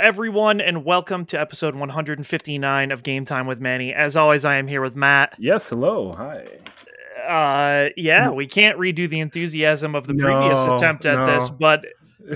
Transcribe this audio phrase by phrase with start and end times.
[0.00, 3.92] Everyone, and welcome to episode 159 of Game Time with Manny.
[3.92, 5.34] As always, I am here with Matt.
[5.38, 6.46] Yes, hello, hi.
[7.28, 11.84] Uh, yeah, we can't redo the enthusiasm of the previous attempt at this, but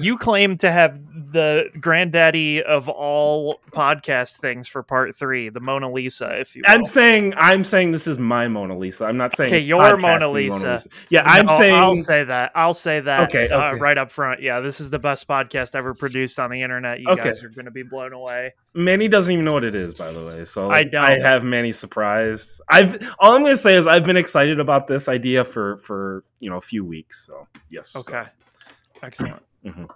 [0.01, 1.01] you claim to have
[1.33, 6.75] the granddaddy of all podcast things for part three, the Mona Lisa, if you will.
[6.75, 9.07] I'm saying I'm saying this is my Mona Lisa.
[9.07, 10.81] I'm not saying Okay, it's your podcasting Mona Lisa.
[11.09, 12.53] Yeah, I'm No, saying I'll say that.
[12.55, 13.31] I'll say that.
[13.35, 14.41] Okay, uh, right up front.
[14.41, 17.01] Yeah, this is the best podcast ever produced on the internet.
[17.01, 17.25] You Okay.
[17.25, 18.55] guys are going to be blown away.
[18.75, 20.45] Manny doesn't even know what it is, by the way.
[20.45, 21.05] So I don't.
[21.05, 22.61] I have Manny surprised.
[22.69, 26.25] I've all I'm going to say is I've been excited about this idea for for
[26.41, 27.27] you know a few weeks.
[27.27, 27.97] So yes.
[27.97, 28.25] Okay.
[29.03, 29.43] Excellent.
[29.65, 29.89] Mhm.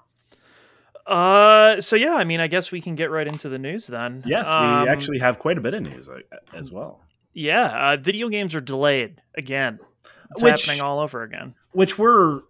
[1.07, 4.23] Uh, so yeah, I mean, I guess we can get right into the news then.
[4.27, 6.19] Yes, we Um, actually have quite a bit of news uh,
[6.53, 7.01] as well,
[7.33, 9.79] Yeah, uh, video games are delayed again.
[10.31, 11.55] It's Which- happening all over again.
[11.73, 12.43] which were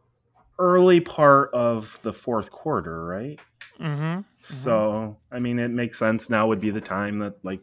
[0.59, 3.39] early part of the fourth quarter, right?
[3.79, 4.23] Mm-hmm.
[4.41, 6.29] So I mean, it makes sense.
[6.29, 7.61] Now would be the time that like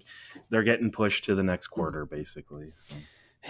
[0.49, 2.71] they're getting pushed to the next quarter, basically.
[2.73, 2.95] So.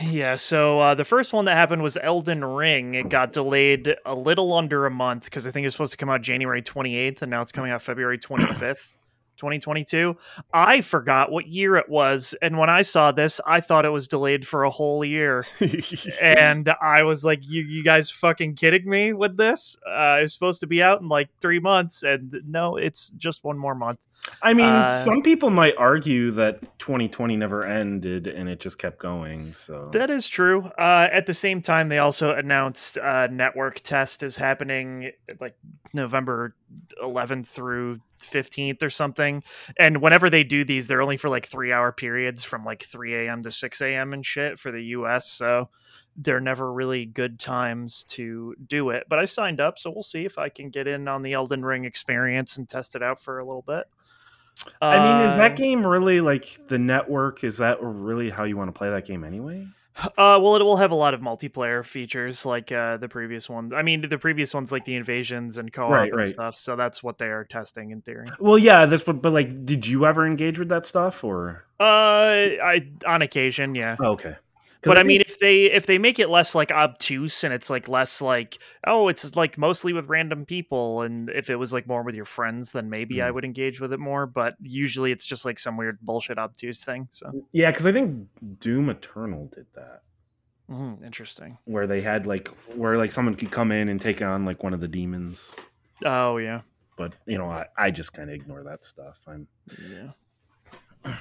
[0.01, 2.95] Yeah, so uh, the first one that happened was Elden Ring.
[2.95, 5.97] It got delayed a little under a month because I think it was supposed to
[5.97, 8.97] come out January 28th, and now it's coming out February 25th,
[9.37, 10.17] 2022.
[10.53, 14.09] I forgot what year it was, and when I saw this, I thought it was
[14.09, 15.45] delayed for a whole year.
[16.21, 19.77] and I was like, "You, you guys, fucking kidding me with this?
[19.87, 23.57] Uh, it's supposed to be out in like three months, and no, it's just one
[23.57, 23.99] more month."
[24.41, 28.99] I mean, Uh, some people might argue that 2020 never ended and it just kept
[28.99, 29.53] going.
[29.53, 30.65] So That is true.
[30.77, 35.55] Uh, at the same time, they also announced uh, network test is happening like
[35.93, 36.55] November
[37.01, 39.43] 11th through 15th or something.
[39.77, 43.27] And whenever they do these, they're only for like three hour periods from like 3
[43.27, 43.41] a.m.
[43.43, 44.13] to 6 a.m.
[44.13, 45.29] and shit for the US.
[45.29, 45.69] So
[46.17, 49.03] they're never really good times to do it.
[49.09, 51.65] But I signed up, so we'll see if I can get in on the Elden
[51.65, 53.85] Ring experience and test it out for a little bit.
[54.81, 57.43] I mean, is that game really like the network?
[57.43, 59.67] Is that really how you want to play that game anyway?
[59.97, 63.71] Uh, well, it will have a lot of multiplayer features like uh, the previous ones.
[63.71, 66.27] I mean, the previous ones like the invasions and co-op Right, and right.
[66.27, 66.57] stuff.
[66.57, 68.27] So that's what they are testing in theory.
[68.39, 71.63] Well, yeah, that's but, but like, did you ever engage with that stuff or?
[71.79, 73.95] Uh, I on occasion, yeah.
[73.99, 74.35] Oh, okay.
[74.85, 77.87] But I mean, if they if they make it less like obtuse and it's like
[77.87, 78.57] less like
[78.87, 82.25] oh, it's like mostly with random people, and if it was like more with your
[82.25, 83.33] friends, then maybe I Mm.
[83.35, 84.25] would engage with it more.
[84.25, 87.07] But usually, it's just like some weird bullshit obtuse thing.
[87.11, 88.27] So yeah, because I think
[88.59, 90.03] Doom Eternal did that,
[90.69, 91.57] Mhm, interesting.
[91.65, 94.73] where they had like where like someone could come in and take on like one
[94.73, 95.55] of the demons.
[96.03, 96.61] Oh yeah,
[96.97, 99.19] But you know, I, I just kind of ignore that stuff.
[99.27, 99.47] I'm
[99.89, 101.13] Yeah.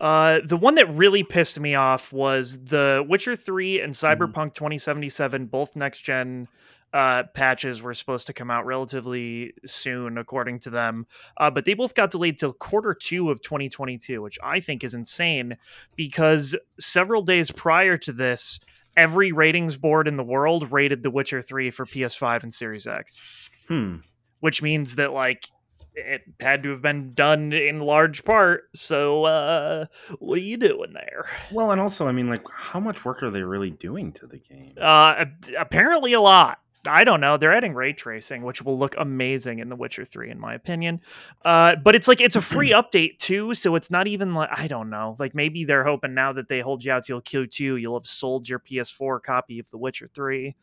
[0.00, 5.46] Uh, the one that really pissed me off was the Witcher 3 and Cyberpunk 2077,
[5.46, 6.48] both next gen
[6.92, 11.06] uh, patches were supposed to come out relatively soon, according to them.
[11.36, 14.94] Uh, but they both got delayed till quarter two of 2022, which I think is
[14.94, 15.56] insane
[15.96, 18.58] because several days prior to this,
[18.96, 23.48] every ratings board in the world rated The Witcher 3 for PS5 and Series X
[23.70, 23.96] hmm.
[24.40, 25.48] which means that like
[25.94, 28.64] it had to have been done in large part.
[28.74, 29.86] So uh
[30.18, 31.24] what are you doing there?
[31.52, 34.38] Well, and also, I mean, like, how much work are they really doing to the
[34.38, 34.74] game?
[34.80, 35.24] Uh
[35.58, 36.58] apparently a lot.
[36.86, 37.36] I don't know.
[37.36, 41.00] They're adding ray tracing, which will look amazing in The Witcher 3, in my opinion.
[41.44, 44.66] Uh, but it's like it's a free update too, so it's not even like I
[44.66, 45.16] don't know.
[45.18, 48.48] Like maybe they're hoping now that they hold you out till Q2, you'll have sold
[48.48, 50.56] your PS4 copy of The Witcher 3,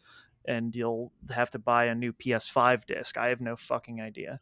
[0.45, 3.17] and you'll have to buy a new PS5 disc.
[3.17, 4.39] I have no fucking idea.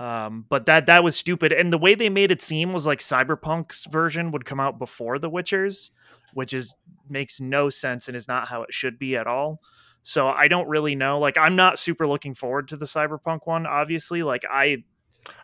[0.00, 3.00] Um, but that that was stupid, and the way they made it seem was like
[3.00, 5.90] Cyberpunk's version would come out before The Witcher's,
[6.32, 6.74] which is
[7.10, 9.60] makes no sense and is not how it should be at all.
[10.02, 11.18] So I don't really know.
[11.18, 13.66] Like I'm not super looking forward to the Cyberpunk one.
[13.66, 14.84] Obviously, like I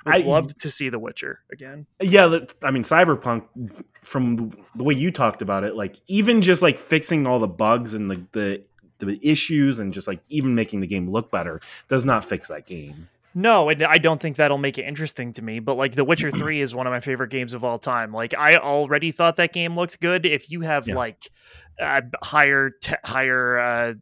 [0.07, 1.87] would I- love to see The Witcher again.
[2.01, 3.47] Yeah, I mean, Cyberpunk,
[4.03, 7.93] from the way you talked about it, like even just like fixing all the bugs
[7.93, 8.65] and the the,
[9.05, 12.67] the issues and just like even making the game look better does not fix that
[12.67, 13.11] game.
[13.39, 15.59] No, and I don't think that'll make it interesting to me.
[15.61, 18.11] But like The Witcher Three is one of my favorite games of all time.
[18.13, 20.25] Like I already thought that game looked good.
[20.25, 20.95] If you have Yeah.
[20.95, 21.29] like
[21.79, 23.93] uh, higher te- higher uh,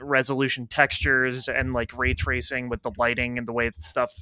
[0.00, 4.12] resolution textures and like ray tracing with the lighting and the way that stuff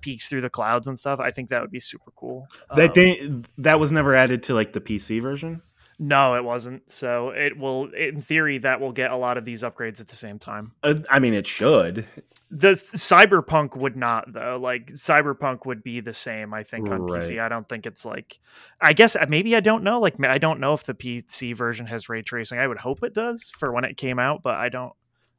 [0.00, 2.46] peeks through the clouds and stuff, I think that would be super cool.
[2.74, 5.60] That Um, day, that was never added to like the PC version.
[5.98, 6.90] No, it wasn't.
[6.90, 10.16] So it will, in theory, that will get a lot of these upgrades at the
[10.16, 10.72] same time.
[10.82, 12.06] Uh, I mean, it should.
[12.52, 14.58] The Cyberpunk would not, though.
[14.60, 17.40] Like Cyberpunk would be the same, I think, on PC.
[17.40, 18.40] I don't think it's like.
[18.80, 20.00] I guess uh, maybe I don't know.
[20.00, 22.58] Like I don't know if the PC version has ray tracing.
[22.58, 24.92] I would hope it does for when it came out, but I don't.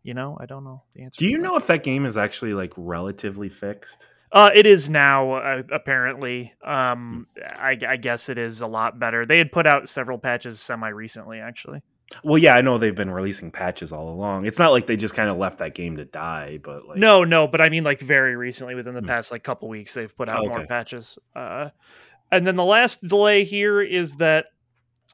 [0.03, 1.19] You know, I don't know the answer.
[1.19, 1.43] Do you that.
[1.43, 4.07] know if that game is actually like relatively fixed?
[4.31, 6.53] Uh, it is now uh, apparently.
[6.63, 9.25] Um, I, I guess it is a lot better.
[9.25, 11.81] They had put out several patches semi recently, actually.
[12.23, 14.45] Well, yeah, I know they've been releasing patches all along.
[14.45, 17.23] It's not like they just kind of left that game to die, but like No,
[17.23, 19.07] no, but I mean like very recently, within the Hmm.
[19.07, 20.65] past like couple weeks, they've put out more Okay.
[20.67, 21.17] patches.
[21.35, 21.69] Uh,
[22.31, 24.45] and then the last delay here is that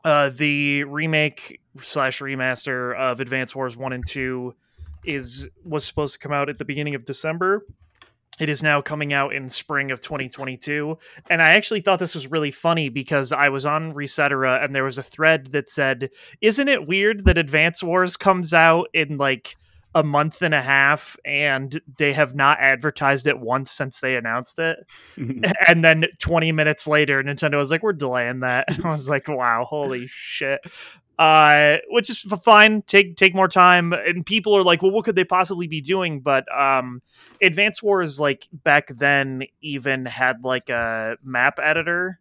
[0.03, 4.53] uh, the remake slash remaster of Advance Wars One and Two
[5.03, 7.63] is was supposed to come out at the beginning of December.
[8.39, 10.97] It is now coming out in spring of 2022.
[11.29, 14.83] And I actually thought this was really funny because I was on Resetera and there
[14.83, 16.09] was a thread that said,
[16.41, 19.55] Isn't it weird that Advance Wars comes out in like
[19.95, 24.59] a month and a half and they have not advertised it once since they announced
[24.59, 24.77] it?
[25.67, 28.65] and then 20 minutes later, Nintendo was like, We're delaying that.
[28.67, 30.59] And I was like, Wow, holy shit.
[31.17, 32.83] Uh, which is fine.
[32.83, 36.21] Take take more time, and people are like, "Well, what could they possibly be doing?"
[36.21, 37.01] But um,
[37.41, 42.19] Advance Wars, like back then, even had like a map editor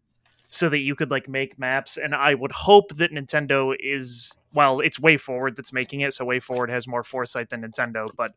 [0.51, 1.97] so that you could like make maps.
[1.97, 6.25] And I would hope that Nintendo is well, it's Way Forward that's making it, so
[6.25, 8.09] Way Forward has more foresight than Nintendo.
[8.17, 8.33] But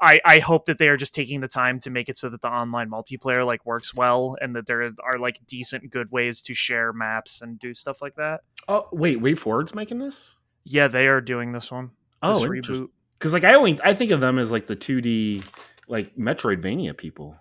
[0.00, 2.40] I I hope that they are just taking the time to make it so that
[2.40, 6.40] the online multiplayer like works well, and that there is, are like decent, good ways
[6.42, 8.40] to share maps and do stuff like that.
[8.68, 10.36] oh, wait, Way Forward's making this?
[10.64, 11.90] Yeah, they are doing this one.
[12.22, 12.88] This Oh, reboot.
[13.12, 15.44] Because like I only I think of them as like the 2D
[15.88, 17.36] like Metroidvania people.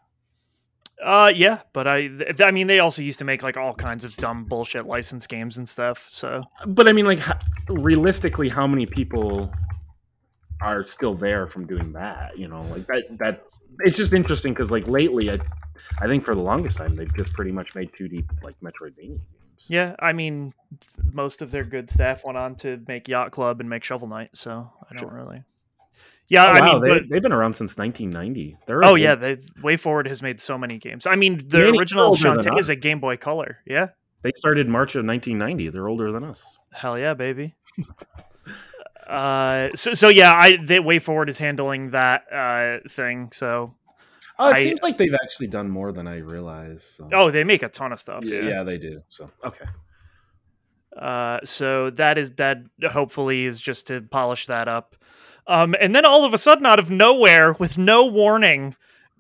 [1.03, 4.03] Uh, yeah, but I, th- I mean, they also used to make like all kinds
[4.03, 6.09] of dumb bullshit license games and stuff.
[6.11, 7.19] So But I mean, like
[7.69, 9.51] realistically, how many people
[10.61, 12.37] are still there from doing that?
[12.37, 13.03] You know, like that.
[13.19, 15.37] That's it's just interesting because like lately, I
[16.01, 19.67] I think for the longest time they've just pretty much made 2D like Metroidvania games.
[19.69, 23.59] yeah, I mean, th- most of their good staff went on to make Yacht Club
[23.59, 24.31] and make Shovel Knight.
[24.33, 25.15] So I don't Sure.
[25.15, 25.43] really.
[26.29, 28.57] Yeah, Oh, I wow, mean, they, they've been around since 1990.
[28.67, 31.05] They're oh yeah, they Way Forward has made so many games.
[31.05, 33.59] I mean, the Many original Shantae is a Game Boy Color.
[33.65, 33.89] Yeah,
[34.23, 35.69] they started March of 1990.
[35.69, 36.45] They're older than us.
[36.73, 37.55] hell yeah, baby.
[39.09, 43.31] uh, so so yeah, I they Way Forward is handling that uh thing.
[43.33, 43.75] So
[44.39, 46.83] Oh, it I- seems like they've actually done more than I realize.
[46.83, 47.09] So.
[47.11, 48.23] oh, they make a ton of stuff.
[48.23, 49.01] yeah, yeah, they do.
[49.09, 49.65] So okay.
[50.95, 52.57] Uh, so that is that.
[52.83, 54.95] Hopefully, is just to polish that up.
[55.47, 58.75] Um, and then all of a sudden, out of nowhere, with no warning,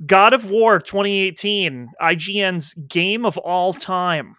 [0.05, 4.35] God of War 2018, IGN's game of all time,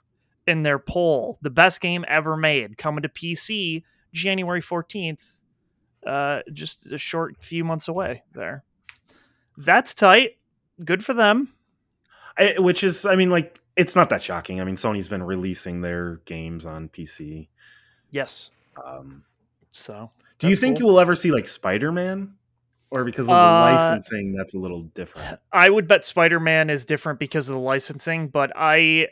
[0.49, 5.41] in their poll, the best game ever made, coming to PC January 14th.
[6.07, 8.23] Uh, just a short few months away.
[8.33, 8.65] There,
[9.59, 10.39] that's tight.
[10.83, 11.53] Good for them.
[12.39, 14.61] I, which is, I mean, like it's not that shocking.
[14.61, 17.49] I mean, Sony's been releasing their games on PC.
[18.11, 18.51] Yes.
[18.83, 19.25] Um,
[19.73, 20.87] So, do you think cool.
[20.87, 22.35] you will ever see like Spider Man,
[22.91, 25.41] or because of the Uh, licensing, that's a little different?
[25.53, 29.09] I would bet Spider Man is different because of the licensing, but I,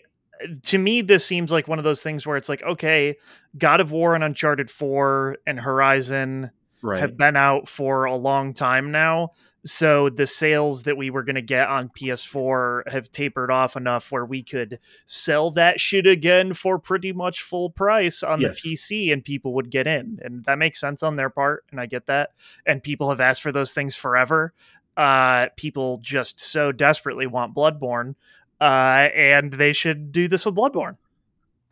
[0.65, 3.17] to me, this seems like one of those things where it's like, okay,
[3.59, 6.51] God of War and Uncharted 4 and Horizon
[6.83, 7.01] Right.
[7.01, 9.31] have been out for a long time now.
[9.67, 14.13] So the sales that we were going to get on PS4 have tapered off enough
[14.13, 18.63] where we could sell that shit again for pretty much full price on Yes.
[18.63, 20.21] the PC and people would get in.
[20.23, 21.65] And that makes sense on their part.
[21.73, 22.31] And I get that.
[22.65, 24.55] And people have asked for those things forever.
[24.97, 28.15] Uh, people just so desperately want Bloodborne.
[28.61, 30.97] Uh, and they should do this with Bloodborne.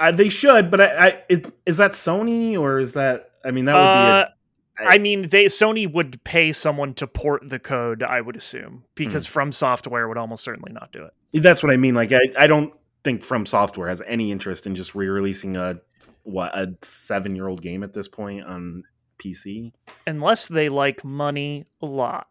[0.00, 3.30] Uh, they should, but I, I it, is that Sony or is that?
[3.44, 4.33] I mean, that would Uh, be.
[4.78, 9.26] I mean, they Sony would pay someone to port the code, I would assume, because
[9.26, 11.42] From Software would almost certainly not do it.
[11.42, 11.94] That's what I mean.
[11.94, 12.72] Like, I, I don't
[13.04, 15.76] think From Software has any interest in just re-releasing a
[16.24, 18.82] what a seven-year-old game at this point on
[19.18, 19.72] PC.
[20.06, 22.28] Unless they like money a lot.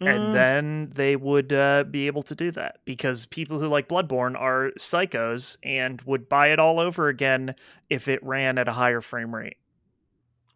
[0.00, 0.14] Mm.
[0.14, 4.38] And then they would uh, be able to do that because people who like Bloodborne
[4.38, 7.54] are psychos and would buy it all over again
[7.88, 9.56] if it ran at a higher frame rate.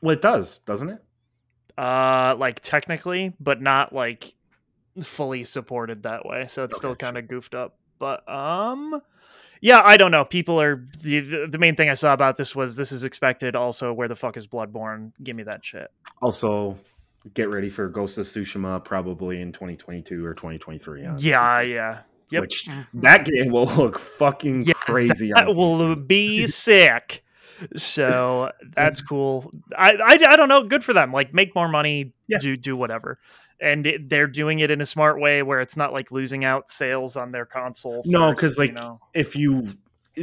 [0.00, 1.02] Well, it does, doesn't it?
[1.78, 4.32] Uh, like technically, but not like
[5.02, 6.46] fully supported that way.
[6.48, 7.76] So it's still kind of goofed up.
[7.98, 9.00] But um,
[9.60, 10.24] yeah, I don't know.
[10.24, 13.56] People are the the- main thing I saw about this was this is expected.
[13.56, 15.12] Also, where the fuck is Bloodborne?
[15.22, 15.90] Give me that shit.
[16.22, 16.78] Also,
[17.34, 21.04] get ready for Ghost of Tsushima probably in 2022 or 2023.
[21.06, 21.72] on Yeah, PC.
[21.74, 21.98] yeah.
[22.30, 22.40] Yep.
[22.40, 25.30] Which that game will look fucking Yeah, crazy.
[25.34, 26.06] that will PC.
[26.06, 27.22] be sick.
[27.74, 29.52] So that's cool.
[29.76, 30.62] I, I I don't know.
[30.64, 31.12] Good for them.
[31.12, 32.12] Like make more money.
[32.28, 32.38] Yeah.
[32.38, 33.18] Do do whatever.
[33.60, 36.70] And it, they're doing it in a smart way where it's not like losing out
[36.70, 38.02] sales on their console.
[38.04, 39.00] No, first, 'cause, you like, know?
[39.14, 39.72] if you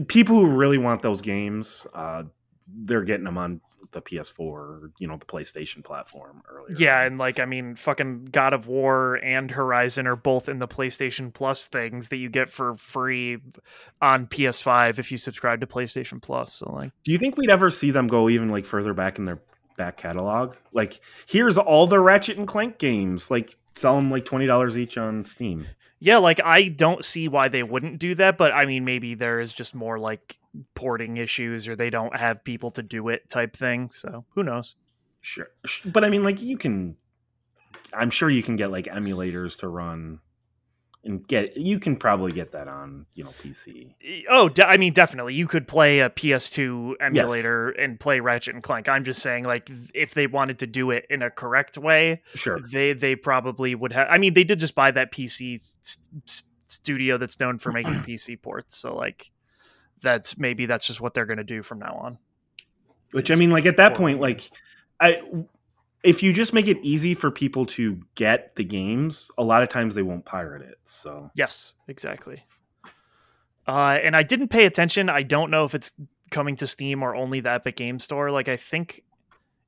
[0.07, 2.23] people who really want those games, uh,
[2.67, 3.59] they're getting them on
[3.93, 6.75] the PS4 or you know the PlayStation platform earlier.
[6.77, 10.67] Yeah, and like I mean, fucking God of War and Horizon are both in the
[10.67, 13.37] PlayStation Plus things that you get for free
[14.01, 16.53] on PS5 if you subscribe to PlayStation Plus.
[16.53, 19.25] So like, do you think we'd ever see them go even like further back in
[19.25, 19.39] their
[19.77, 20.55] back catalog?
[20.73, 23.31] Like, here's all the Ratchet and Clank games.
[23.31, 25.65] Like, sell them like twenty dollars each on Steam.
[26.03, 29.39] Yeah, like I don't see why they wouldn't do that, but I mean, maybe there
[29.39, 30.37] is just more like
[30.75, 33.89] porting issues or they don't have people to do it type thing.
[33.89, 34.75] So who knows?
[35.21, 35.47] Sure.
[35.85, 36.97] But I mean, like, you can,
[37.93, 40.19] I'm sure you can get like emulators to run
[41.03, 43.93] and get you can probably get that on you know PC.
[44.29, 47.83] Oh, de- I mean, definitely, you could play a PS2 emulator yes.
[47.83, 48.87] and play Ratchet and Clank.
[48.87, 52.59] I'm just saying, like, if they wanted to do it in a correct way, sure,
[52.59, 54.07] they they probably would have.
[54.09, 58.41] I mean, they did just buy that PC st- studio that's known for making PC
[58.41, 59.29] ports, so like,
[60.01, 62.17] that's maybe that's just what they're going to do from now on.
[63.11, 64.49] Which I mean, like at that point, like
[64.99, 65.21] I
[66.03, 69.69] if you just make it easy for people to get the games, a lot of
[69.69, 70.77] times they won't pirate it.
[70.83, 72.45] So yes, exactly.
[73.65, 75.09] Uh, and I didn't pay attention.
[75.09, 75.93] I don't know if it's
[76.31, 78.29] coming to Steam or only the Epic Game Store.
[78.29, 79.03] Like I think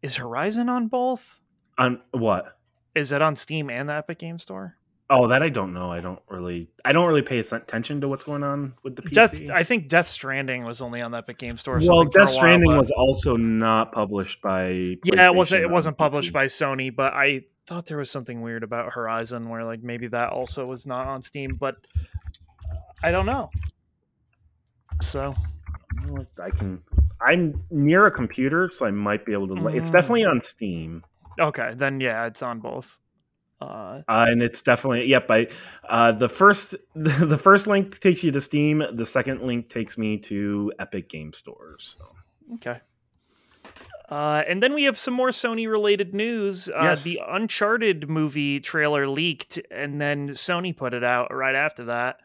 [0.02, 1.42] is Horizon on both?
[1.78, 2.58] On what?
[2.94, 4.78] Is it on Steam and the Epic Game Store?
[5.08, 5.92] Oh, that I don't know.
[5.92, 9.12] I don't really, I don't really pay attention to what's going on with the PC.
[9.12, 11.80] Death, I think Death Stranding was only on the Epic Game Store.
[11.84, 14.98] Well, Death Stranding while, was also not published by.
[15.04, 15.62] Yeah, it wasn't.
[15.62, 19.64] It wasn't published by Sony, but I thought there was something weird about Horizon, where
[19.64, 21.76] like maybe that also was not on Steam, but
[23.04, 23.52] I don't know.
[25.04, 25.36] So,
[26.42, 26.82] I can.
[27.22, 29.54] I'm near a computer, so I might be able to.
[29.54, 29.76] Mm.
[29.76, 31.04] It's definitely on Steam.
[31.40, 33.00] Okay, then yeah, it's on both.
[33.62, 35.32] Uh, uh, and it's definitely yep.
[35.32, 35.48] I
[35.88, 38.84] uh, the first the first link takes you to Steam.
[38.94, 41.96] The second link takes me to Epic Game Stores.
[41.98, 42.06] So.
[42.56, 42.82] Okay.
[44.10, 46.70] Uh, and then we have some more Sony related news.
[46.70, 47.04] Uh, yes.
[47.04, 52.18] The Uncharted movie trailer leaked, and then Sony put it out right after that.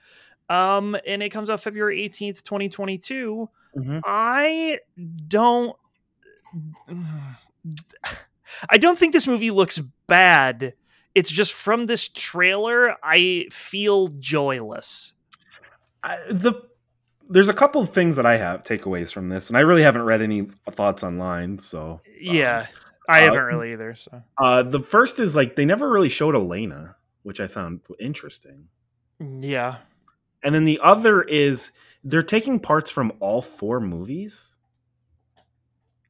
[0.50, 3.48] Um, and it comes out February 18th, 2022.
[3.78, 3.98] Mm-hmm.
[4.04, 4.80] I
[5.28, 5.76] don't.
[8.68, 10.74] I don't think this movie looks bad
[11.14, 15.14] it's just from this trailer, I feel joyless.
[16.02, 16.54] I, the
[17.28, 20.02] there's a couple of things that I have takeaways from this, and I really haven't
[20.02, 21.58] read any thoughts online.
[21.58, 22.66] So yeah, um,
[23.08, 23.94] I haven't uh, really either.
[23.94, 28.68] So uh, the first is like they never really showed Elena, which I found interesting.
[29.18, 29.78] Yeah,
[30.42, 34.54] and then the other is they're taking parts from all four movies.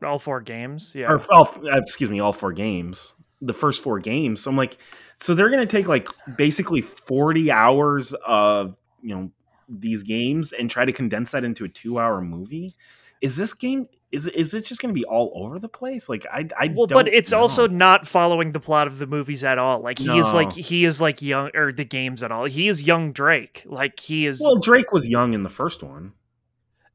[0.02, 1.12] All four games, yeah.
[1.12, 4.42] Or all, excuse me, all four games the first four games.
[4.42, 4.76] So I'm like,
[5.20, 9.30] so they're going to take like basically 40 hours of, you know,
[9.68, 12.76] these games and try to condense that into a two hour movie.
[13.20, 16.08] Is this game is is it just going to be all over the place?
[16.08, 17.38] Like I I well, but it's know.
[17.38, 19.80] also not following the plot of the movies at all.
[19.80, 20.18] Like he no.
[20.18, 22.46] is like he is like young or the games at all.
[22.46, 23.62] He is young Drake.
[23.66, 24.40] Like he is.
[24.40, 26.12] Well, Drake was young in the first one.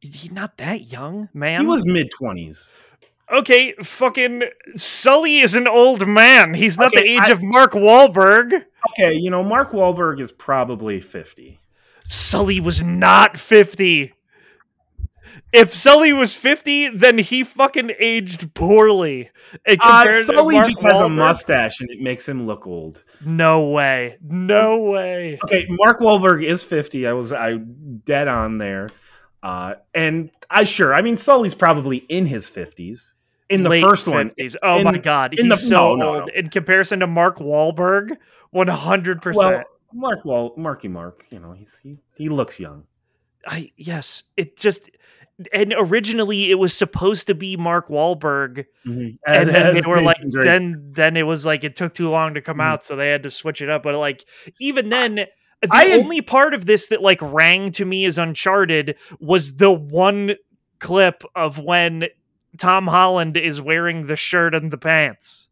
[0.01, 1.61] He's not that young, man.
[1.61, 2.73] He was mid twenties
[3.31, 4.43] okay, fucking
[4.75, 6.53] Sully is an old man.
[6.53, 8.65] He's not okay, the age I, of Mark Wahlberg.
[8.89, 11.59] Okay, you know, Mark Wahlberg is probably 50.
[12.07, 14.13] Sully was not 50.
[15.51, 19.29] If Sully was 50, then he fucking aged poorly.
[19.65, 23.03] Uh, Sully just Wahlberg, has a mustache and it makes him look old.
[23.25, 24.17] No way.
[24.21, 25.39] No way.
[25.45, 27.07] Okay, Mark Wahlberg is 50.
[27.07, 28.89] I was I dead on there.
[29.45, 33.13] Uh, and I sure, I mean, Sully's probably in his 50s
[33.47, 34.11] in the first 50s.
[34.11, 34.31] one.
[34.63, 36.33] Oh in, my god, he's the, so no, old no.
[36.33, 38.17] in comparison to Mark Wahlberg.
[38.49, 39.67] One hundred percent.
[39.93, 42.85] Mark Wall, Marky Mark, you know, he's he, he looks young.
[43.45, 44.89] I yes, it just
[45.53, 49.15] and originally it was supposed to be Mark Wahlberg, mm-hmm.
[49.27, 52.41] and, then they were like, then then it was like it took too long to
[52.41, 52.61] come mm-hmm.
[52.71, 53.83] out, so they had to switch it up.
[53.83, 54.25] But like
[54.59, 55.27] even then.
[55.69, 59.71] The I only part of this that like rang to me as Uncharted was the
[59.71, 60.35] one
[60.79, 62.07] clip of when
[62.57, 65.49] Tom Holland is wearing the shirt and the pants.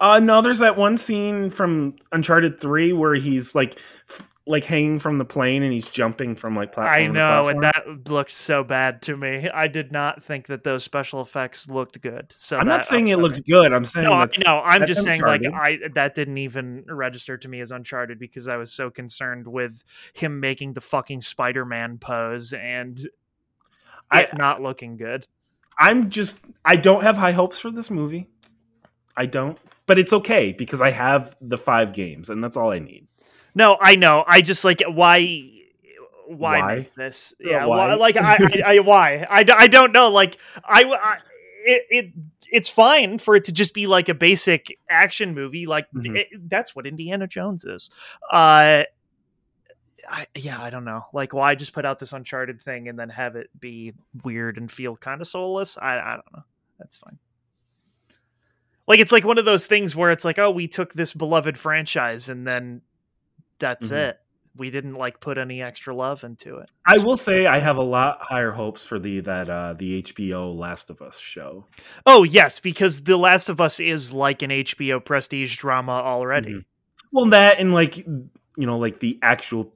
[0.00, 3.78] Uh no, there's that one scene from Uncharted 3 where he's like
[4.10, 6.94] f- like hanging from the plane and he's jumping from like platform.
[6.94, 9.48] I know, and that looked so bad to me.
[9.52, 12.32] I did not think that those special effects looked good.
[12.32, 13.72] So I'm not saying it looks good.
[13.72, 14.60] I'm saying no, no.
[14.64, 15.52] I'm just saying Uncharted.
[15.52, 19.48] like I that didn't even register to me as Uncharted because I was so concerned
[19.48, 19.82] with
[20.14, 23.00] him making the fucking Spider-Man pose and
[24.10, 25.26] I, not looking good.
[25.76, 28.28] I'm just I don't have high hopes for this movie.
[29.16, 29.58] I don't.
[29.86, 33.08] But it's okay because I have the five games and that's all I need.
[33.56, 34.22] No, I know.
[34.26, 35.50] I just like why
[36.28, 36.88] why, why?
[36.96, 37.34] this?
[37.40, 37.94] Yeah, why?
[37.94, 39.26] Like I, I, I, why?
[39.28, 40.10] I, I don't know.
[40.10, 41.18] Like I, I
[41.64, 42.12] it, it
[42.52, 45.66] it's fine for it to just be like a basic action movie.
[45.66, 46.16] Like Mhm.
[46.16, 47.90] it, that's what Indiana Jones is.
[48.30, 48.84] Uh,
[50.08, 51.06] I, yeah, I don't know.
[51.12, 54.70] Like, why just put out this Uncharted thing and then have it be weird and
[54.70, 55.78] feel kind of soulless?
[55.78, 56.44] I, I don't know.
[56.78, 57.18] That's fine.
[58.86, 61.58] Like, it's like one of those things where it's like, oh, we took this beloved
[61.58, 62.82] franchise and then
[63.58, 63.96] that's Mhm.
[64.10, 64.20] it.
[64.56, 66.70] We didn't like put any extra love into it.
[66.86, 70.50] I will say I have a lot higher hopes for the that uh the HBO
[70.52, 71.66] Last of Us show.
[72.06, 76.54] Oh yes, because The Last of Us is like an HBO prestige drama already.
[76.54, 76.64] Mhm.
[77.12, 79.70] Well, that and like you know, like the actual,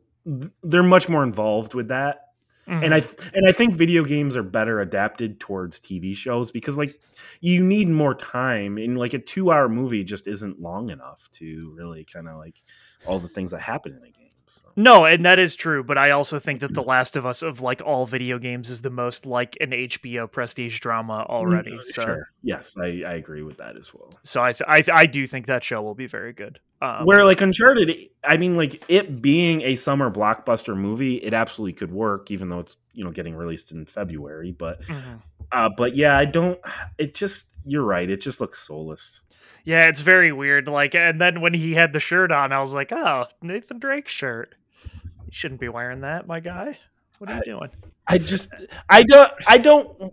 [0.63, 2.30] they're much more involved with that.
[2.69, 2.83] Mhm.
[2.85, 2.99] and I
[3.35, 7.01] and I think video games are better adapted towards TV shows because like
[7.41, 11.73] you need more time and like a two hour movie just isn't long enough to
[11.77, 12.63] really kind of like
[13.05, 14.20] all the things that happen in a game.
[14.51, 14.69] So.
[14.77, 15.83] no, and that is true.
[15.85, 18.83] But I also think that The Last of Us of like all video games is
[18.83, 21.73] the most like an HBO prestige drama already.
[21.73, 22.29] Mm, So, Sure.
[22.43, 24.11] Yes, I, I agree with that as well.
[24.23, 26.59] so I, th- I th- I do think that show will be very good.
[26.83, 31.75] Um, Where like Uncharted, I mean, like it being a summer blockbuster movie, it absolutely
[31.75, 34.53] could work, even though it's you know getting released in February.
[34.53, 35.21] But mhm.
[35.53, 36.59] uh, but yeah, I don't.
[36.97, 38.09] It just you're right.
[38.09, 39.21] It just looks soulless.
[39.65, 40.69] Yeah, it's very weird.
[40.69, 44.09] Like, and then when he had the shirt on, I was like, oh, Nathan Drake
[44.09, 44.55] shirt.
[44.95, 46.79] You shouldn't be wearing that, my guy.
[47.19, 47.71] What are you I- doing?
[48.07, 48.53] I just
[48.89, 50.13] I don't I don't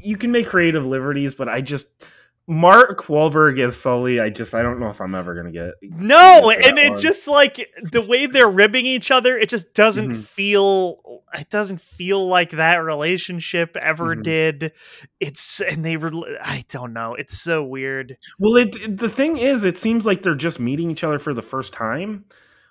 [0.00, 2.06] you can make creative liberties, but I just
[2.50, 6.50] Mark Wahlberg as Sully, I just I don't know if I'm ever gonna get No,
[6.52, 10.24] get and it just like the way they're ribbing each other, it just doesn't Mhm.
[10.24, 14.22] feel it doesn't feel like that relationship ever Mhm.
[14.24, 14.72] did.
[15.20, 16.10] It's and they were
[16.42, 17.14] I don't know.
[17.14, 18.16] It's so weird.
[18.40, 21.42] Well it, the thing is it seems like they're just meeting each other for the
[21.42, 22.24] first time.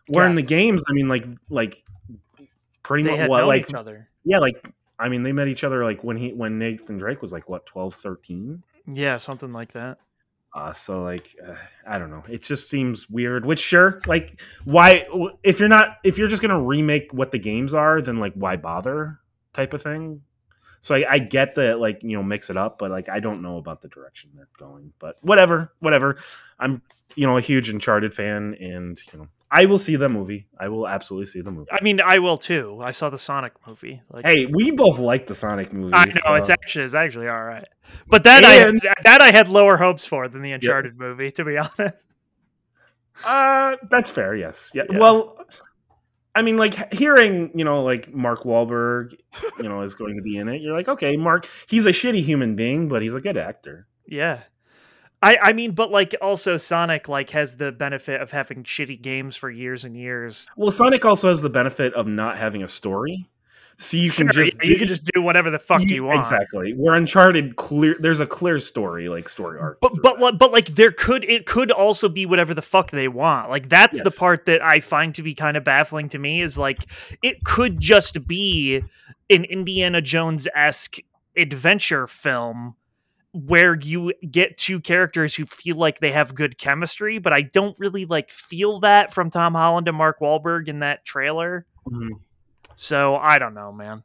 [0.08, 1.84] Where in the games, I mean like like
[2.84, 4.10] pretty They much what like each other.
[4.26, 4.62] yeah, like
[5.00, 7.66] I mean they met each other like when he when Nathan Drake was like what
[7.66, 8.62] 12, 13?
[8.92, 10.00] Yeah, something like that.
[10.54, 11.56] Uh, so like uh,
[11.88, 12.24] I don't know.
[12.28, 13.46] It just seems weird.
[13.46, 15.06] Which sure, like why
[15.44, 18.56] if you're not if you're just gonna remake what the games are, then like why
[18.56, 19.20] bother?
[19.54, 20.22] Type of thing.
[20.82, 23.42] So I, I get that like you know mix it up, but like I don't
[23.42, 24.92] know about the direction they're going.
[24.98, 26.18] But whatever, whatever.
[26.60, 26.82] I'm
[27.16, 30.48] you know a huge Uncharted fan, and you know I will see the movie.
[30.60, 31.72] I will absolutely see the movie.
[31.72, 32.80] I mean, I will too.
[32.84, 34.02] I saw the Sonic movie.
[34.12, 35.94] Like Hey, we both like the Sonic movie.
[35.96, 37.68] I know so- it's actually it's actually all right.
[38.08, 38.72] But that I
[39.04, 42.06] that I had lower hopes for than the Uncharted movie, to be honest.
[43.26, 44.36] Uh, that's fair.
[44.36, 44.72] Yes.
[44.74, 44.84] Yeah.
[44.92, 45.00] Yeah.
[45.00, 45.38] Well,
[46.36, 49.14] I mean, like hearing you know, like Mark Wahlberg,
[49.58, 50.62] you know, is going to be in it.
[50.62, 51.48] You're like, okay, Mark.
[51.68, 53.88] He's a shitty human being, but he's a good actor.
[54.08, 54.42] Yeah.
[55.22, 59.36] I, I mean, but like also Sonic like has the benefit of having shitty games
[59.36, 60.48] for years and years.
[60.56, 63.30] Well, Sonic also has the benefit of not having a story,
[63.78, 66.20] so you can Sure, just yeah, you can just do whatever the fuck you, want.
[66.20, 66.74] Exactly.
[66.74, 67.98] Where Uncharted, clear.
[68.00, 69.80] There's a clear story, like story arc.
[69.82, 70.22] But but that.
[70.22, 73.50] like- but like there could it could also be whatever the fuck they want.
[73.50, 76.58] Like that's the part that I find to be kind of baffling to me is
[76.58, 76.86] like
[77.22, 78.84] it could just be
[79.30, 80.98] an Indiana Jones esque
[81.36, 82.76] adventure film
[83.34, 87.78] where you get two characters who feel like they have good chemistry, but I don't
[87.78, 91.66] really like feel that from Tom Holland and Mark Wahlberg in that trailer.
[91.88, 92.10] Mhm.
[92.76, 94.04] So I don't know, man.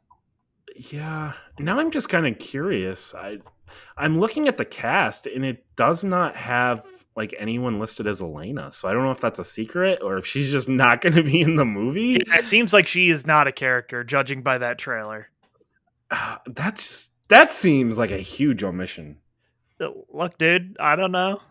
[0.75, 1.33] Yeah.
[1.57, 3.15] Now I'm just kind of curious.
[3.15, 3.39] I
[3.97, 6.85] I'm looking at the cast and it does not have
[7.15, 8.71] like anyone listed as Elena.
[8.71, 11.23] So I don't know if that's a secret or if she's just not going to
[11.23, 12.19] be in the movie.
[12.27, 15.29] Yeah, it seems like she is not a character, judging by that trailer.
[16.11, 19.17] Uh, that's that seems like a huge omission.
[19.79, 21.41] Look, dude, I don't know.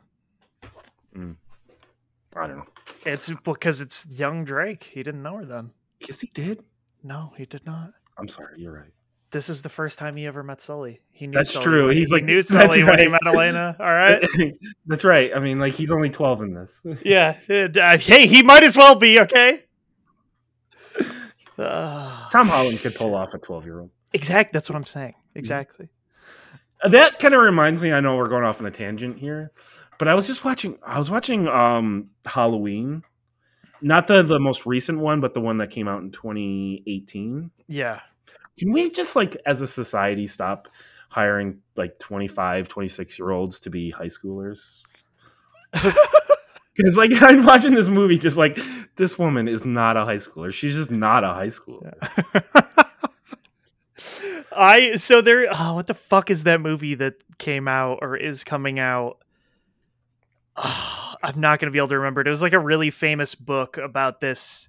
[1.17, 2.65] I don't know.
[3.07, 4.83] It's because it's young Drake.
[4.85, 5.71] He didn't know her then.
[6.01, 6.65] Yes, he did.
[7.03, 7.93] No, he did not.
[8.19, 8.61] I'm sorry.
[8.61, 8.91] You're right.
[9.31, 11.01] This is the first time he ever met Sully.
[11.11, 11.89] He knew That's Sully true.
[11.89, 13.77] He's he like- knew Sully when he met Elena.
[13.79, 14.25] All right.
[14.87, 15.35] that's right.
[15.35, 16.81] I mean, like he's only 12 in this.
[17.05, 17.37] yeah.
[17.49, 19.61] uh, hey, he might as well be okay.
[21.59, 23.91] Uh, Tom Holland could pull off a 12 year old.
[24.13, 24.53] exact.
[24.53, 25.15] That's what I'm saying.
[25.35, 25.89] Exactly.
[26.85, 27.93] That kind of reminds me.
[27.93, 29.53] I know we're going off on a tangent here,
[29.99, 30.79] but I was just watching.
[30.87, 33.03] I was watching um Halloween,
[33.81, 37.51] not the the most recent one, but the one that came out in 2018.
[37.69, 38.01] Yeah.
[38.59, 40.69] Can we just like as a society stop
[41.11, 44.81] hiring like 25, 26 year olds to be high schoolers?
[46.77, 48.59] Because like I'm watching this movie, just like
[48.97, 50.53] this woman is not a high schooler.
[50.53, 51.95] She's just not a high schooler.
[54.57, 55.49] I so there.
[55.51, 59.19] Oh, what the fuck is that movie that came out or is coming out?
[60.57, 62.27] Oh, I'm not gonna be able to remember it.
[62.27, 64.69] It was like a really famous book about this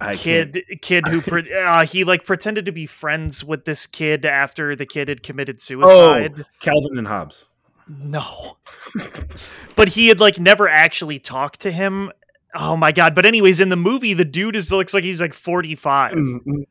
[0.00, 4.24] I kid kid who pre- uh, he like pretended to be friends with this kid
[4.24, 6.34] after the kid had committed suicide.
[6.38, 7.48] Oh, Calvin and Hobbes.
[7.86, 8.56] No.
[9.76, 12.10] but he had like never actually talked to him.
[12.54, 13.14] Oh my god.
[13.14, 16.12] But anyways, in the movie, the dude is looks like he's like 45.
[16.12, 16.62] Mm-hmm.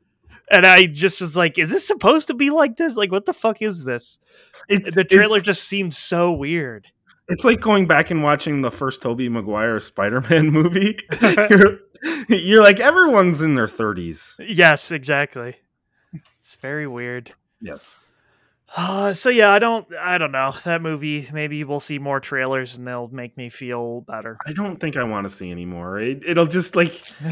[0.51, 2.95] And I just was like, is this supposed to be like this?
[2.97, 4.19] Like, what the fuck is this?
[4.69, 6.87] It, The it- trailer just seems so weird.
[7.29, 10.99] it's like going back and watching the first Tobey Maguire Spider-Man movie.
[11.49, 11.79] you're,
[12.27, 14.35] you're like everyone's in their 30s.
[14.39, 15.55] Yes, exactly.
[16.39, 17.33] It's very weird.
[17.61, 17.99] Yes.
[18.75, 21.29] Uh, so yeah, I don't, I don't know that movie.
[21.31, 24.37] Maybe we'll see more trailers and they'll make me feel better.
[24.47, 25.99] I don't think I want to see anymore.
[25.99, 26.91] It, it'll just like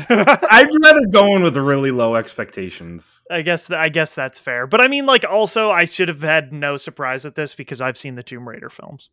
[0.10, 3.24] I'd rather go in with really low expectations.
[3.32, 4.68] I guess th- I guess that's fair.
[4.68, 7.98] But I mean, like, also, I should have had no surprise at this because I've
[7.98, 9.10] seen the Tomb Raider films.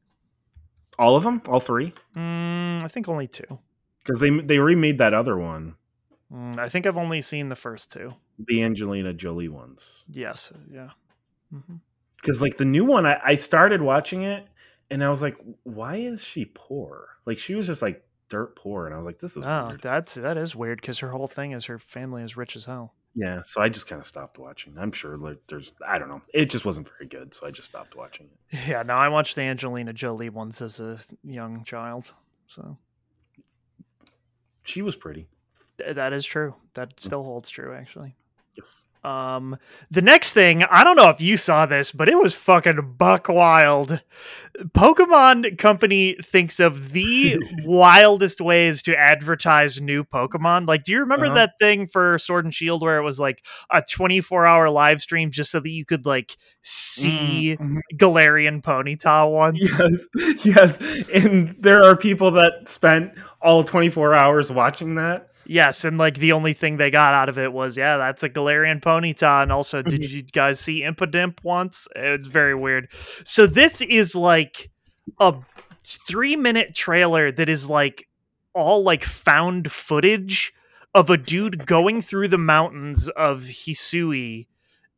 [0.99, 3.59] All of them, all three, Mm, I think only two.
[4.05, 5.77] because they they remade that other one,
[6.31, 8.13] Mm, I think I've only seen the first two.
[8.39, 10.05] the Angelina Jolie ones.
[10.13, 10.91] Yes, yeah.
[11.51, 11.77] hmm
[12.21, 14.47] Because like the new one, I, I started watching it
[14.91, 17.09] and I was like, why is she poor?
[17.27, 19.83] Like she was just like dirt poor, and I was like, this is Oh, weird.
[19.83, 22.95] that's that is weird because her whole thing is her family is rich as hell.
[23.15, 23.41] yeah.
[23.45, 24.77] So I just kind of stopped watching.
[24.79, 26.21] I'm sure like there's I don't know.
[26.35, 28.59] It just wasn't very good, so I just stopped watching it.
[28.69, 32.13] Yeah, no, I watched the Angelina Jolie ones as a young child,
[32.47, 32.77] so
[34.63, 35.29] She was pretty.
[35.79, 36.55] th- that is true.
[36.75, 37.01] That mm.
[37.01, 38.15] still holds true, actually.
[38.55, 38.85] Yes.
[39.05, 39.57] Um,
[39.91, 43.29] the next thing, I don't know if you saw this, but it was fucking buck
[43.29, 44.03] wild.
[44.75, 50.67] Pokemon Company thinks of the wildest ways to advertise new Pokemon.
[50.67, 51.35] Like, do you remember Uh-huh.
[51.37, 55.31] that thing for Sword and Shield where it was like a 24 hour live stream
[55.31, 57.79] just so that you could like see Mhm.
[57.97, 59.59] Galarian Ponyta once?
[59.79, 60.07] Yes,
[60.45, 60.79] yes.
[61.15, 65.28] And there are people that spent all 24 hours watching that.
[65.51, 68.29] Yes, and like the only thing they got out of it was, yeah, that's a
[68.29, 69.43] Galarian Ponyta.
[69.43, 70.11] And also, did Mhm.
[70.11, 71.89] you guys see Impidimp once?
[71.97, 72.89] It's very weird.
[73.25, 74.71] So this is like
[75.19, 75.35] a
[75.83, 78.09] three minute trailer that is like
[78.53, 80.53] all like found footage
[80.95, 84.49] of a dude going through the mountains of Hisui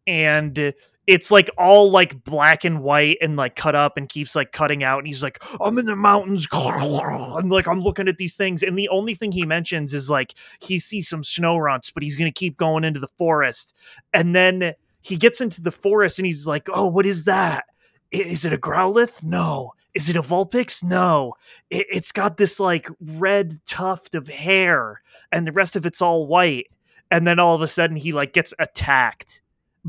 [0.06, 0.74] and
[1.06, 4.84] it's like all like black and white and like cut up and keeps like cutting
[4.84, 6.46] out and he's like i'm in the mountains.
[6.52, 10.34] And like i'm looking at these things and the only thing he mentions is like
[10.60, 13.74] he sees some Snorunts but he's gonna keep going into the forest.
[14.12, 17.64] And then he gets into the forest and he's like oh what is that?
[18.12, 19.22] Is it a growlithe?
[19.22, 19.72] No.
[19.94, 20.84] Is it a vulpix?
[20.84, 21.34] No.
[21.70, 25.00] It, it's got this like red tuft of hair
[25.32, 26.66] and the rest of it's all white.
[27.10, 29.42] And then all of a sudden he like gets attacked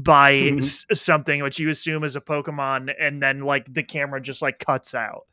[0.04, 0.58] by Mhm.
[0.60, 4.60] s- something which you assume is a pokemon and then like the camera just like
[4.60, 5.26] cuts out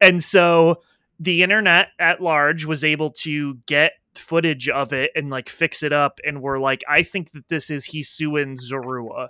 [0.00, 0.82] and so
[1.20, 5.92] the internet at large was able to get footage of it and like fix it
[5.92, 9.28] up and we're like i think that this is Hisuian Zorua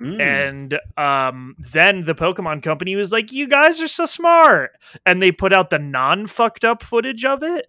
[0.00, 0.20] Mm.
[0.20, 4.72] and um, then the Pokemon Company was like, "You guys are so smart,"
[5.06, 7.66] and they put out the non fucked up footage of it,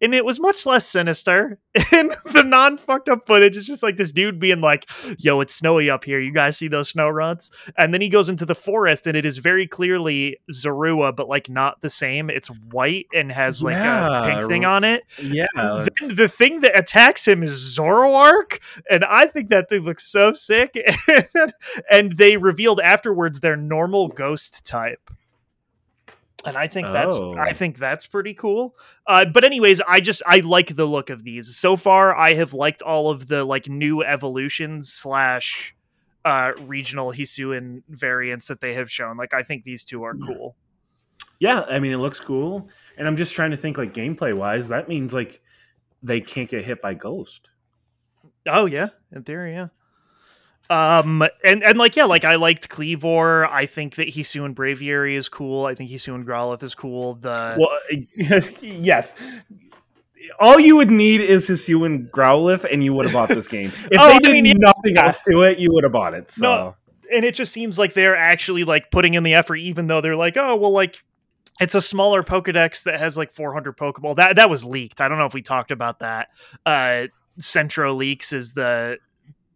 [0.00, 1.58] and it was much less sinister.
[1.92, 5.54] And the non fucked up footage is just like this dude being like, "Yo, it's
[5.54, 6.20] snowy up here.
[6.20, 9.38] You guys see those Snorunts?" And then he goes into the forest, and it is
[9.38, 12.28] very clearly Zorua, but like not the same.
[12.30, 15.04] It's white and has like a pink thing on it.
[15.22, 15.46] yeah.
[15.54, 20.32] Then the thing that attacks him is Zoroark, and I think that thing looks so
[20.32, 20.76] sick.
[21.90, 25.10] and they revealed afterwards their normal ghost type.
[26.46, 27.36] And I think that's Oh.
[27.36, 28.74] I think that's pretty cool.
[29.06, 31.54] Uh, but anyways, I just I like the look of these.
[31.56, 35.74] So far, I have liked all of the like new evolutions slash
[36.24, 39.16] uh regional Hisuian variants that they have shown.
[39.16, 40.56] Like I think these two are cool.
[41.38, 44.68] Yeah, I mean it looks cool, and I'm just trying to think like gameplay wise.
[44.68, 45.40] That means like
[46.02, 47.48] they can't get hit by ghost.
[48.46, 49.68] Oh yeah, in theory, yeah.
[50.70, 53.46] Um and and like yeah, like I liked Kleavor.
[53.50, 55.66] I think that Hisuian Braviary is cool.
[55.66, 57.16] I think Hisuian Growlithe is cool.
[57.16, 57.76] The Well,
[58.62, 59.14] yes.
[60.38, 63.66] All you would need is Hisuian and Growlithe, and you would have bought this game.
[63.90, 64.52] If Oh, they I did mean, yeah.
[64.58, 66.30] nothing else to it, you would have bought it.
[66.30, 66.42] So.
[66.42, 66.76] No.
[67.12, 70.16] and it just seems like they're actually like putting in the effort, even though they're
[70.16, 71.02] like, oh well, like
[71.60, 74.16] it's a smaller Pokedex that has like 400 Pokeball.
[74.16, 75.00] That that was leaked.
[75.00, 76.28] I don't know if we talked about that.
[76.64, 78.98] Uh, Centro Leaks is the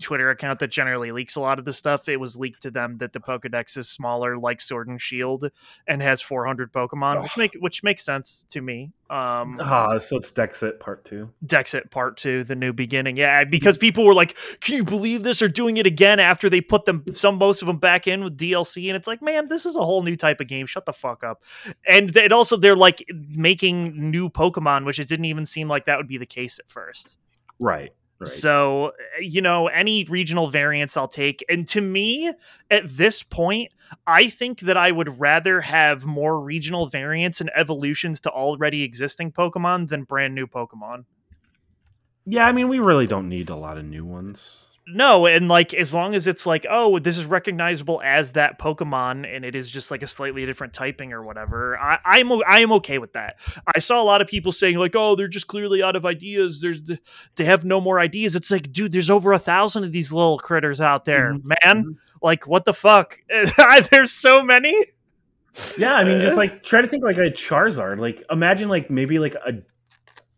[0.04, 2.08] Twitter account that generally leaks a lot of the stuff.
[2.08, 5.50] It was leaked to them that the Pokedex is smaller, like Sword and Shield,
[5.86, 7.38] and has 400 Pokemon, which Ugh.
[7.38, 8.92] make which makes sense to me.
[9.10, 11.30] Um, Ah, so it's Dexit Part Two.
[11.44, 13.16] Dexit Part Two, the new beginning.
[13.16, 15.40] Yeah, because people were like, "Can you believe this?
[15.40, 18.36] They're doing it again after they put them some most of them back in with
[18.36, 20.66] DLC." And it's like, man, this is a whole new type of game.
[20.66, 21.42] Shut the fuck up.
[21.88, 25.98] And it also they're like making new Pokemon, which it didn't even seem like that
[25.98, 27.18] would be the case at first.
[27.58, 27.92] Right.
[28.24, 28.32] Right.
[28.32, 31.44] So, eh, you know, any regional variants I'll take.
[31.48, 32.32] And to me,
[32.70, 33.70] at this point,
[34.06, 39.32] I think that I would rather have more regional variants and evolutions to already existing
[39.32, 41.04] Pokemon than brand new Pokemon.
[42.26, 44.70] Yeah, I mean, we really don't need a lot of new ones.
[44.86, 49.26] No, and like as long as it's like, oh, this is recognizable as that Pokemon,
[49.34, 51.78] and it is just like a slightly different typing or whatever.
[51.78, 53.36] I, I'm I am okay with that.
[53.74, 56.60] I saw a lot of people saying like, oh, they're just clearly out of ideas.
[56.60, 56.98] There's the,
[57.36, 58.36] they have no more ideas.
[58.36, 61.84] It's like, dude, there's over a thousand of these little critters out there, Mhm, man.
[61.84, 61.96] mhm.
[62.20, 63.18] Like, what the fuck?
[63.90, 64.74] there's so many.
[65.78, 67.98] Yeah, I mean, just like try to think like a Charizard.
[68.00, 69.62] Like imagine like maybe like a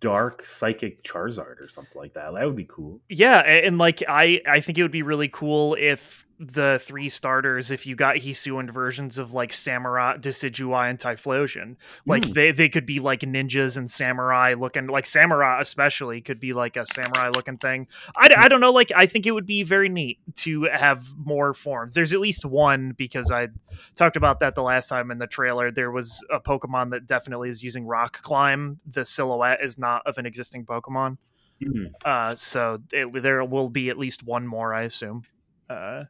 [0.01, 2.33] dark psychic Charizard or something like that.
[2.33, 3.01] That would be cool.
[3.09, 7.71] Yeah, and like I I think it would be really cool if the three starters,
[7.71, 12.35] if you got Hisuian versions of like Samurott, Decidueye, and Typhlosion, like Mm.
[12.35, 16.77] they they could be like ninjas and samurai looking, like Samurott especially could be like
[16.77, 17.87] a samurai looking thing.
[18.17, 21.55] I, I don't know, like I think it would be very neat to have more
[21.55, 21.95] forms.
[21.95, 23.49] There's at least one because I
[23.95, 25.71] talked about that the last time in the trailer.
[25.71, 28.81] There was a Pokemon that definitely is using Rock Climb.
[28.87, 31.17] The silhouette is not of an existing Pokemon.
[31.63, 31.93] Mm.
[32.05, 35.23] Uh, so it, there will be at least one more, I assume.
[35.71, 36.05] Uh,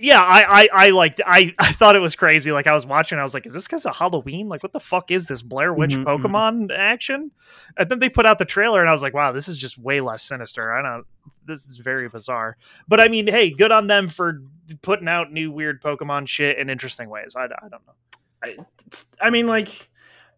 [0.00, 1.20] yeah, I, I, I liked.
[1.26, 2.52] I, I thought it was crazy.
[2.52, 4.48] Like I was watching, I was like, "Is this because of Halloween?
[4.48, 6.22] Like, what the fuck is this Blair Witch Mhm, mhm.
[6.22, 7.30] Pokemon action?"
[7.76, 9.78] And then they put out the trailer, and I was like, "Wow, this is just
[9.78, 11.04] way less sinister." I don't.
[11.46, 12.56] This is very bizarre.
[12.88, 14.42] But I mean, hey, good on them for
[14.82, 17.34] putting out new weird Pokemon shit in interesting ways.
[17.36, 17.94] I, I don't know.
[18.42, 19.88] It's- I mean, like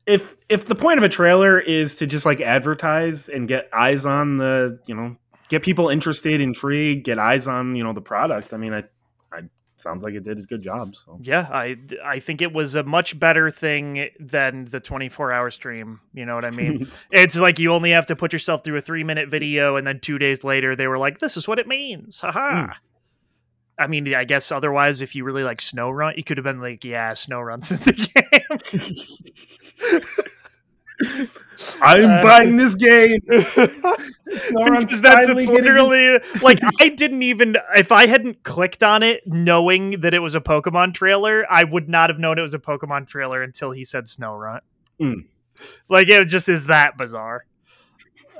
[0.06, 4.06] if if the point of a trailer is to just like advertise and get eyes
[4.06, 5.16] on the you know
[5.48, 8.52] get people interested, intrigued, get eyes on you know the product.
[8.54, 8.84] I mean, I, I
[9.76, 10.96] sounds like it did a good job.
[10.96, 15.50] So Yeah, I I think it was a much better thing than the 24 hour
[15.50, 16.00] stream.
[16.14, 16.90] You know what I mean?
[17.10, 20.00] it's like you only have to put yourself through a three minute video, and then
[20.00, 22.68] two days later they were like, "This is what it means." Haha.
[22.68, 22.74] Mm.
[23.78, 26.84] I mean, I guess otherwise, if you really like Snorunt, you could have been like,
[26.84, 27.92] "Yeah, Snorunt's in the
[29.92, 30.00] game."
[31.80, 33.20] I'm Uh, buying this game.
[33.26, 40.00] because that's it's literally like I didn't even if I hadn't clicked on it knowing
[40.00, 43.06] that it was a Pokemon trailer, I would not have known it was a Pokemon
[43.06, 44.32] trailer until he said Snow
[45.00, 45.26] Mm.
[45.88, 47.44] Like it just is that bizarre.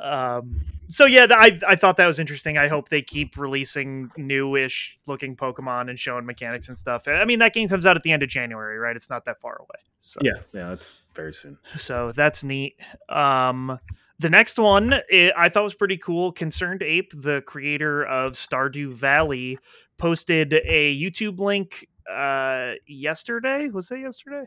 [0.00, 2.58] Um so yeah, I I thought that was interesting.
[2.58, 7.08] I hope they keep releasing newish looking Pokemon and showing mechanics and stuff.
[7.08, 8.96] I mean, that game comes out at the end of January, right?
[8.96, 9.80] It's not that far away.
[10.00, 11.58] So yeah, yeah, that's very soon.
[11.78, 12.78] so that's neat.
[13.08, 13.78] Um,
[14.18, 16.32] the next one i I thought was pretty cool.
[16.32, 19.58] Concerned Ape, the creator of Stardew Valley,
[19.98, 23.68] posted a YouTube link uh, yesterday.
[23.68, 24.44] Was that yesterday?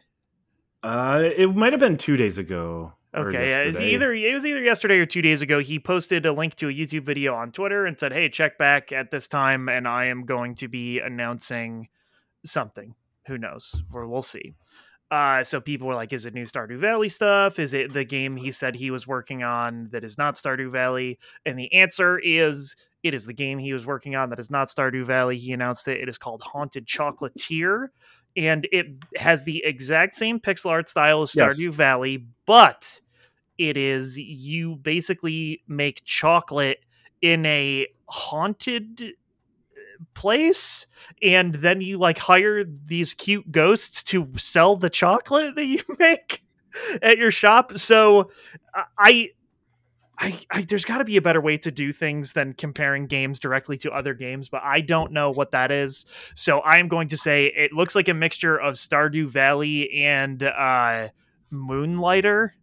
[0.81, 2.93] Uh, it might have been two days ago.
[3.15, 5.59] Okay, yeah, it was either it was either yesterday or two days ago.
[5.59, 8.91] He posted a link to a YouTube video on Twitter and said, "Hey, check back
[8.91, 11.87] at this time, and I am going to be announcing
[12.45, 12.93] something.
[13.27, 13.81] Who knows?
[13.91, 14.53] Or we'll see."
[15.09, 17.57] Uh, so people were like, "Is it new Stardew Valley stuff?
[17.57, 21.17] Is it the game he said he was working on that is not Stardew Valley?"
[21.47, 24.67] And the answer is, it is the game he was working on that is not
[24.67, 25.37] Stardew Valley.
[25.37, 25.99] He announced it.
[25.99, 27.87] It is called Haunted Chocolatier,
[28.35, 28.87] and it
[29.17, 31.57] has the exact same pixel art style as Yes.
[31.57, 33.01] Stardew Valley, but
[33.57, 36.79] it is you basically make chocolate
[37.21, 40.87] in a haunted uh, place
[41.21, 46.41] and then you like hire these cute ghosts to sell the chocolate that you make
[47.01, 48.31] at your shop so
[48.97, 49.29] i
[50.19, 53.39] I, I there's got to be a better way to do things than comparing games
[53.39, 56.05] directly to other games, but I don't know what that is.
[56.35, 60.43] So I am going to say it looks like a mixture of Stardew Valley and
[60.43, 61.09] uh,
[61.51, 62.53] Moonlighter.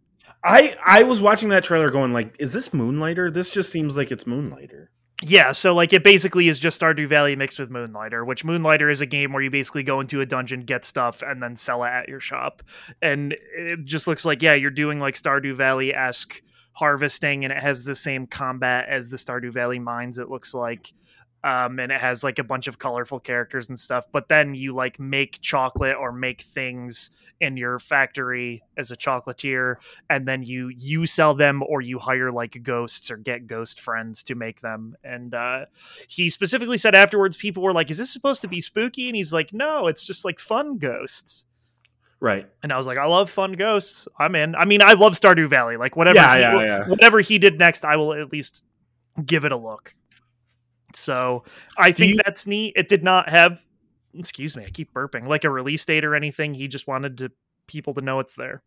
[0.43, 3.31] I I was watching that trailer, going like, "Is this Moonlighter?
[3.31, 4.91] This just seems like it's Moonlighter."
[5.23, 9.01] Yeah, so like it basically is just Stardew Valley mixed with Moonlighter, which Moonlighter is
[9.01, 11.89] a game where you basically go into a dungeon, get stuff, and then sell it
[11.89, 12.61] at your shop.
[13.01, 16.43] And it just looks like, yeah, you're doing like Stardew Valley esque
[16.77, 20.93] harvesting, and it has the same combat as the Stardew Valley mines, it looks like.
[21.43, 24.73] Um, and it has like a bunch of colorful characters and stuff, but then you
[24.75, 29.75] like make chocolate or make things in your factory as a chocolatier
[30.09, 34.23] and then you you sell them or you hire like ghosts or get ghost friends
[34.23, 35.65] to make them and uh
[36.07, 39.31] he specifically said afterwards people were like is this supposed to be spooky and he's
[39.31, 41.45] like no it's just like fun ghosts
[42.19, 42.47] Right.
[42.63, 44.07] and i was like i love fun ghosts.
[44.17, 44.55] I'm in.
[44.55, 45.77] I mean i love stardew valley.
[45.77, 46.87] Like whatever Yeah, he, yeah, yeah.
[46.87, 48.63] whatever he did next i will at least
[49.25, 49.93] give it a look.
[50.95, 51.43] So
[51.77, 52.73] i Do think you- that's neat.
[52.75, 53.63] It did not have
[54.17, 56.53] excuse me i keep burping like a release date or anything.
[56.55, 57.31] He just wanted to
[57.67, 58.63] people to know it's there.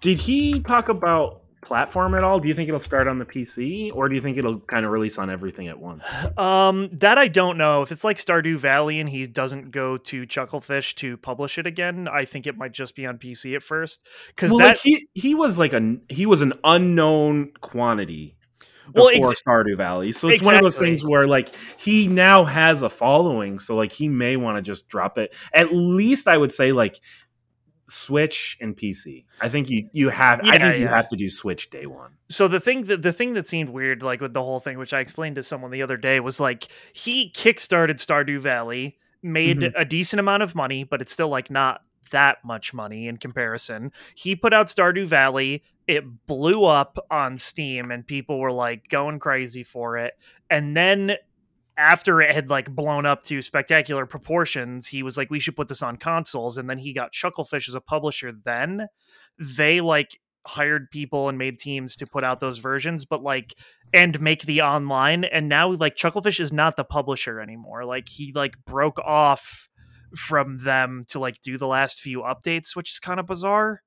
[0.00, 2.38] Did he talk about platform at all?
[2.38, 4.92] Do you think it'll start on the PC, or do you think it'll kind of
[4.92, 6.04] release on everything at once?
[6.36, 7.82] Um, that I don't know.
[7.82, 12.08] If it's like Stardew Valley and he doesn't go to Chucklefish to publish it again,
[12.08, 14.06] I think it might just be on PC at first.
[14.28, 18.36] Because Well, that like he he was like a he was an unknown quantity
[18.92, 20.12] Well, before ex- Stardew Valley.
[20.12, 23.92] So it's one of those things where like he now has a following, so like
[23.92, 25.34] he may want to just drop it.
[25.54, 27.00] At least I would say like
[27.92, 29.24] Switch and PC.
[29.40, 30.90] I think you you have I Yeah, think you yeah.
[30.96, 32.12] have to do Switch day one.
[32.28, 34.92] so the thing that the thing that seemed weird, like with the whole thing, which
[34.92, 39.72] I explained to someone the other day, was like he kickstarted Stardew Valley, made Mhm.
[39.76, 43.92] a decent amount of money, but it's still like not that much money in comparison.
[44.14, 49.18] He put out Stardew Valley, it blew up on Steam, and people were like going
[49.18, 50.14] crazy for it.
[50.50, 51.16] And then
[51.76, 55.68] after it had like blown up to spectacular proportions, he was like, we should put
[55.68, 56.58] this on consoles.
[56.58, 58.32] And then he got Chucklefish as a publisher.
[58.32, 58.88] Then
[59.38, 63.54] they like hired people and made teams to put out those versions, but like
[63.94, 65.24] and make the online.
[65.24, 67.84] And now like Chucklefish is not the publisher anymore.
[67.84, 69.68] Like he like broke off
[70.16, 73.82] from them to like do the last few updates, which is kind of bizarre.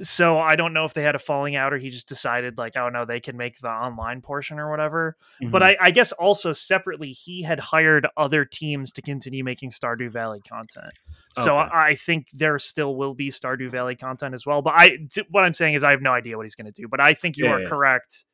[0.00, 2.76] So I don't know if they had a falling out or he just decided like,
[2.76, 5.16] oh no, they can make the online portion or whatever.
[5.40, 5.82] But mm-hmm.
[5.82, 10.40] I, I guess also separately, he had hired other teams to continue making Stardew Valley
[10.48, 10.92] content.
[11.34, 14.62] So I, I think there still will be Stardew Valley content as well.
[14.62, 16.82] But I, t- what I'm saying is, I have no idea what he's going to
[16.82, 16.88] do.
[16.88, 17.68] But I think you Yeah, are yeah.
[17.68, 18.24] correct.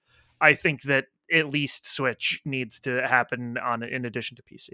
[0.41, 4.71] I think that at least Switch needs to happen on in addition to PC.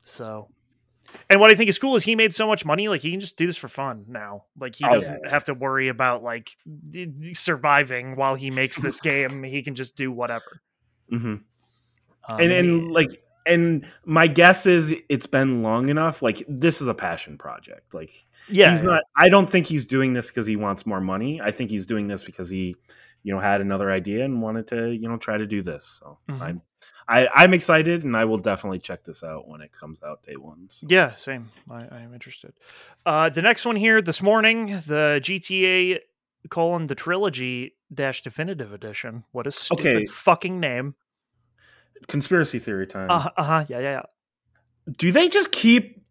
[0.00, 0.48] So,
[1.30, 3.20] and what I think is cool is he made so much money, like he can
[3.20, 4.44] just do this for fun now.
[4.58, 5.30] Like he Oh, doesn't yeah.
[5.30, 6.50] have to worry about like
[7.32, 9.42] surviving while he makes this game.
[9.42, 10.60] He can just do whatever.
[11.12, 11.42] Mhm.
[12.30, 13.08] Um, and and like
[13.46, 16.20] and my guess is it's been long enough.
[16.22, 17.94] Like this is a passion project.
[17.94, 18.86] Like yeah, he's yeah.
[18.86, 21.84] not i don't think he's doing this because he wants more money i think he's
[21.84, 22.74] doing this because he
[23.22, 26.18] you know had another idea and wanted to you know try to do this so
[26.30, 26.40] Mhm.
[26.40, 26.62] I'm,
[27.08, 30.36] I, i'm excited and i will definitely check this out when it comes out day
[30.36, 30.86] one so.
[30.90, 31.50] Yeah, same.
[31.70, 32.52] I, I am interested.
[33.06, 36.00] Uh, the next one here this morning, the GTA
[36.50, 39.24] colon the trilogy dash definitive edition.
[39.32, 40.04] What a stupid Okay.
[40.04, 40.94] fucking name.
[42.06, 43.64] conspiracy theory time Uh huh.
[43.68, 44.02] Yeah, yeah, yeah.
[44.96, 46.02] do they just keep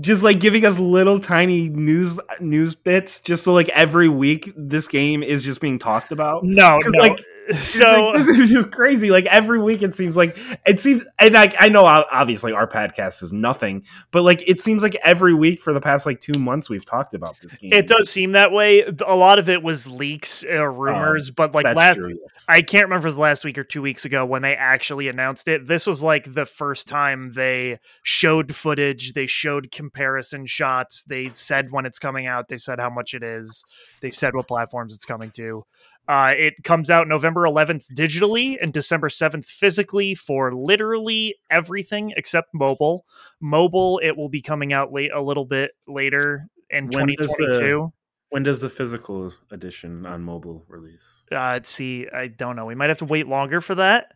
[0.00, 4.86] just like giving us little tiny news news bits just so like every week this
[4.88, 7.00] game is just being talked about No, no.
[7.02, 7.18] like,
[7.52, 9.10] so Like, this is just crazy.
[9.10, 13.22] Like every week, it seems like it seems, and like I know, obviously, our podcast
[13.22, 16.68] is nothing, but like it seems like every week for the past like two months,
[16.70, 17.72] we've talked about this game.
[17.72, 18.82] it does seem that way.
[18.82, 22.44] A lot of it was leaks or rumors, oh, but like last true, yes.
[22.48, 25.08] I can't remember if it was last week or two weeks ago when they actually
[25.08, 25.66] announced it.
[25.66, 31.68] This was like the first time they showed footage, they showed comparison shots, they said
[31.70, 33.64] when it's coming out, they said how much it is,
[34.00, 35.64] they said what platforms it's coming to.
[36.10, 42.48] Uh, it comes out November 11th digitally and December 7th physically for literally everything except
[42.52, 43.04] mobile.
[43.40, 47.46] Mobile, it will be coming out late a little bit later in When does the-
[47.46, 47.92] 2022.
[48.30, 51.22] When does the physical edition on mobile release?
[51.30, 52.66] Uh, see, I don't know.
[52.66, 54.12] We might have to wait longer for that.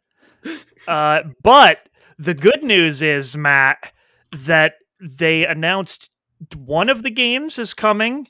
[0.88, 3.92] Uh, but the good news is, Matt,
[4.32, 6.10] that they announced
[6.56, 8.26] one of the games is coming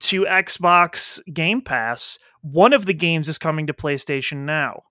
[0.00, 2.18] to Xbox Game Pass.
[2.52, 4.82] One of the games is coming to PlayStation Now.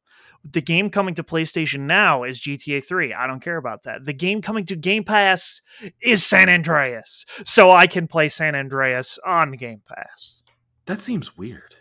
[0.43, 3.13] The game coming to PlayStation Now is GTA 3.
[3.13, 4.03] I don't care about that.
[4.03, 5.61] The game coming to Game Pass
[6.01, 7.25] is San Andreas.
[7.45, 10.43] So I can play San Andreas on Game Pass.
[10.85, 11.75] That seems weird.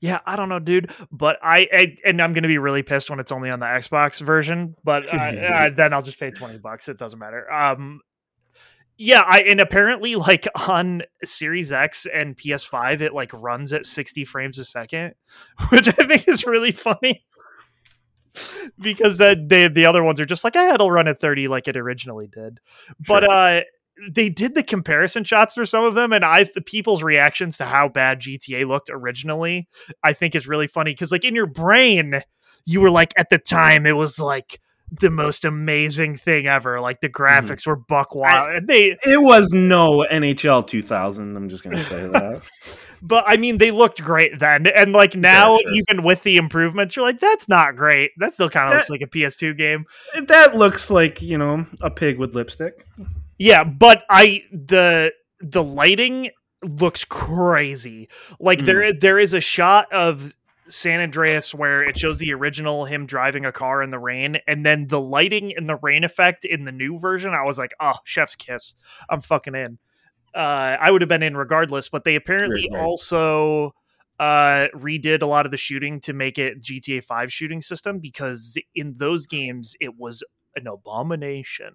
[0.00, 0.90] Yeah, I don't know, dude.
[1.12, 4.20] But I, I and I'm gonna be really pissed when it's only on the Xbox
[4.22, 4.74] version.
[4.82, 6.88] But uh, uh, then I'll just pay twenty bucks.
[6.88, 7.52] It doesn't matter.
[7.52, 8.00] Um,
[9.02, 14.24] yeah, I and apparently like on Series X and PS5, it like runs at sixty
[14.24, 15.14] frames a second,
[15.70, 17.24] which I think is really funny.
[18.78, 21.66] because that they the other ones are just like, eh, it'll run at 30 like
[21.66, 22.60] it originally did.
[23.08, 23.62] But uh
[24.12, 27.64] they did the comparison shots for some of them, and I the people's reactions to
[27.64, 29.66] how bad GTA looked originally,
[30.04, 32.20] I think is really funny because like in your brain,
[32.66, 34.60] you were like at the time it was like
[34.90, 36.80] the most amazing thing ever.
[36.80, 37.22] Like the mm-hmm.
[37.22, 38.50] graphics were buck wild.
[38.50, 41.36] and they It was no NHL 2000.
[41.36, 42.42] I'm just gonna say that.
[43.02, 44.66] but I mean they looked great then.
[44.66, 45.74] And like now, sure.
[45.74, 48.10] even with the improvements, you're like, that's not great.
[48.18, 49.86] That still kind of looks like a PS2 game.
[50.26, 52.86] that looks like you know a pig with lipstick.
[53.38, 56.30] Yeah, but I the the lighting
[56.62, 58.08] looks crazy.
[58.38, 58.90] Like there mm.
[58.90, 60.34] is there is a shot of
[60.70, 64.64] San Andreas where it shows the original him driving a car in the rain, and
[64.64, 67.34] then the lighting and the rain effect in the new version.
[67.34, 68.74] I was like, oh, chef's kiss.
[69.08, 69.78] I'm fucking in.
[70.34, 72.82] Uh, I would have been in regardless, but they apparently Right, right.
[72.82, 73.74] also
[74.20, 78.56] uh, redid a lot of the shooting to make it GTA 5 shooting system because
[78.74, 80.22] in those games it was
[80.54, 81.72] an abomination.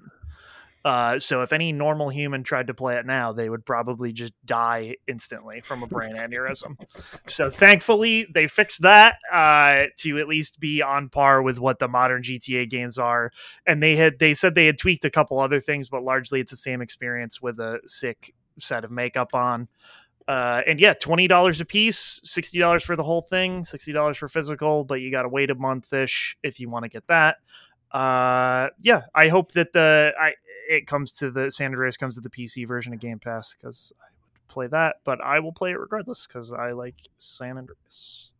[0.85, 4.33] Uh, so if any normal human tried to play it now, they would probably just
[4.45, 6.77] die instantly from a brain aneurysm.
[7.25, 11.87] So thankfully, they fixed that uh, to at least be on par with what the
[11.87, 13.31] modern GTA games are.
[13.65, 16.51] And they had they said they had tweaked a couple other things, but largely it's
[16.51, 19.67] the same experience with a sick set of makeup on.
[20.27, 24.17] Uh, and yeah, twenty dollars a piece, sixty dollars for the whole thing, sixty dollars
[24.17, 27.07] for physical, but you got to wait a month ish if you want to get
[27.07, 27.37] that.
[27.91, 30.33] Uh, yeah, I hope that the I
[30.69, 33.93] it comes to the San Andreas comes to the PC version of Game Pass because
[33.99, 38.31] I would play that, but I will play it regardless because I like San Andreas.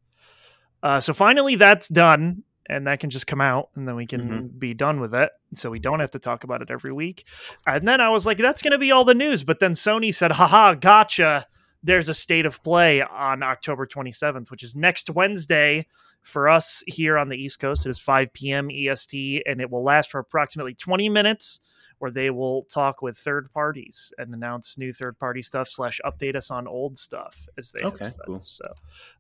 [0.84, 4.30] Uh, so finally, that's done, and that can just come out, and then we can
[4.52, 4.60] Mhm.
[4.60, 5.32] be done with it.
[5.54, 7.26] So we don't have to talk about it every week.
[7.66, 9.44] And then I was like, that's going to be all the news.
[9.44, 11.48] But then Sony said, haha, gotcha.
[11.84, 15.88] There's a state of play on October 27th, which is next Wednesday
[16.22, 17.86] for us here on the East Coast.
[17.86, 18.70] It is 5 p.m.
[18.72, 21.60] EST, and it will last for approximately 20 minutes
[22.00, 26.36] where they will talk with third parties and announce new third party stuff slash update
[26.36, 28.40] us on old stuff as they Okay, cool.
[28.40, 28.66] So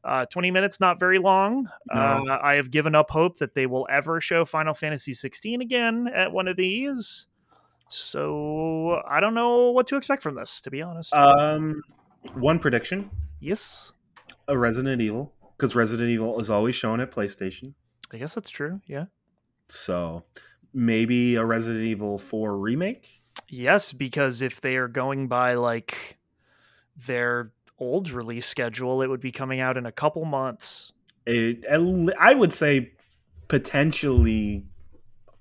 [0.03, 1.69] uh, 20 minutes, not very long.
[1.93, 2.26] No.
[2.30, 6.09] Uh, I have given up hope that they will ever show Final Fantasy 16 again
[6.13, 7.28] at one of these.
[7.89, 11.13] So I don't know what to expect from this, to be honest.
[11.13, 11.82] Um,
[12.34, 13.09] one prediction:
[13.39, 13.93] yes,
[14.47, 17.73] a Resident Evil, because Resident Evil is always shown at PlayStation.
[18.11, 18.82] I guess that's true.
[18.88, 19.05] Yeah.
[19.69, 20.23] So
[20.76, 23.21] maybe a Resident Evil 4 remake.
[23.47, 26.17] Yes, because if they are going by like
[27.07, 30.91] their old release schedule, it would be coming out in a couple months.
[31.26, 31.65] It,
[32.19, 32.91] I would say
[33.47, 34.65] potentially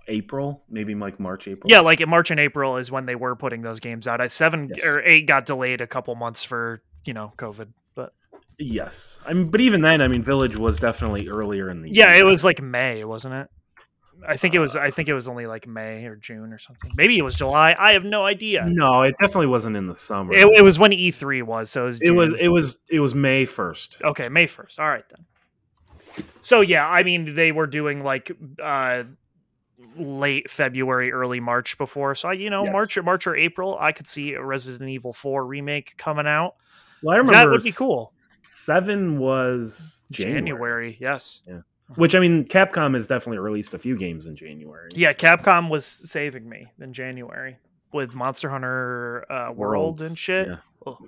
[0.09, 1.70] April, maybe like March, April.
[1.70, 4.20] Yeah, like in March and April is when they were putting those games out.
[4.20, 4.85] I seven Yes.
[4.85, 8.12] or eight got delayed a couple months for you know COVID, but
[8.59, 9.20] Yes.
[9.26, 12.07] I mean, but even then, I mean, Village was definitely earlier in the year.
[12.07, 12.24] yeah, year.
[12.24, 13.49] it was like May, wasn't it?
[14.27, 14.77] I think it was.
[14.77, 16.91] I think it was only like May or June or something.
[16.97, 17.75] Maybe it was July.
[17.79, 18.65] I have no idea.
[18.67, 20.35] No, it definitely wasn't in the summer.
[20.35, 21.71] It, it was when E three was.
[21.71, 22.01] So it was.
[22.01, 22.35] It was.
[22.41, 22.79] It was.
[22.91, 23.97] It was May first.
[24.03, 24.79] Okay, May first.
[24.79, 26.25] All right then.
[26.41, 28.31] So yeah, I mean they were doing like
[28.62, 29.05] uh
[29.97, 32.15] late February, early March before.
[32.15, 32.73] So I, you know, Yes.
[32.73, 36.55] March or March or April, I could see a Resident Evil 4 remake coming out.
[37.03, 38.11] Well, I remember That would be cool.
[38.49, 41.43] Seven was January, January, yes.
[41.97, 44.88] Which I mean, Capcom has definitely released a few games in January.
[44.95, 47.59] Yeah, so- Capcom was saving me in January
[47.92, 50.49] with Monster Hunter uh, World and shit.
[50.49, 50.57] yeah.
[50.86, 50.99] Oh,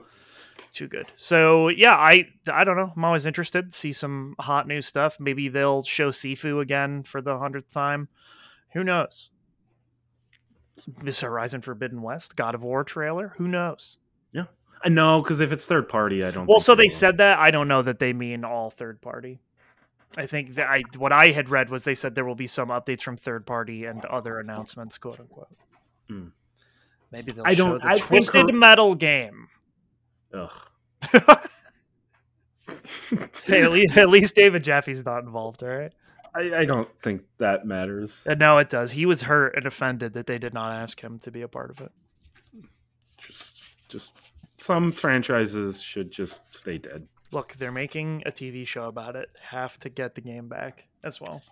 [0.72, 1.06] too good.
[1.16, 2.92] So yeah, I I don't know.
[2.96, 3.72] I'm always interested.
[3.72, 5.18] See some hot new stuff.
[5.20, 8.08] Maybe they'll show Sifu again for the hundredth time.
[8.72, 9.30] Who knows?
[11.02, 13.32] This Horizon Forbidden West, God of War trailer.
[13.38, 13.96] Who knows?
[14.32, 14.44] Yeah,
[14.84, 16.46] I know because if it's third party, I don't.
[16.46, 16.90] Well, so they will.
[16.90, 17.38] said that.
[17.38, 19.40] I don't know that they mean all third party.
[20.16, 22.68] I think that I what I had read was they said there will be some
[22.68, 25.48] updates from third party and other announcements, quote unquote.
[26.08, 26.28] Hmm.
[27.12, 29.48] Maybe they'll I show don't- the I Twisted her- Metal game.
[30.34, 30.52] Ugh.
[33.46, 35.92] Hey, at least, at least David Jaffe's not involved, all right?
[36.34, 38.24] I, I don't think that matters.
[38.28, 38.90] Uh, No, it does.
[38.90, 41.70] He was hurt and offended that they did not ask him to be a part
[41.70, 41.92] of it.
[43.18, 44.16] Just, just
[44.56, 47.06] some franchises should just stay dead.
[47.32, 49.28] Look, they're making a TV show about it.
[49.40, 51.42] Have to get the game back as well.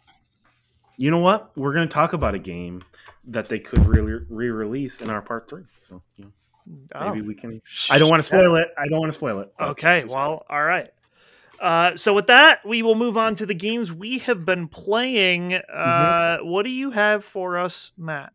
[0.97, 1.51] You know what?
[1.57, 2.85] We're going to talk about a game
[3.27, 5.65] that they could re- re-release in our part three.
[5.83, 7.25] So you know, maybe Oh.
[7.25, 7.61] we can.
[7.91, 8.69] I don't want to spoil it.
[8.79, 9.53] I don't want to spoil it.
[9.61, 10.91] Okay, just- well, all right.
[11.61, 15.55] Uh, so with that, we will move on to the games we have been playing.
[15.55, 15.59] Uh,
[16.39, 16.49] Mm-hmm.
[16.49, 18.33] What do you have for us, Matt?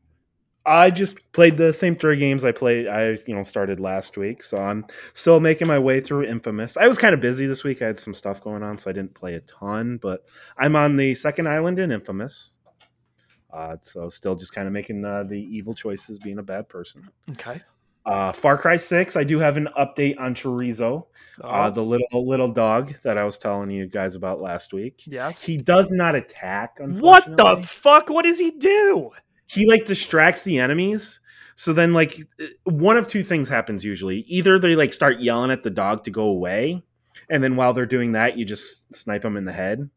[0.69, 2.87] I just played the same three games I played.
[2.87, 6.77] I you know started last week, so I'm still making my way through Infamous.
[6.77, 7.81] I was kind of busy this week.
[7.81, 9.97] I had some stuff going on, so I didn't play a ton.
[10.01, 10.25] But
[10.59, 12.51] I'm on the second island in Infamous,
[13.51, 17.09] uh, so still just kind of making uh, the evil choices, being a bad person.
[17.31, 17.59] Okay.
[18.05, 19.15] Uh, Far Cry Six.
[19.15, 21.05] I do have an update on Chorizo,
[21.43, 25.01] uh, Oh, the little little dog that I was telling you guys about last week.
[25.05, 25.41] yes.
[25.43, 26.77] He does not attack.
[26.79, 28.09] what the fuck?
[28.09, 29.11] What does he do?
[29.49, 31.19] He like distracts the enemies.
[31.55, 32.15] So then like
[32.63, 34.19] one of two things happens usually.
[34.21, 36.83] Either they like start yelling at the dog to go away
[37.29, 39.89] and then while they're doing that you just snipe them in the head.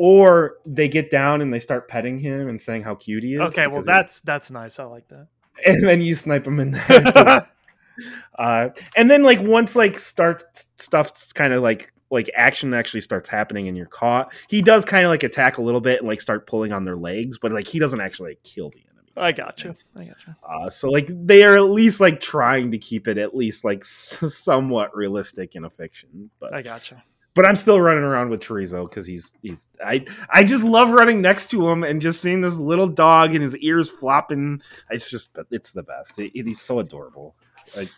[0.00, 3.40] Or they get down and they start petting him and saying how cute he is
[3.40, 4.78] Okay, well he's- that's that's nice.
[4.78, 5.26] I like that.
[5.66, 7.06] and then you snipe him in the head
[8.38, 10.44] uh, and then like once like start
[10.76, 15.04] stuff kind of like like action actually starts happening and you're caught he does kind
[15.04, 17.66] of like attack a little bit and like start pulling on their legs but like
[17.66, 18.84] he doesn't actually like, kill the enemy.
[19.16, 19.74] I got you.
[19.96, 20.34] I got you.
[20.48, 23.80] uh, so like they are at least like trying to keep it at least like
[23.80, 26.96] s- somewhat realistic in a fiction but I got you.
[27.34, 31.20] but I'm still running around with Chorizo because he's he's I I just love running
[31.20, 34.62] next to him and just seeing this little dog and his ears flopping.
[34.88, 36.18] It's just it's the best.
[36.20, 37.34] It, it, he's so adorable.
[37.76, 37.90] Like,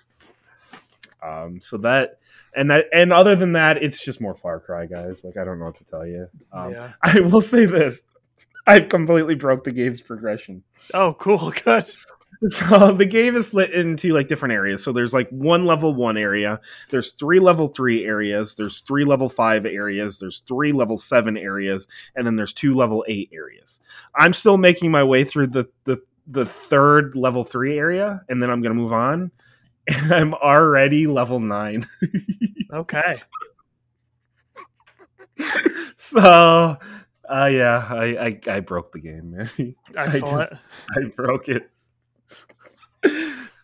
[1.22, 2.18] um, so that
[2.54, 5.24] and that and other than that, it's just more Far Cry, guys.
[5.24, 6.28] Like I don't know what to tell you.
[6.52, 6.92] Um, Yeah.
[7.02, 8.02] I will say this:
[8.66, 10.62] I've completely broke the game's progression.
[10.94, 11.52] Oh, cool.
[11.64, 11.84] Good.
[12.46, 14.82] So the game is split into like different areas.
[14.82, 19.28] So there's like one level one area, there's three level three areas, there's three level
[19.28, 21.86] five areas, there's three level seven areas,
[22.16, 23.80] and then there's two level eight areas.
[24.14, 28.48] I'm still making my way through the the the third level three area, and then
[28.48, 29.30] I'm gonna move on.
[29.90, 31.86] And I'm already level nine.
[32.72, 33.20] Okay.
[35.96, 36.76] so
[37.28, 39.74] uh yeah, I, I I broke the game, man.
[39.96, 40.52] Excellent.
[40.96, 41.68] I broke it.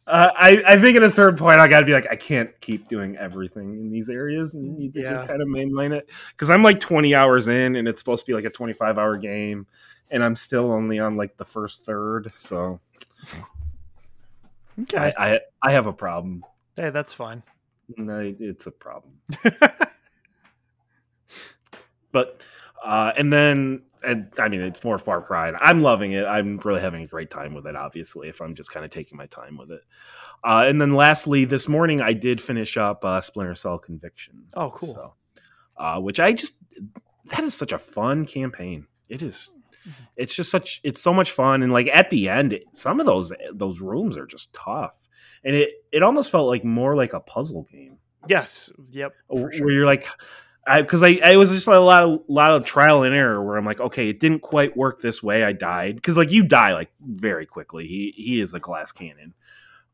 [0.08, 2.50] Uh, I, I think at a certain point I got to be like I can't
[2.60, 6.10] keep doing everything in these areas and you need to just kind of mainline it
[6.30, 9.16] because I'm like 20 hours in and it's supposed to be like a 25 hour
[9.16, 9.66] game
[10.10, 12.80] and I'm still only on like the first third so
[14.82, 15.12] okay.
[15.16, 16.44] I, I I have a problem
[16.76, 17.42] hey, that's fine.
[17.96, 19.20] no, it's a problem
[22.12, 22.42] but
[22.84, 25.48] uh, and then and I mean it's more Far Cry.
[25.48, 26.24] And I'm loving it.
[26.24, 27.76] I'm really having a great time with it.
[27.76, 29.82] Obviously, if I'm just kind of taking my time with it.
[30.44, 34.44] Uh, and then lastly, this morning I did finish up uh, Splinter Cell Conviction.
[34.54, 34.94] Oh, cool.
[34.94, 35.14] So,
[35.76, 36.56] uh, which I just
[37.26, 38.86] that is such a fun campaign.
[39.08, 39.50] It is.
[40.16, 40.80] It's just such.
[40.82, 44.26] It's so much fun, and like at the end, some of those those rooms are
[44.26, 44.96] just tough,
[45.44, 48.70] and it it almost felt like more like a puzzle game yes.
[48.90, 49.14] Yep.
[49.28, 49.70] where sure.
[49.70, 50.06] you're like
[50.66, 53.42] I because I, I was just like a lot of lot of trial and error
[53.42, 56.42] where I'm like okay it didn't quite work this way I died because like you
[56.42, 59.34] die like very quickly he he is a glass cannon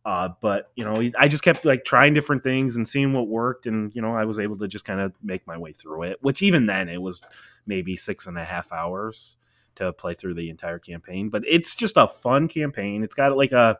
[0.04, 3.66] uh but you know I just kept like trying different things and seeing what worked
[3.66, 6.18] and you know I was able to just kind of make my way through it
[6.22, 7.20] which even then it was
[7.66, 9.36] maybe six and a half hours
[9.76, 13.02] to play through the entire campaign but it's just a fun campaign.
[13.02, 13.78] It's got like a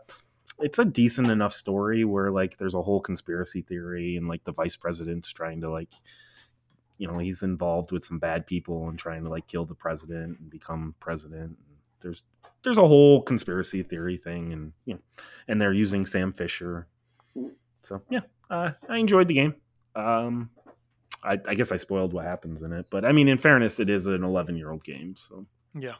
[0.59, 4.53] it's a decent enough story where like there's a whole conspiracy theory and like the
[4.53, 5.91] vice president's trying to like
[6.99, 10.39] you know he's involved with some bad people and trying to like kill the president
[10.39, 11.57] and become president.
[12.01, 12.25] There's
[12.63, 15.01] there's a whole conspiracy theory thing and you know
[15.49, 16.87] and they're using sam fisher.
[17.83, 18.21] So yeah
[18.51, 19.55] uh, i enjoyed the game.
[19.95, 20.51] Um
[21.25, 23.89] I, I guess i spoiled what happens in it but i mean in fairness it
[23.89, 25.95] is an 11 year old game so Yeah.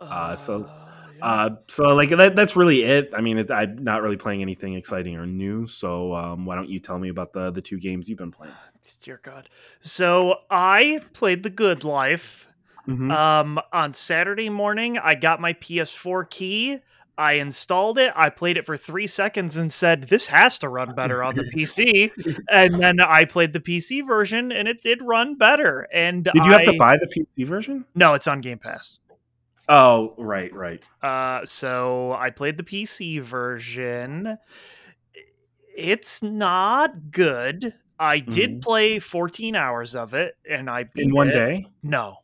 [0.00, 0.68] Uh, so,
[1.16, 1.24] yeah.
[1.24, 4.74] uh so like that, that's really it i mean it, i'm not really playing anything
[4.74, 8.08] exciting or new so um why don't you tell me about the the two games
[8.08, 8.52] you've been playing
[9.02, 9.48] dear God.
[9.80, 12.48] So I played The Good Life.
[12.88, 13.12] Mhm.
[13.12, 16.78] Um, on Saturday morning, I got my PS4 key.
[17.18, 18.12] I installed it.
[18.16, 21.44] I played it for three seconds and said, "This has to run better on the
[21.44, 22.10] PC."
[22.48, 25.86] and then I played the PC version, and it did run better.
[25.92, 28.98] And did you have to buy the pc version No, it's on Game Pass.
[29.68, 34.38] oh right right Uh, so I played the PC version.
[35.76, 37.74] It's not good.
[37.98, 38.62] I did Mhm.
[38.62, 41.32] play 14 hours of it, and I in one it.
[41.34, 42.16] day No,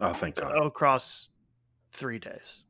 [0.00, 1.30] oh thank god across
[1.90, 2.64] three days.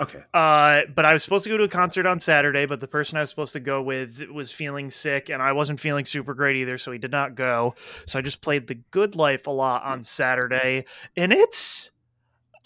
[0.00, 2.88] Okay Uh, but I was supposed to go to a concert on Saturday, but the
[2.88, 6.34] person I was supposed to go with was feeling sick, and I wasn't feeling super
[6.34, 7.74] great either, so he did not go.
[8.06, 10.84] So I just played The Good Life a lot on Saturday,
[11.16, 11.90] and it's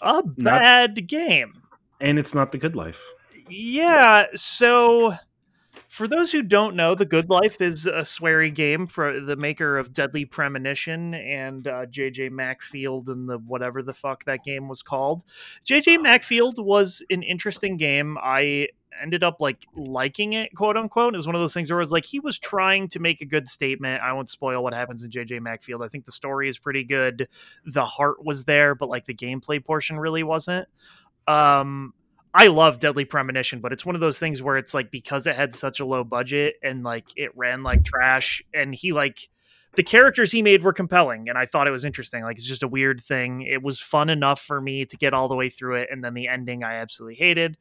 [0.01, 1.53] a bad game.
[1.99, 3.01] and it's not the good life
[3.49, 5.15] Yeah, so
[5.95, 9.77] for those who don't know, The Good Life is a Swery game for the maker
[9.77, 14.83] of Deadly Premonition and uh, JJ Macfield and the whatever the fuck that game was
[14.83, 15.23] called.
[15.63, 18.17] JJ Macfield was an interesting game.
[18.21, 18.67] I
[19.01, 21.13] ended up like liking it, quote unquote.
[21.13, 23.21] It was one of those things where it was like he was trying to make
[23.21, 24.03] a good statement.
[24.03, 25.81] I won't spoil what happens in JJ Macfield.
[25.81, 27.29] I think the story is pretty good.
[27.65, 30.67] The heart was there, but like the gameplay portion really wasn't.
[31.25, 31.93] Um
[32.37, 35.37] I love Deadly Premonition, but it's one of those things where it's like because it
[35.37, 39.29] had such a low budget and like it ran like trash, and he like
[39.75, 42.23] the characters he made were compelling, and I thought it was interesting.
[42.23, 43.41] Like it's just a weird thing.
[43.41, 46.13] It was fun enough for me to get all the way through it, and then
[46.13, 47.57] the ending I absolutely hated.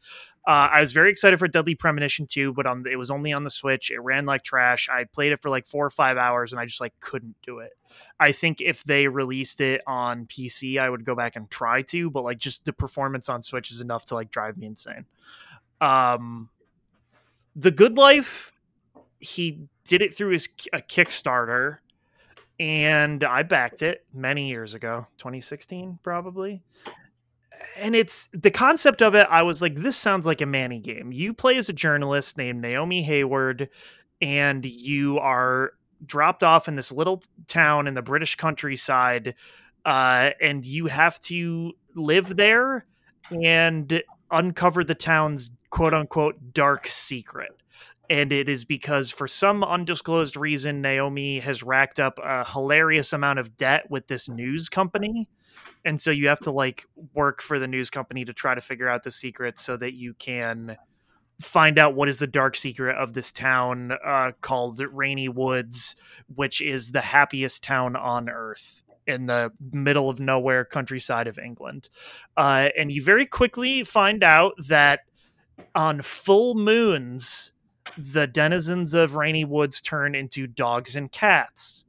[0.47, 3.45] Uh, I was very excited for Deadly Premonition 2, but on it was only on
[3.45, 3.91] the Switch.
[3.91, 4.89] It ran like trash.
[4.91, 7.61] I played it for like four or five hours, and I just like couldn't do
[7.61, 7.73] it.
[8.21, 12.11] I think if they released it on PC, I would go back and try to,
[12.11, 15.07] but like just the performance on Switch is enough to like drive me insane.
[15.81, 16.51] Um,
[17.57, 18.53] the Good Life,
[19.21, 21.79] he did it through his a Kickstarter,
[22.59, 26.63] and I backed it many years ago, 2016 probably.
[27.79, 29.27] And it's the concept of it.
[29.31, 31.13] I was like, this sounds like a Manny game.
[31.13, 33.69] You play as a journalist named Naomi Hayward,
[34.21, 35.73] and you are
[36.05, 39.35] dropped off in this little town in the British countryside,
[39.85, 42.87] uh, and you have to live there
[43.31, 47.53] and uncover the town's quote unquote dark secret.
[48.11, 53.39] And it is because, for some undisclosed reason, Naomi has racked up a hilarious amount
[53.39, 55.29] of debt with this news company.
[55.85, 58.89] And so you have to like work for the news company to try to figure
[58.89, 60.77] out the secret so that you can
[61.41, 65.97] find out what is the dark secret of this town uh, called Rainy Woods,
[66.35, 71.89] which is the happiest town on earth in the middle of nowhere countryside of England.
[72.37, 75.01] Uh, and you very quickly find out that
[75.75, 77.53] on full moons,
[77.99, 81.85] the denizens of Rainy Woods turn into dogs and cats.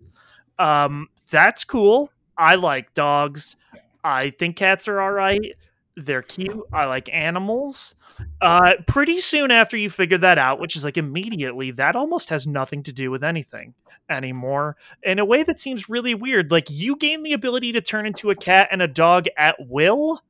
[0.59, 2.11] Um, that's cool.
[2.37, 3.55] I like dogs.
[4.03, 5.53] I think cats are all right.
[5.97, 6.61] They're cute.
[6.73, 7.95] I like animals.
[8.41, 12.45] Uh, pretty soon after you figure that out, which is like immediately, that almost has
[12.45, 13.73] nothing to do with anything
[14.09, 16.51] anymore in a way that seems really weird.
[16.51, 20.21] Like you gain the ability to turn into a cat and a dog at will,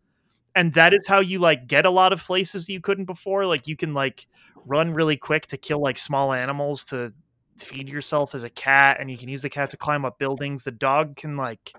[0.55, 3.45] and that is how you like get a lot of places you couldn't before.
[3.45, 4.27] Like you can like
[4.65, 7.13] run really quick to kill like small animals to
[7.57, 10.63] feed yourself as a cat, and you can use the cat to climb up buildings.
[10.63, 11.73] The dog can like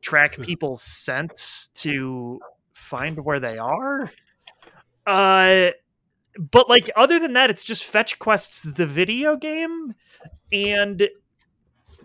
[0.00, 2.40] track people's scents to
[2.72, 4.10] find where they are.
[5.06, 5.70] Uh,
[6.38, 9.94] but like other than that, it's just fetch quests the video game,
[10.52, 11.08] and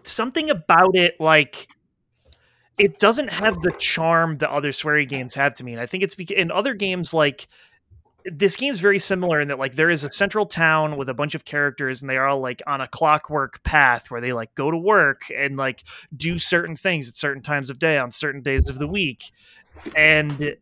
[0.04, 1.68] something about it like
[2.78, 5.74] it doesn't have the charm that other Swery games have to me.
[5.74, 7.48] And I think it's because in other games like
[8.26, 11.36] this game's very similar in that like there is a central town with a bunch
[11.36, 14.72] of characters and they are all like on a clockwork path where they like go
[14.72, 15.84] to work and like
[16.16, 19.32] do certain things at certain times of day on certain days of the week.
[19.96, 20.56] And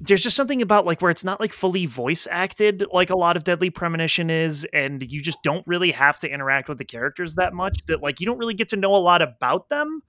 [0.00, 3.36] there's just something about like where it's not like fully voice acted like a lot
[3.36, 7.34] of deadly premonition is and you just don't really have to interact with the characters
[7.34, 10.02] that much that like you don't really get to know a lot about them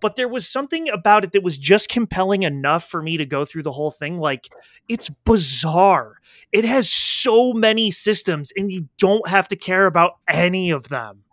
[0.00, 3.44] but there was something about it that was just compelling enough for me to go
[3.44, 4.48] through the whole thing like
[4.88, 6.16] it's bizarre.
[6.52, 11.24] It has so many systems and you don't have to care about any of them.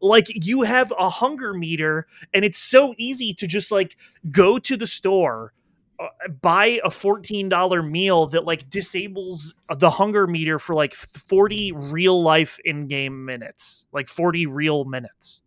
[0.00, 3.96] Like you have a hunger meter and it's so easy to just like
[4.30, 5.52] go to the store
[6.00, 6.08] uh,
[6.40, 12.58] buy a $14 meal that like disables the hunger meter for like 40 real life
[12.64, 15.42] in-game minutes like 40 real minutes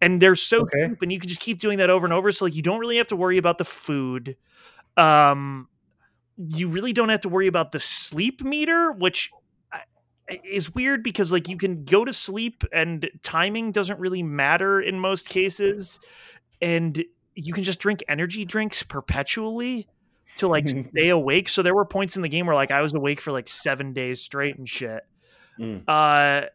[0.00, 0.88] and they're so okay.
[0.88, 2.78] cheap and you can just keep doing that over and over so like you don't
[2.78, 4.36] really have to worry about the food
[4.96, 5.68] um
[6.36, 9.30] you really don't have to worry about the sleep meter which
[10.44, 14.98] is weird because like you can go to sleep and timing doesn't really matter in
[14.98, 16.00] most cases
[16.60, 19.86] and you can just drink energy drinks perpetually
[20.38, 21.48] to like stay awake.
[21.48, 23.92] So there were points in the game where like I was awake for like seven
[23.92, 25.02] days straight and shit.
[25.60, 25.82] Mm.
[25.86, 26.46] Uh,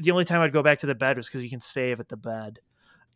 [0.00, 2.08] the only time I'd go back to the bed was because you can save at
[2.08, 2.58] the bed.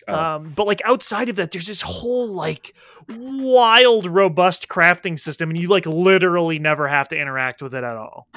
[0.08, 0.14] Oh.
[0.14, 2.74] Um, but like outside of that, there's this whole like
[3.08, 7.96] wild, robust crafting system, and you like literally never have to interact with it at
[7.96, 8.28] all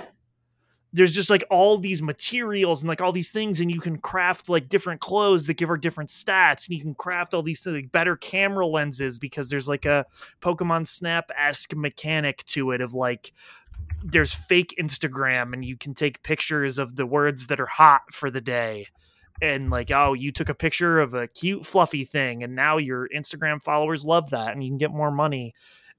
[0.95, 4.47] there's just like all these materials and like all these things and you can craft
[4.47, 7.91] like different clothes that give her different stats and you can craft all these like
[7.91, 10.05] better camera lenses because there's like a
[10.39, 13.33] pokemon snap-esque mechanic to it of like
[14.05, 18.31] there's fake instagram and you can take pictures of the words that are hot for
[18.31, 18.87] the day
[19.41, 23.09] and like oh you took a picture of a cute fluffy thing and now your
[23.09, 25.53] instagram followers love that and you can get more money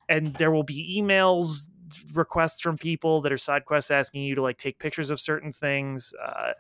[0.09, 1.69] and there will be emails
[2.15, 5.53] requests from people that are side quests asking you to like take pictures of certain
[5.53, 6.13] things.
[6.23, 6.53] Uh,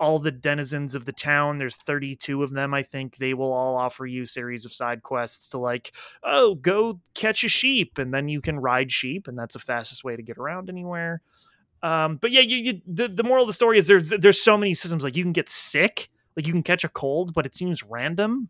[0.00, 3.74] all the denizens of the town there's 32 of them i think they will all
[3.74, 5.92] offer you series of side quests to like
[6.22, 10.04] oh go catch a sheep and then you can ride sheep and that's the fastest
[10.04, 11.20] way to get around anywhere
[11.82, 14.56] um, but yeah you, you the, the moral of the story is there's there's so
[14.56, 17.54] many systems like you can get sick like you can catch a cold but it
[17.54, 18.48] seems random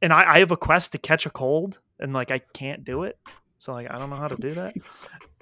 [0.00, 3.04] and I, I have a quest to catch a cold and like i can't do
[3.04, 3.18] it
[3.58, 4.74] so like I don't know how to do that.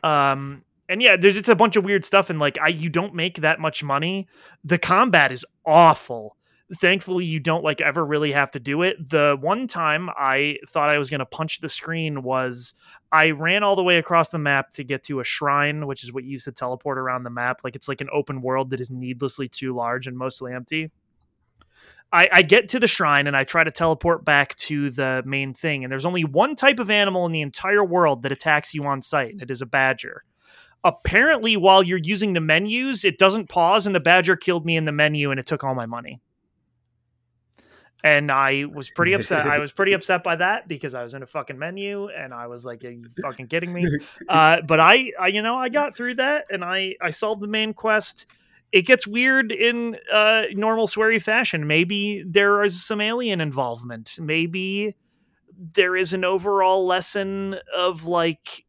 [0.03, 3.15] Um and yeah, there's just a bunch of weird stuff and like I you don't
[3.15, 4.27] make that much money.
[4.65, 6.37] The combat is awful.
[6.75, 9.11] Thankfully you don't like ever really have to do it.
[9.11, 12.75] The one time I thought I was going to punch the screen was
[13.13, 16.13] I ran all the way across the map to get to a shrine, which is
[16.13, 17.61] what you use to teleport around the map.
[17.63, 20.91] Like it's like an open world that is needlessly too large and mostly empty.
[22.13, 25.55] I, I get to the shrine and I try to teleport back to the main
[25.55, 25.85] thing.
[25.85, 29.03] And there's only one type of animal in the entire world that attacks you on
[29.03, 30.25] sight, and it is a badger.
[30.83, 34.85] Apparently, while you're using the menus, it doesn't pause, and the badger killed me in
[34.85, 36.21] the menu and it took all my money.
[38.05, 39.47] And I was pretty upset.
[39.47, 42.47] I was pretty upset by that because I was in a fucking menu and I
[42.47, 43.87] was like, "Are you fucking kidding me?"
[44.29, 47.47] Uh, but I, I, you know, I got through that and I, I solved the
[47.49, 48.27] main quest
[48.73, 51.67] it gets weird in uh, normal Swery fashion.
[51.67, 54.19] Maybe there is some alien involvement.
[54.21, 54.95] Maybe
[55.59, 58.65] there is an overall lesson of like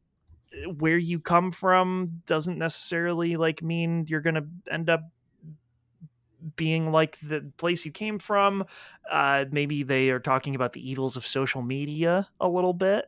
[0.78, 5.01] where you come from doesn't necessarily like mean you're gonna end up
[6.56, 8.66] being like the place you came from.
[9.10, 13.06] Uh, maybe they are talking about the evils of social media a little bit.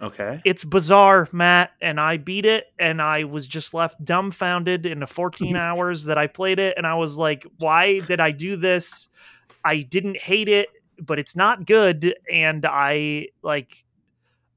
[0.00, 0.40] Okay.
[0.44, 5.06] It's bizarre, Matt, and I beat it, and I was just left dumbfounded in the
[5.06, 9.08] 14 hours that I played it, and I was like, "Why did I do this?"
[9.64, 10.68] I didn't hate it,
[11.00, 13.84] but it's not good, and I like,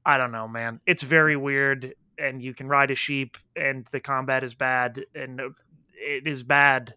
[0.06, 0.80] I don't know, man.
[0.86, 5.40] It's very weird, and you can ride a sheep, and the combat is bad, and
[5.94, 6.94] it is bad.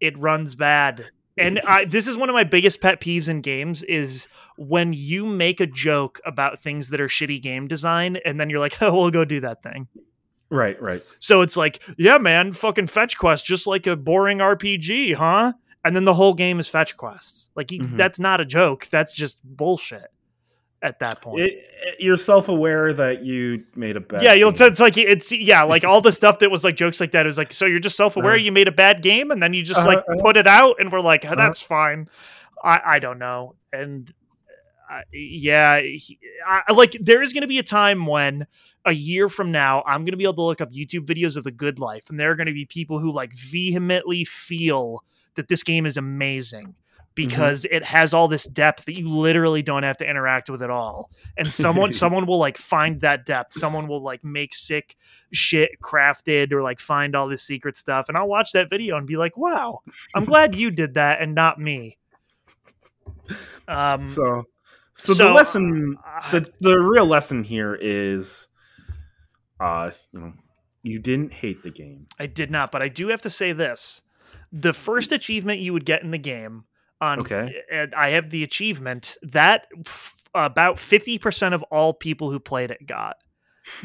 [0.00, 1.06] It runs bad,
[1.38, 5.24] and I, this is one of my biggest pet peeves in games is when you
[5.26, 8.94] make a joke about things that are shitty game design and then you're like oh
[8.94, 9.88] we'll go do that thing.
[10.48, 11.02] Right, right.
[11.18, 15.52] so it's like yeah man fucking fetch quest just like a boring rpg huh?
[15.84, 17.48] And then the whole game is fetch quests.
[17.54, 17.96] Like Mhm.
[17.96, 20.10] that's not a joke that's just bullshit
[20.86, 24.22] at that point It, it- you're self-aware that you made a bad.
[24.22, 24.52] yeah, you'll.
[24.52, 24.68] game.
[24.68, 27.36] It's like it's yeah, like all the stuff that was like jokes like that is
[27.36, 27.52] like.
[27.52, 28.36] So you're just self aware Uh.
[28.36, 30.16] you made a bad game, and then you just Uh-huh, like uh-huh.
[30.22, 31.34] put it out, and we're like, Uh-huh.
[31.34, 32.08] that's fine.
[32.62, 34.12] I I don't know, and
[34.90, 38.46] uh, yeah, he, I, like there is going to be a time when
[38.84, 41.42] a year from now I'm going to be able to look up YouTube videos of
[41.44, 45.02] the Good Life, and there are going to be people who like vehemently feel
[45.34, 46.74] that this game is amazing.
[47.16, 50.68] Because it has all this depth that you literally don't have to interact with at
[50.68, 53.54] all, and someone someone will like find that depth.
[53.54, 54.96] Someone will like make sick
[55.32, 59.06] shit crafted or like find all this secret stuff, and I'll watch that video and
[59.06, 59.80] be like, "Wow,
[60.14, 61.96] I'm glad you did that and not me."
[63.66, 64.44] Um, So,
[64.92, 68.48] so, So, the lesson, uh, the the real lesson here is,
[69.58, 70.32] uh, you know,
[70.82, 72.06] you didn't hate the game.
[72.18, 74.02] I did not, but I do have to say this:
[74.52, 76.64] the first achievement you would get in the game
[77.00, 77.54] on, Okay.
[77.70, 82.70] and I have the achievement that f- about fifty percent of all people who played
[82.70, 83.16] it got.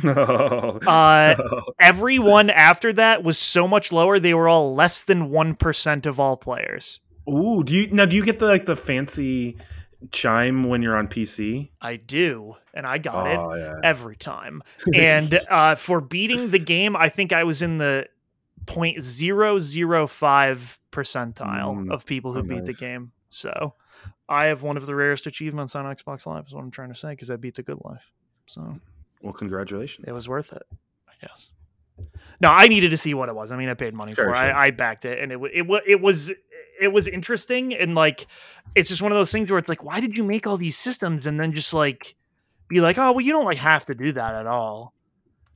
[0.03, 0.79] No.
[0.87, 1.35] Uh,
[1.79, 6.19] everyone after that was so much lower; they were all less than one percent of
[6.19, 6.99] all players.
[7.29, 8.05] Ooh, do you now?
[8.05, 9.57] Do you get the like the fancy
[10.11, 11.69] chime when you're on PC?
[11.81, 13.37] I do, and I got it.
[13.37, 13.75] Oh yeah.
[13.83, 14.63] every time.
[14.95, 18.07] And uh, for beating the game, I think I was in the
[18.65, 23.11] 0.005 percentile Mm, of people who oh, beat the game.
[23.29, 23.75] So
[24.27, 26.95] I have one of the rarest achievements on Xbox Live, is what I'm trying to
[26.95, 28.11] say, because I beat the good life.
[28.45, 28.79] So
[29.21, 30.05] Well, congratulations.
[30.07, 30.63] it was worth it,
[31.07, 31.51] I guess.
[32.39, 33.51] No, I needed to see what it was.
[33.51, 34.35] I mean, I paid money Sure, for it.
[34.35, 34.53] sure.
[34.53, 36.31] I, I backed it, and it it it was
[36.79, 38.25] it was interesting, and like
[38.73, 40.77] it's just one of those things where it's like, why did you make all these
[40.77, 42.15] systems, and then just like
[42.67, 44.93] be like, oh well, you don't like have to do that at all,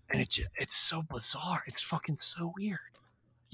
[0.09, 1.63] and it it's so bizarre.
[1.65, 2.79] It's fucking so weird.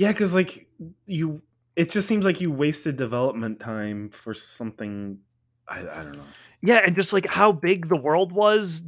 [0.02, 0.68] Yeah, because like
[1.06, 1.44] you,
[1.76, 5.20] it just seems like you wasted development time for something.
[5.68, 6.24] I, I don't know.
[6.64, 8.84] Yeah, and just like how big the world was,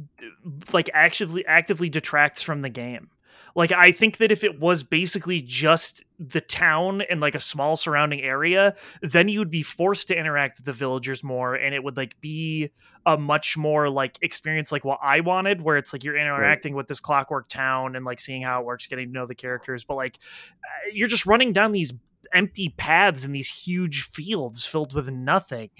[0.72, 3.10] like actively actively detracts from the game.
[3.54, 7.76] Like I think that if it was basically just the town and like a small
[7.76, 11.82] surrounding area, then you would be forced to interact with the villagers more, and it
[11.84, 12.70] would like be
[13.06, 16.88] a much more like experience like what I wanted, where it's like you're interacting with
[16.88, 19.84] this clockwork town and like seeing how it works, getting to know the characters.
[19.84, 20.18] But like
[20.64, 21.92] uh, you're just running down these
[22.32, 25.70] empty paths in these huge fields filled with nothing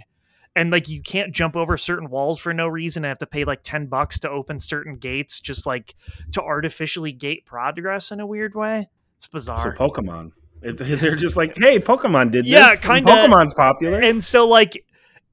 [0.57, 3.45] and like you can't jump over certain walls for no reason and have to pay
[3.45, 5.95] like 10 bucks to open certain gates just like
[6.33, 9.59] to artificially gate progress in a weird way it's bizarre.
[9.59, 10.33] So Pokemon,
[10.63, 12.85] they're just like, hey, Pokemon did Yeah, this.
[12.85, 13.11] and kinda.
[13.13, 14.01] Pokemon's popular.
[14.01, 14.85] and so like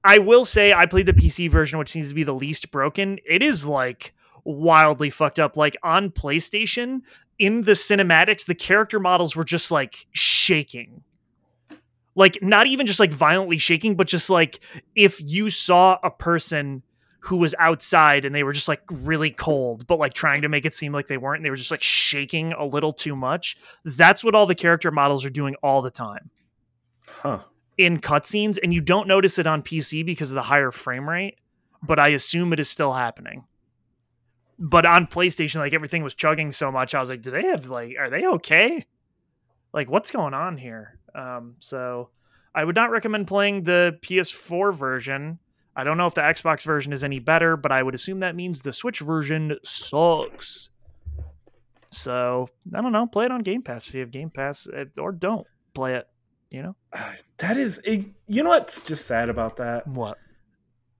[0.03, 3.19] i will say i played the pc version which seems to be the least broken
[3.29, 4.13] it is like
[4.43, 7.01] wildly fucked up like on playstation
[7.37, 11.03] in the cinematics the character models were just like shaking
[12.15, 14.59] like not even just like violently shaking but just like
[14.95, 16.83] if you saw a person
[17.23, 20.65] who was outside and they were just like really cold but like trying to make
[20.65, 23.55] it seem like they weren't and they were just like shaking a little too much
[23.85, 26.29] that's what all the character models are doing all the time
[27.21, 27.39] huh.
[27.77, 31.37] in cutscenes, and you don't notice it on PC because of the higher frame rate,
[31.83, 33.45] but I assume it is still happening.
[34.59, 37.69] But on PlayStation, like everything was chugging so much, I was like, do they have
[37.69, 38.85] like are they okay?
[39.73, 40.99] Like what's going on here?
[41.15, 42.09] Um, so
[42.53, 45.39] I would not recommend playing the PS4 version.
[45.75, 48.35] I don't know if the Xbox version is any better, but I would assume that
[48.35, 50.69] means the Switch version sucks.
[51.91, 53.07] So I don't know.
[53.07, 56.07] Play it on Game Pass if you have Game Pass, eh, or don't play it.
[56.51, 56.75] You know
[57.37, 59.87] That is, it, you know what's just sad about that?
[59.87, 60.17] what?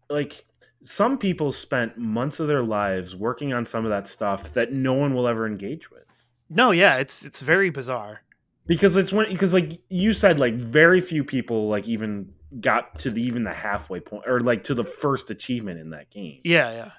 [0.09, 0.45] Like,
[0.83, 4.93] some people spent months of their lives working on some of that stuff that no
[4.93, 6.27] one will ever engage with.
[6.49, 8.23] No, yeah, it's it's very bizarre.
[8.67, 13.09] Because it's when because like you said like very few people like even got to
[13.11, 16.71] the even the halfway point or like to the first achievement in that game Yeah,
[16.71, 16.91] yeah.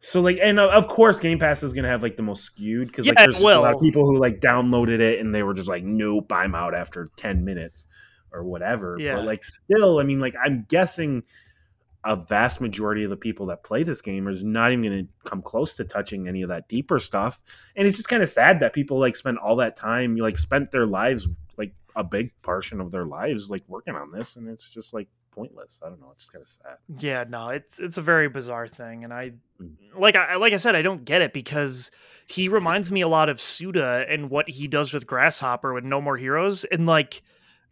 [0.00, 2.88] so like and uh, of course game pass is gonna have like the most skewed
[2.88, 5.42] because Yeah, it there's just a lot of people who like downloaded it and they
[5.42, 7.86] were just like nope i'm out after 10 minutes
[8.32, 9.16] or whatever Yeah.
[9.16, 11.22] but like still i mean like i'm guessing
[12.04, 15.28] a vast majority of the people that play this game is not even going to
[15.28, 17.42] come close to touching any of that deeper stuff.
[17.76, 20.70] And it's just kind of sad that people like spend all that time like spent
[20.70, 21.26] their lives
[21.56, 25.08] like a big portion of their lives like working on this and it's just like
[25.30, 25.80] pointless.
[25.84, 26.76] I don't know it's kind of sad.
[26.98, 29.32] Yeah, no, it's it's a very bizarre thing, and I
[29.62, 29.76] Mm.
[29.96, 31.92] like I like I said, I don't get it because
[32.26, 36.00] he reminds me a lot of Suda and what he does with Grasshopper with No
[36.00, 37.22] More Heroes, and like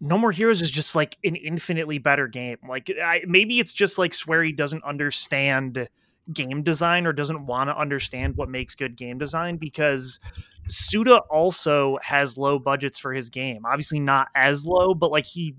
[0.05, 2.59] No More Heroes is just like an infinitely better game.
[2.69, 5.89] Like I, maybe it's just like Swery doesn't understand
[6.33, 10.19] game design or doesn't want to understand what makes good game design because
[10.67, 13.65] Suda also has low budgets for his game.
[13.65, 15.55] Obviously not as low, but like he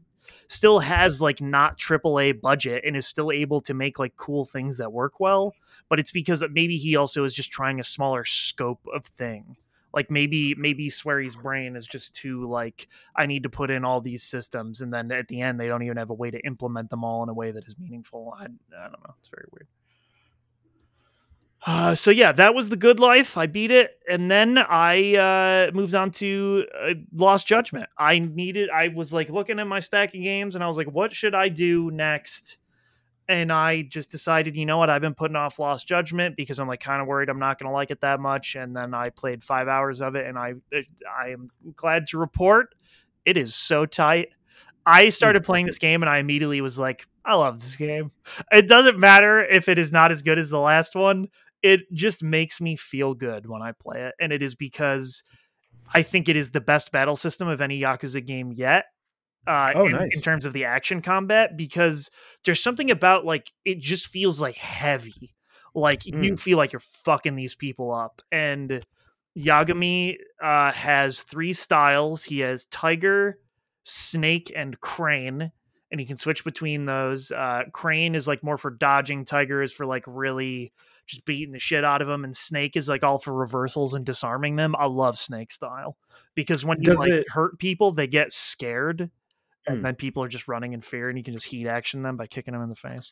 [0.47, 4.77] still has like not AAA budget and is still able to make like cool things
[4.77, 5.53] that work well.
[5.87, 9.55] But it's because maybe he also is just trying a smaller scope of thing.
[9.93, 14.01] Like maybe maybe Swery's brain is just too like I need to put in all
[14.01, 16.89] these systems and then at the end they don't even have a way to implement
[16.89, 18.33] them all in a way that is meaningful.
[18.37, 19.13] I, I don't know.
[19.19, 19.67] It's very weird.
[21.65, 23.37] Uh, so yeah, that was the good life.
[23.37, 25.15] I beat it, and then I
[25.67, 27.87] uh, moved on to uh, Lost Judgment.
[27.97, 28.69] I needed.
[28.69, 31.33] I was like looking at my stack of games, and I was like, "What should
[31.33, 32.57] I do next?"
[33.27, 34.89] And I just decided, you know what?
[34.89, 37.69] I've been putting off Lost Judgment because I'm like kind of worried I'm not going
[37.69, 38.55] to like it that much.
[38.55, 42.17] And then I played five hours of it, and I eh, I am glad to
[42.17, 42.75] report
[43.25, 44.29] it is so tight.
[44.85, 45.09] I hmm.
[45.11, 48.11] started playing this game, and I immediately was like, I love this game.
[48.51, 51.29] It doesn't matter if it is not as good as the last one
[51.63, 54.13] it just makes me feel good when I play it.
[54.19, 55.23] And it is because
[55.93, 58.85] I think it is the best battle system of any Yakuza game yet.
[59.45, 60.15] Uh, Oh, in, nice.
[60.15, 62.09] in terms of the action combat, because
[62.45, 65.33] there's something about like it just feels like heavy.
[65.75, 68.21] Like you feel like you're fucking these people up.
[68.31, 68.85] And
[69.37, 72.23] Yagami uh, has three styles.
[72.23, 73.39] He has Tiger,
[73.83, 75.51] Snake, and Crane.
[75.91, 77.31] And he can switch between those.
[77.31, 79.25] Uh, Crane is like more for dodging.
[79.25, 80.71] Tiger is for like really
[81.05, 82.23] just beating the shit out of them.
[82.23, 84.75] And Snake is like all for reversals and disarming them.
[84.77, 85.97] I love Snake style
[86.33, 89.11] because when you Does like it- hurt people, they get scared.
[89.65, 89.83] And Hmm.
[89.83, 92.27] then people are just running in fear, and you can just heat action them by
[92.27, 93.11] kicking them in the face.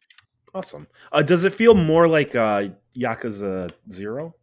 [0.54, 0.88] Awesome.
[1.12, 4.36] Uh, does it feel more like uh, Yakuza Zero?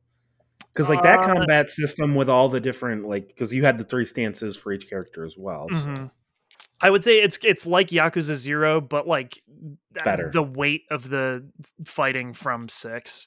[0.73, 3.85] Because like that Uh, combat system with all the different like because you had the
[3.85, 5.67] three stances for each character as well.
[5.71, 6.11] so- Mhm.
[6.81, 9.43] I would say it's it's like Yakuza Zero, but like
[10.05, 10.31] Better.
[10.33, 11.51] the weight of the
[11.85, 13.27] fighting from six,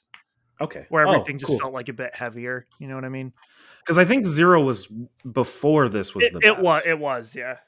[0.60, 0.86] Okay.
[0.88, 1.58] where Oh, everything just cool.
[1.58, 2.66] felt like a bit heavier.
[2.78, 3.32] You know what I mean?
[3.80, 4.88] Because I think Zero was
[5.30, 6.82] before this was It, the it was.
[6.86, 7.36] It was.
[7.36, 7.58] Yeah.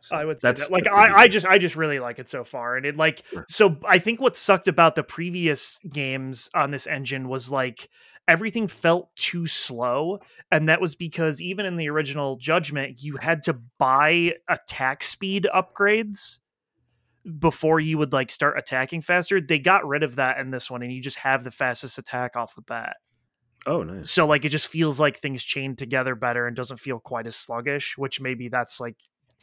[0.00, 0.70] So I would say that's that.
[0.70, 3.22] Like that's I, I just I just really like it so far, and it like
[3.30, 3.44] Sure.
[3.48, 3.76] so.
[3.86, 7.88] I think what sucked about the previous games on this engine was like
[8.28, 10.18] everything felt too slow,
[10.50, 15.46] and that was because even in the original Judgment, you had to buy attack speed
[15.54, 16.38] upgrades
[17.38, 19.40] before you would like start attacking faster.
[19.40, 22.36] They got rid of that in this one, and you just have the fastest attack
[22.36, 22.96] off the bat.
[23.66, 24.10] oh nice.
[24.10, 27.36] So like it just feels like things chained together better and doesn't feel quite as
[27.36, 28.96] sluggish, which maybe that's like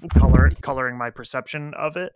[0.09, 2.13] color coloring my perception of it.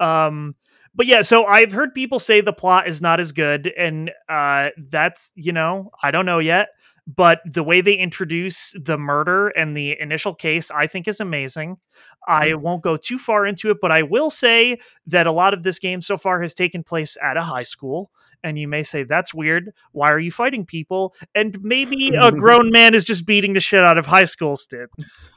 [0.00, 0.54] Um
[0.96, 4.70] but yeah, so I've heard people say the plot is not as good and uh
[4.76, 6.68] that's, you know, I don't know yet,
[7.06, 11.78] but the way they introduce the murder and the initial case I think is amazing.
[12.26, 15.62] I won't go too far into it, but I will say that a lot of
[15.62, 18.10] this game so far has taken place at a high school
[18.42, 19.72] and you may say that's weird.
[19.92, 21.14] Why are you fighting people?
[21.34, 25.30] And maybe a grown man is just beating the shit out of high school students.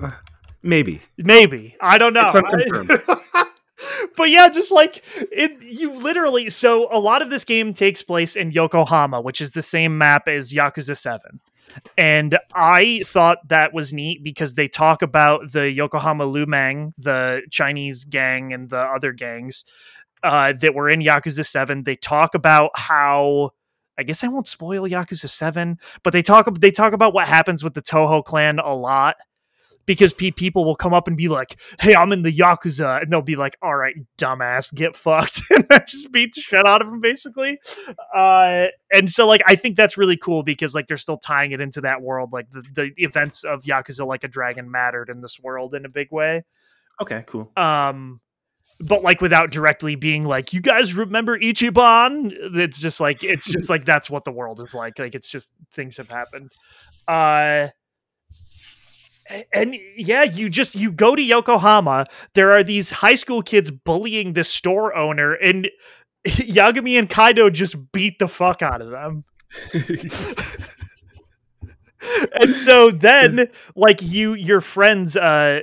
[0.62, 1.00] Maybe.
[1.16, 2.26] Maybe I don't know.
[2.26, 2.88] It's unconfirmed.
[4.16, 6.50] but yeah, just like it, you literally.
[6.50, 10.28] So a lot of this game takes place in Yokohama, which is the same map
[10.28, 11.40] as Yakuza Seven.
[11.96, 18.04] And I thought that was neat because they talk about the Yokohama Liumang, the Chinese
[18.04, 19.64] gang, and the other gangs
[20.22, 21.84] uh, that were in Yakuza 7.
[21.84, 23.50] They talk about how
[23.98, 27.64] I guess I won't spoil Yakuza 7, but they talk they talk about what happens
[27.64, 29.16] with the Tojo clan a lot
[29.88, 33.10] because pe- people will come up and be like, "Hey, I'm in the Yakuza," and
[33.10, 36.82] they'll be like, "All right, dumbass, get fucked," and that just beats the shit out
[36.82, 37.58] of them, basically.
[38.14, 41.60] Uh, and so, like, I think that's really cool because, like, they're still tying it
[41.60, 42.32] into that world.
[42.32, 45.88] Like, the, the events of Yakuza Like a Dragon mattered in this world in a
[45.88, 46.44] big way.
[47.00, 47.50] Okay, cool.
[47.56, 48.20] Um,
[48.80, 53.70] but like without directly being like, "You guys remember Ichiban?" It's just like it's just
[53.70, 54.98] like that's what the world is like.
[54.98, 56.52] Like, it's just things have happened.
[57.08, 57.68] Uh
[59.52, 62.06] and yeah, you just you go to Yokohama.
[62.34, 65.68] There are these high school kids bullying the store owner, and
[66.26, 69.24] Yagami and Kaito just beat the fuck out of them.
[72.40, 75.60] and so then, like you, your friends, uh,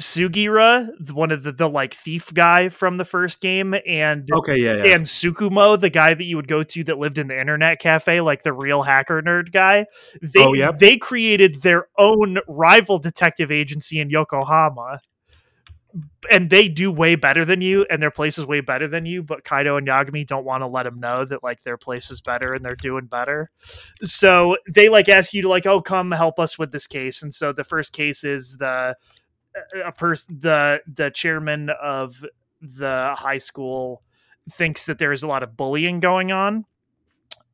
[0.00, 4.84] Sugiura, one of the, the like thief guy from the first game, and okay, yeah,
[4.84, 7.78] yeah, and Tsukumo, the guy that you would go to that lived in the internet
[7.80, 9.86] cafe, like the real hacker nerd guy.
[10.22, 10.78] They Oh, yep.
[10.78, 15.00] they created their own rival detective agency in Yokohama.
[16.30, 19.24] And they do way better than you, and their place is way better than you.
[19.24, 22.20] But Kaito and Yagami don't want to let them know that like their place is
[22.20, 23.50] better and they're doing better.
[24.02, 27.22] So they like ask you to like, oh, come help us with this case.
[27.22, 28.94] And so the first case is the
[29.84, 32.24] a person the the chairman of
[32.60, 34.02] the high school
[34.50, 36.64] thinks that there is a lot of bullying going on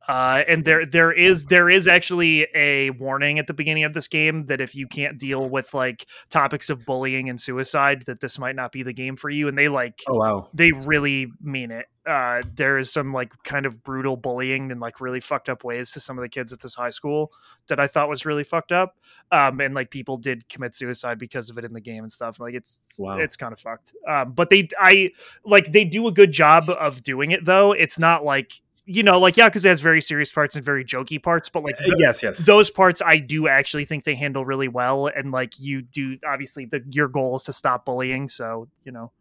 [0.07, 4.07] uh, and there there is there is actually a warning at the beginning of this
[4.07, 8.39] game that if you can't deal with like topics of bullying and suicide that this
[8.39, 10.47] might not be the game for you and they like Oh wow.
[10.53, 11.87] they really mean it.
[12.05, 15.91] Uh, there is some like kind of brutal bullying and like really fucked up ways
[15.91, 17.33] to some of the kids at this high school
[17.67, 18.95] that I thought was really fucked up.
[19.29, 22.39] Um, and like people did commit suicide because of it in the game and stuff.
[22.39, 23.17] Like it's Wow.
[23.17, 23.91] it's kind of fucked.
[24.07, 25.11] Um, but they I
[25.43, 27.73] like they do a good job of doing it though.
[27.73, 28.53] It's not like
[28.87, 31.63] you know like yeah because it has very serious parts and very jokey parts, but
[31.63, 32.39] like Uh, yes, yes.
[32.45, 35.07] those parts I do actually think they handle really well.
[35.07, 39.11] And like you do, obviously, the your goal is to stop bullying, so you know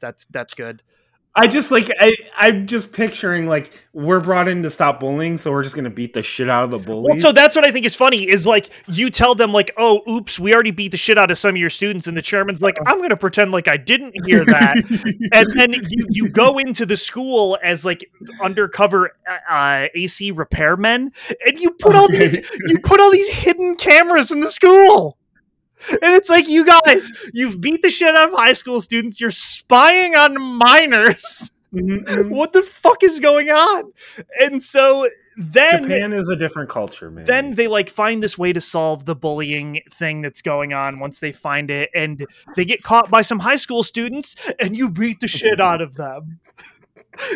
[0.00, 0.82] that's that's good.
[1.38, 5.52] I just like I I'm just picturing like we're brought in to stop bullying, so
[5.52, 7.08] we're just gonna beat the shit out of the bullies.
[7.08, 10.02] Well, so that's what I think is funny is like you tell them like, oh,
[10.08, 12.62] oops, we already beat the shit out of some of your students, and the chairman's
[12.62, 14.76] like, I'm gonna pretend like I didn't hear that,
[15.32, 18.10] and then you you go into the school as like
[18.40, 19.10] undercover
[19.50, 21.12] uh, AC repairmen,
[21.46, 25.18] and you put all these you put all these hidden cameras in the school.
[25.90, 29.20] And it's like, you guys, you've beat the shit out of high school students.
[29.20, 31.50] You're spying on minors.
[31.72, 32.28] Mhm.
[32.30, 33.92] what the fuck is going on?
[34.40, 37.24] And so then Japan is a different culture, man.
[37.24, 41.18] then they like find this way to solve the bullying thing that's going on once
[41.18, 45.20] they find it and they get caught by some high school students and you beat
[45.20, 46.40] the shit out of them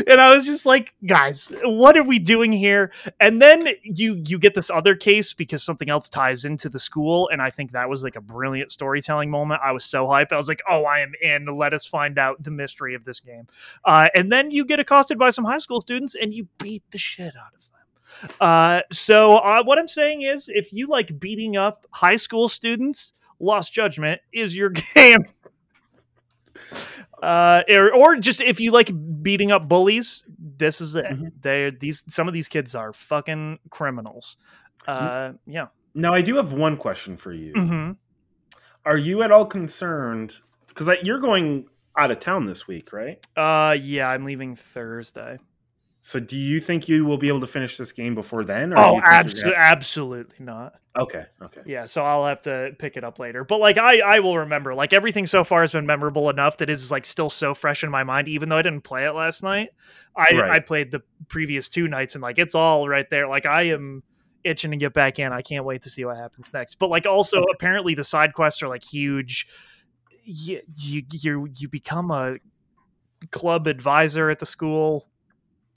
[0.07, 2.93] and i was just like guys what are we doing here?
[3.19, 7.29] And then you you get this other case because something else ties into the school
[7.33, 9.61] and i think that was like a brilliant storytelling moment.
[9.65, 10.33] I was so hyped.
[10.33, 11.47] I was like oh i am in.
[11.47, 13.47] Let us find out the mystery of this game.
[13.85, 16.99] Uh, and then you get accosted by some high school students and you beat the
[16.99, 18.37] shit out of them.
[18.41, 23.13] Uh, so uh, what I'm saying is, if you like beating up high school students,
[23.39, 25.25] Lost Judgment is your game.
[27.23, 28.91] Uh, or, or just if you like
[29.23, 30.25] beating up bullies,
[30.57, 31.05] this is it.
[31.07, 31.33] Mhm.
[31.41, 34.37] They these some of these kids are fucking criminals.
[34.89, 35.67] Uh, yeah.
[35.95, 37.53] now I do have one question for you.
[37.55, 37.91] hmm
[38.85, 40.41] Are you at all concerned?
[40.69, 41.67] Because you're going
[41.99, 43.19] out of town this week, right?
[43.37, 44.09] Uh, yeah.
[44.09, 45.39] I'm leaving Thursday.
[46.01, 48.73] So do you think you will be able to finish this game before then?
[48.73, 49.05] Or Oh, you think
[49.45, 50.80] you're abso- absolutely not.
[50.99, 51.61] Okay, okay.
[51.67, 53.45] Yeah, so I'll have to pick it up later.
[53.45, 54.75] But like I I will remember.
[54.75, 57.91] Like everything so far has been memorable enough that is like still so fresh in
[57.91, 59.71] my mind even though I didn't play it last night.
[60.17, 60.51] I Right.
[60.51, 63.29] I played the previous two nights and like it's all right there.
[63.29, 64.03] Like I am
[64.43, 65.33] itching to get back in.
[65.33, 66.77] I can't wait to see what happens next.
[66.77, 69.47] But like also apparently the side quests are like huge.
[70.25, 72.39] You you you, you become a
[73.31, 75.07] club advisor at the school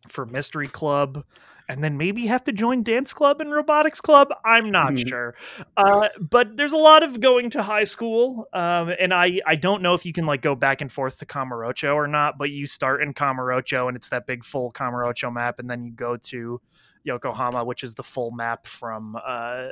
[0.07, 1.24] for mystery club
[1.70, 5.07] and then maybe have to join dance club and robotics club i'm not Mhm.
[5.07, 5.36] sure
[5.78, 9.82] uh, but there's a lot of going to high school um, and i i don't
[9.82, 12.68] know if you can like go back and forth to Kamurocho or not but you
[12.68, 16.59] start in Kamurocho and it's that big full Kamurocho map and then you go to
[17.03, 19.68] yokohama which is the full map from uh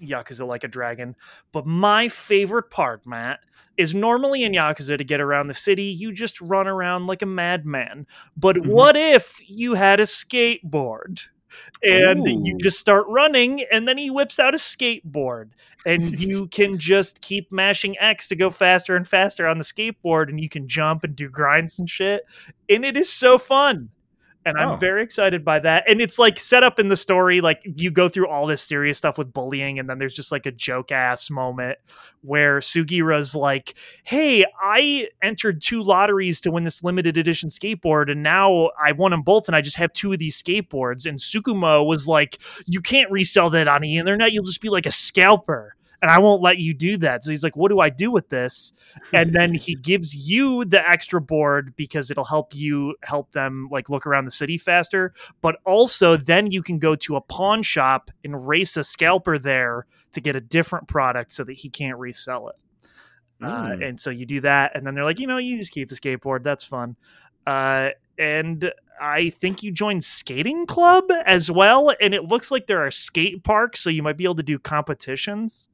[0.00, 1.16] Yakuza Like a Dragon.
[1.52, 3.40] But my favorite part, Matt,
[3.76, 7.26] is normally in Yakuza to get around the city, you just run around like a
[7.26, 8.06] madman.
[8.36, 8.66] But Mhm.
[8.66, 11.28] what if you had a skateboard?
[11.82, 15.50] And you just start running, and then he whips out a skateboard,
[15.86, 20.28] and you can just keep mashing X to go faster and faster on the skateboard,
[20.28, 22.24] and you can jump and do grinds and shit.
[22.68, 23.90] And it is so fun
[24.46, 24.76] and I'm Oh.
[24.76, 25.84] very excited by that.
[25.86, 28.96] And it's like set up in the story, like you go through all this serious
[28.96, 31.76] stuff with bullying, and then there's just like a joke ass moment
[32.22, 33.74] where Sugiura's like,
[34.04, 39.10] "Hey, I entered two lotteries to win this limited edition skateboard, and now I won
[39.10, 42.80] them both, and I just have two of these skateboards." And Tsukumo was like, "You
[42.80, 44.32] can't resell that on the internet.
[44.32, 47.22] You'll just be like a scalper." And I won't let you do that.
[47.22, 48.72] So he's like, What do I do with this?
[49.12, 53.88] And then he gives you the extra board because it'll help you help them like
[53.88, 55.12] look around the city faster.
[55.40, 59.86] But also, then you can go to a pawn shop and race a scalper there
[60.12, 62.56] to get a different product so that he can't resell it.
[63.42, 63.88] Uh, Mm.
[63.88, 65.94] and so you do that, and then they're like, you know, you just keep the
[65.94, 66.42] skateboard.
[66.42, 66.96] That's fun.
[67.46, 72.82] Uh, and I think you join skating club as well, and it looks like there
[72.86, 75.68] are skate parks, so you might be able to do competitions.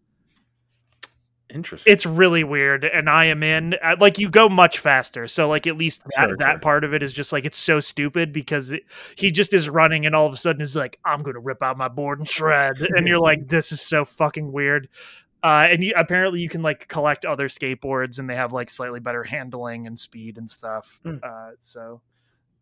[1.53, 1.92] Interesting.
[1.92, 3.74] It's really weird, and I am in.
[3.82, 6.59] uh, Like you go much faster, so like at least that, Sure, that sure.
[6.61, 8.84] part of it is just like it's so stupid because it,
[9.16, 11.76] he just is running, and all of a sudden is like, I'm gonna rip out
[11.76, 14.88] my board and shred, and you're like, this is so fucking weird.
[15.44, 19.00] Uh, and you, apparently you can like collect other skateboards, and they have like slightly
[19.00, 21.00] better handling and speed and stuff.
[21.05, 21.16] Hmm.
[21.22, 22.00] Uh, so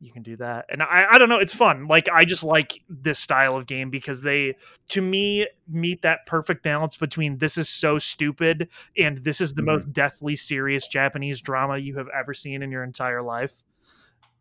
[0.01, 1.86] you can do that, and I, I don't know, it's fun.
[1.86, 4.57] Like I just like this style of game because they,
[4.88, 9.62] to me, meet that perfect balance between this is so stupid and this is the
[9.62, 9.66] Mhm.
[9.66, 13.62] most deathly serious Japanese drama you have ever seen in your entire life.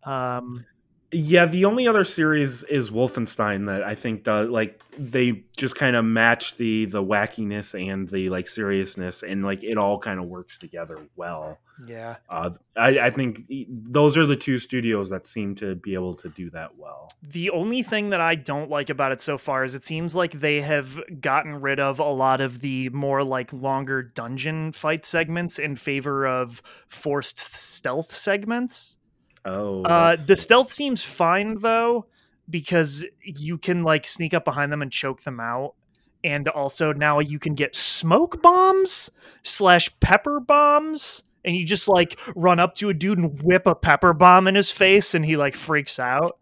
[0.04, 0.66] Um,
[1.12, 5.96] Yeah, the only other series is Wolfenstein that I think does like they just kind
[5.96, 10.26] of match the the wackiness and the like seriousness, and like it all kind of
[10.26, 11.58] works together well.
[11.88, 12.18] yeah.
[12.30, 16.30] Uh, I, I think those are the two studios that seem to be able to
[16.30, 17.10] do that well.
[17.24, 20.34] The only thing that I don't like about it so far is it seems like
[20.34, 25.58] they have gotten rid of a lot of the more like longer dungeon fight segments
[25.58, 28.98] in favor of forced stealth segments.
[29.46, 32.06] Oh, Uh, the stealth seems fine though,
[32.50, 35.76] because you can like sneak up behind them and choke them out.
[36.24, 39.10] And also now you can get smoke bombs
[39.44, 43.76] slash pepper bombs, and you just like run up to a dude and whip a
[43.76, 46.38] pepper bomb in his face, and he like freaks out.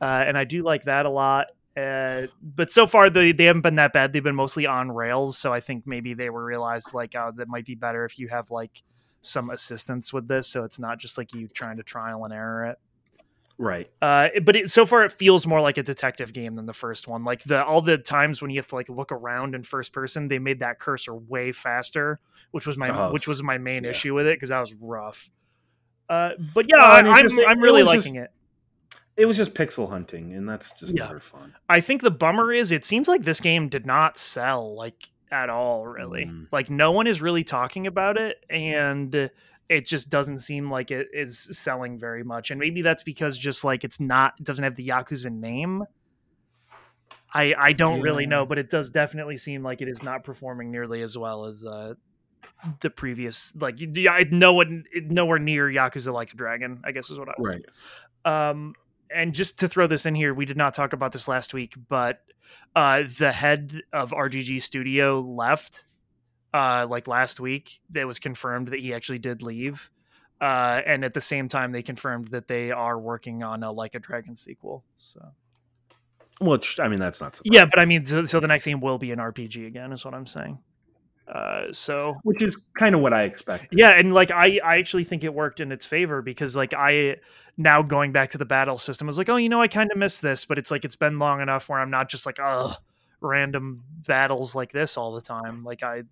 [0.00, 1.46] Uh, and I do like that a lot.
[1.76, 4.12] Uh, but so far they, they haven't been that bad.
[4.12, 7.48] They've been mostly on rails, so I think maybe they were realized like uh, that
[7.48, 8.82] might be better if you have like
[9.22, 12.66] some assistance with this, so it's not just like you trying to trial and error
[12.66, 12.78] it.
[13.58, 13.88] right.
[14.02, 17.06] Uh, but it, so far it feels more like a detective game than the first
[17.08, 17.24] one.
[17.24, 20.28] Like the all the times when you have to like look around in first person,
[20.28, 22.18] they made that cursor way faster,
[22.50, 23.90] which was my Oh, which was my main yeah.
[23.90, 25.30] issue with it because that was rough.
[26.08, 28.30] Uh, but yeah, I, it's I'm just- I'm really was liking just- it.
[29.14, 31.04] It was just pixel hunting, and that's just Yeah.
[31.04, 31.52] never fun.
[31.68, 35.50] I think the bummer is it seems like this game did not sell like at
[35.50, 36.26] all really.
[36.26, 36.46] Mm.
[36.52, 39.30] Like no one is really talking about it and
[39.68, 42.50] it just doesn't seem like it is selling very much.
[42.50, 45.84] And maybe that's because just like it's not it doesn't have the Yakuza name.
[47.34, 50.70] I I don't really know, but it does definitely seem like it is not performing
[50.70, 51.94] nearly as well as uh
[52.80, 57.08] the previous like yeah, I no one nowhere near Yakuza like a dragon, I guess
[57.08, 57.56] is what I was
[58.26, 58.52] Right.
[58.52, 58.74] um
[59.14, 61.74] and just to throw this in here we did not talk about this last week
[61.88, 62.20] but
[62.76, 65.86] uh the head of rgg studio left
[66.54, 69.90] uh like last week it was confirmed that he actually did leave
[70.40, 73.94] uh and at the same time they confirmed that they are working on a like
[73.94, 75.20] a dragon sequel so
[76.40, 77.40] Which I mean, that's not.
[77.44, 80.04] yeah but i mean so, so the next game will be an rpg again is
[80.04, 80.58] what i'm saying
[81.32, 83.68] uh so which is kind of what I expect.
[83.70, 87.16] yeah and like i i actually think it worked in its favor because like i
[87.56, 89.90] now going back to the battle system I was like oh you know i kind
[89.92, 92.38] of miss this but it's like it's been long enough where i'm not just like
[92.40, 92.74] oh
[93.20, 96.02] random battles like this all the time like i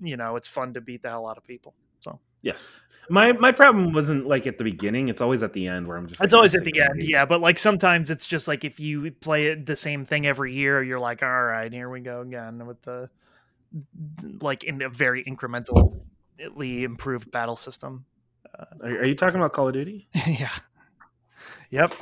[0.00, 2.76] you know it's fun to beat the hell out of people so Yes.
[3.08, 5.08] My my problem wasn't like at the beginning.
[5.08, 6.22] It's always at the end where I'm just.
[6.22, 9.46] it's always at the end yeah but like sometimes it's just like if you play
[9.46, 12.82] it the same thing every year you're like all right here we go again with
[12.82, 13.08] the
[14.40, 18.04] like in a very incrementally improved battle system
[18.58, 20.08] uh, Are, are you talking about Call of Duty?
[20.26, 20.50] yeah.
[21.70, 21.94] Yep.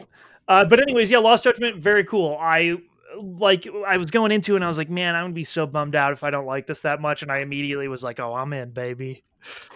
[0.47, 2.37] Uh, but anyways, yeah, Lost Judgment, very cool.
[2.41, 2.77] I
[3.17, 5.67] like I was going into it and I was like, man, I'm gonna be so
[5.67, 7.23] bummed out if I don't like this that much.
[7.23, 9.25] And I immediately was like, oh, I'm in, baby.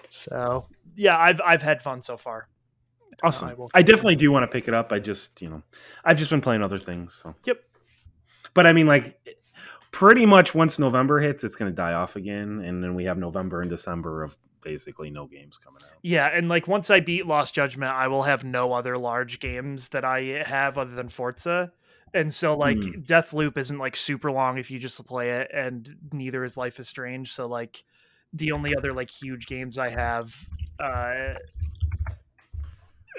[0.09, 0.67] So
[0.97, 2.49] yeah, I've I've had fun so far.
[3.23, 3.49] Awesome.
[3.49, 4.93] I I definitely do want to pick it up.
[4.93, 5.63] I just, you know,
[6.05, 7.15] I've just been playing other things.
[7.15, 7.35] So.
[7.47, 7.59] Yep.
[8.55, 9.19] But I mean, like,
[9.91, 13.19] pretty much once November hits, it's going to die off again, and then we have
[13.19, 15.99] November and December of basically no games coming out.
[16.03, 19.89] Yeah, and like once I beat Lost Judgment, I will have no other large games
[19.89, 21.73] that I have other than Forza.
[22.15, 25.97] And so like Death Loop isn't like super long if you just play it, and
[26.13, 27.33] neither is Life is Strange.
[27.33, 27.85] So like
[28.33, 30.35] the only other like huge games I have,
[30.79, 31.35] uh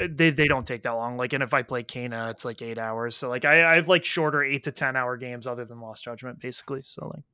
[0.09, 1.17] they they don't take that long.
[1.17, 3.15] Like, and if I play Kena, it's like eight hours.
[3.15, 6.03] So like I, I have like shorter eight to ten hour games other than Lost
[6.03, 6.81] Judgment, basically.
[6.83, 7.25] So like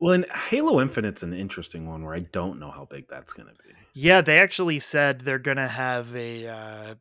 [0.00, 3.48] Well, and Halo Infinite's an interesting one where I don't know how big that's going
[3.48, 3.74] to be.
[3.94, 6.48] Yeah, they actually said they're gonna have a.
[6.48, 6.94] Uh,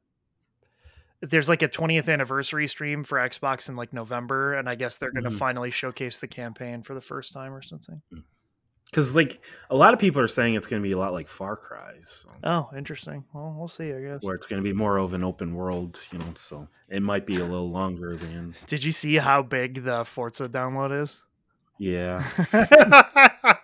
[1.21, 5.11] there's like a 20th anniversary stream for Xbox in like November, and I guess they're
[5.11, 5.37] gonna Mhm.
[5.39, 8.01] finally showcase the campaign for the first time or something.
[8.85, 9.41] because like
[9.71, 11.95] a lot of people are saying it's going to be a lot like Far Cry,
[12.03, 13.23] so, Oh, interesting.
[13.33, 13.91] Well, we'll see.
[13.91, 14.21] I guess.
[14.21, 16.31] where it's going to be more of an open world, you know.
[16.35, 20.47] So it might be a little longer than Did you see how big the Forza
[20.47, 21.23] download is?
[21.79, 22.23] Yeah.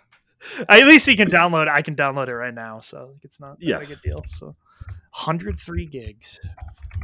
[0.69, 1.67] At least he can download.
[1.67, 3.91] I can download it right now, so it's not that big Yes.
[3.91, 4.23] a deal.
[4.27, 4.55] So,
[5.11, 6.39] 103 gigs.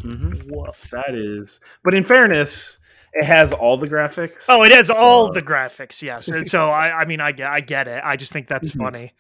[0.02, 0.90] hmm Woof.
[0.92, 2.80] That is, but in fairness,
[3.14, 4.46] it has all the graphics.
[4.50, 6.02] Oh, it has all the graphics.
[6.02, 6.28] Yes.
[6.30, 8.02] And so I, I mean, I get, I get it.
[8.04, 8.84] I just think that's Mhm.
[8.84, 9.14] funny.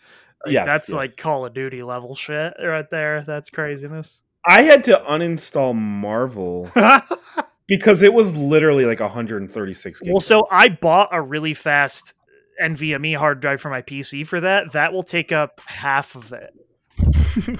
[0.45, 0.95] Like, Yes, that's yes.
[0.95, 3.21] like Call of Duty level shit right there.
[3.23, 4.21] That's craziness.
[4.45, 6.69] I had to uninstall Marvel
[7.67, 10.11] because it was literally like 136 gigabytes.
[10.11, 12.13] well, so I bought a really fast
[12.61, 14.71] NVMe hard drive for my PC for that.
[14.73, 16.53] That will take up half of it.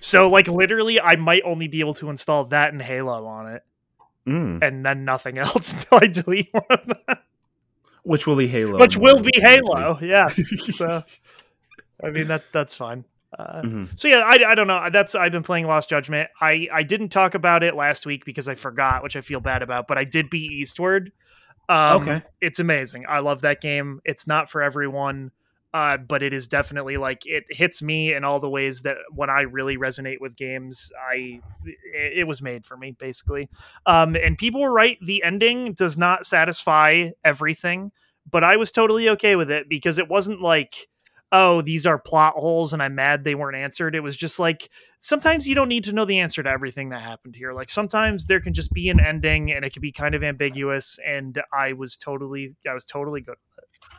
[0.00, 3.62] So, like, literally, I might only be able to install that and Halo on it,
[4.28, 4.62] Mm.
[4.62, 7.16] and then nothing else until I delete one of them,
[8.04, 8.78] which will be Halo.
[8.78, 9.32] which will be.
[9.34, 9.98] Halo.
[10.00, 10.28] Yeah.
[10.46, 11.02] So,
[12.02, 13.04] I mean, that that's fine.
[13.38, 13.98] Uh, Mhm.
[13.98, 14.88] So yeah, I, I don't know.
[14.90, 16.28] That's I've been playing Lost Judgment.
[16.40, 19.62] I I didn't talk about it last week because I forgot, which I feel bad
[19.62, 19.86] about.
[19.86, 21.12] But I did beat Eastward.
[21.68, 22.22] Um, Okay.
[22.40, 23.04] it's amazing.
[23.08, 24.00] I love that game.
[24.04, 25.30] It's not for everyone,
[25.74, 29.28] uh, but it is definitely like it hits me in all the ways that when
[29.30, 33.48] I really resonate with games, I it, it was made for me basically.
[33.86, 34.98] Um, and people were right.
[35.00, 37.92] The ending does not satisfy everything,
[38.28, 40.88] but I was totally okay with it because it wasn't like
[41.32, 43.94] oh, these are plot holes and I'm mad they weren't answered.
[43.94, 47.02] It was just like sometimes you don't need to know the answer to everything that
[47.02, 47.52] happened here.
[47.52, 50.98] Like sometimes there can just be an ending and it can be kind of ambiguous
[51.06, 53.98] and I was totally I was totally good with it.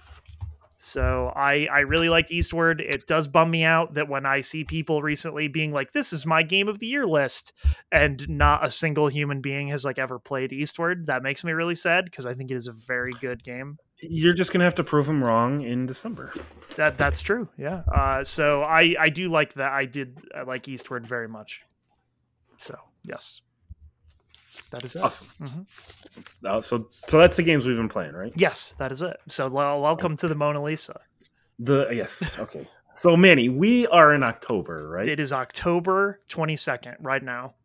[0.82, 2.82] So I I really liked Eastward.
[2.82, 6.26] It does bum me out that when I see people recently being like this is
[6.26, 7.54] my game of the year list
[7.92, 11.76] and not a single human being has like ever played Eastward, that makes me really
[11.76, 13.78] sad because I think it is a very good game.
[14.02, 16.34] You're just gonna have to prove them wrong in December.
[16.78, 17.50] That that's true.
[17.58, 17.84] Yeah.
[17.92, 19.72] Uh, so I I do like that.
[19.72, 21.64] I did uh, like Eastward very much.
[22.58, 23.42] So yes,
[24.72, 24.96] that is.
[24.96, 25.28] Awesome.
[25.42, 25.66] Mhm.
[26.46, 28.34] Uh, so, so that's the games we've been playing, right?
[28.36, 29.18] Yes, that is it.
[29.28, 31.00] So well, welcome to the Mona Lisa.
[31.60, 32.66] The yes, okay.
[32.94, 35.08] So, Manny, we are in October, right?
[35.08, 37.56] It is October twenty second right now.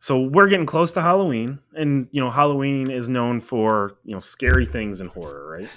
[0.00, 4.18] So we're getting close to Halloween, and you know Halloween is known for you know
[4.18, 5.68] scary things and horror, right?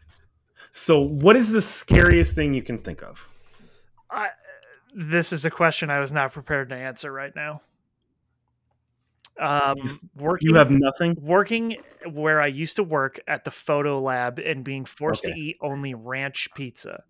[0.72, 3.30] so, what is the scariest thing you can think of?
[4.10, 4.30] I,
[4.96, 7.62] this is a question I was not prepared to answer right now.
[9.38, 9.76] Um,
[10.16, 11.16] working, You have nothing.
[11.20, 11.76] working
[12.10, 15.94] where I used to work at the photo lab and being forced to eat only
[15.94, 17.04] ranch pizza.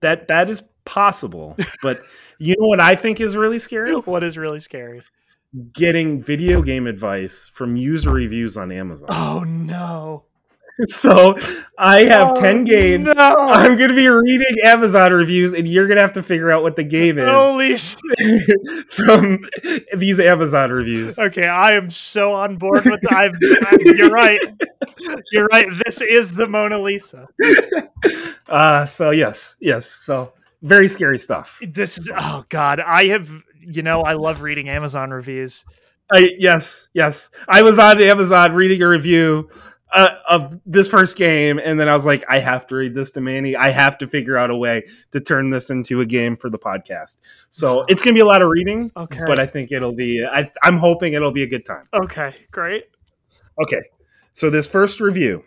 [0.00, 2.00] That that is possible, but
[2.38, 3.92] you know what I think is really scary?
[4.04, 5.00] What is really scary?
[5.72, 9.08] Getting video game advice from user reviews on Amazon.
[9.10, 10.24] Oh no!
[10.88, 11.34] So
[11.78, 13.06] I have ten games.
[13.06, 13.36] No!
[13.38, 16.62] I'm going to be reading Amazon reviews, and you're going to have to figure out
[16.62, 18.92] what the game is Holy shit!
[18.92, 19.40] from
[19.96, 21.18] these Amazon reviews.
[21.18, 23.00] Okay, I am so on board with.
[23.10, 23.32] I'm,
[23.80, 24.42] you're right.
[25.32, 25.66] You're right.
[25.86, 27.26] This is the Mona Lisa.
[28.48, 29.86] Uh, so yes, yes.
[29.86, 31.60] So very scary stuff.
[31.66, 32.12] This is.
[32.16, 33.28] Oh God, I have.
[33.66, 35.64] You know, I love reading Amazon reviews.
[36.10, 37.30] I, yes, yes.
[37.48, 39.50] I was on Amazon reading a review
[39.92, 43.10] uh, of this first game, and then I was like, I have to read this
[43.12, 43.56] to Manny.
[43.56, 46.58] I have to figure out a way to turn this into a game for the
[46.58, 47.16] podcast.
[47.50, 49.20] So it's going to be a lot of reading, Okay.
[49.26, 50.24] but I think it'll be.
[50.24, 51.88] I, I'm hoping it'll be a good time.
[51.92, 52.84] Okay, great.
[53.62, 53.80] Okay,
[54.32, 55.42] so this first review,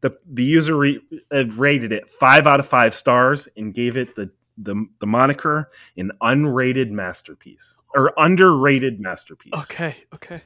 [0.00, 1.00] the the user re,
[1.32, 5.70] uh, rated it five out of five stars and gave it the the, the moniker
[5.96, 9.52] an unrated masterpiece or underrated masterpiece.
[9.54, 10.42] Okay, okay.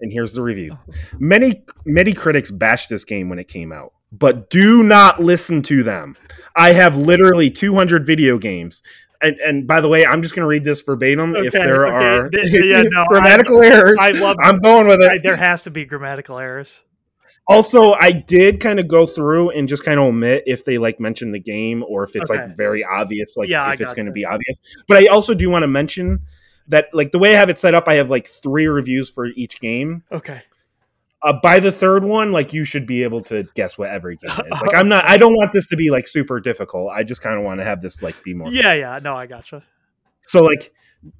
[0.00, 0.76] And here's the review.
[0.76, 0.94] Oh.
[1.18, 5.82] Many many critics bashed this game when it came out, but do not listen to
[5.82, 6.16] them.
[6.56, 8.82] I have literally 200 video games.
[9.22, 11.34] And, and by the way, I'm just going to read this verbatim.
[11.34, 11.94] if there okay.
[11.94, 14.36] are yeah, no, I- grammatical errors, I love.
[14.42, 15.10] I'm going with it.
[15.10, 16.82] I, there has to be grammatical errors.
[17.46, 20.98] Also, I did kind of go through and just kind of omit if they like
[20.98, 22.40] mention the game or if it's Okay.
[22.46, 24.60] like very obvious, like Yeah, if it's going to be obvious.
[24.88, 26.20] But I also do want to mention
[26.68, 29.26] that like the way I have it set up, I have like three reviews for
[29.26, 30.02] each game.
[30.10, 30.40] Okay.
[31.22, 34.30] Uh, by the third one, like you should be able to guess what every game
[34.52, 34.60] is.
[34.62, 36.92] Like I'm not, I don't want this to be like super difficult.
[36.92, 38.50] I just kind of want to have this like be more.
[38.50, 38.98] Yeah, yeah.
[39.02, 39.62] No, I gotcha.
[40.22, 40.72] So like,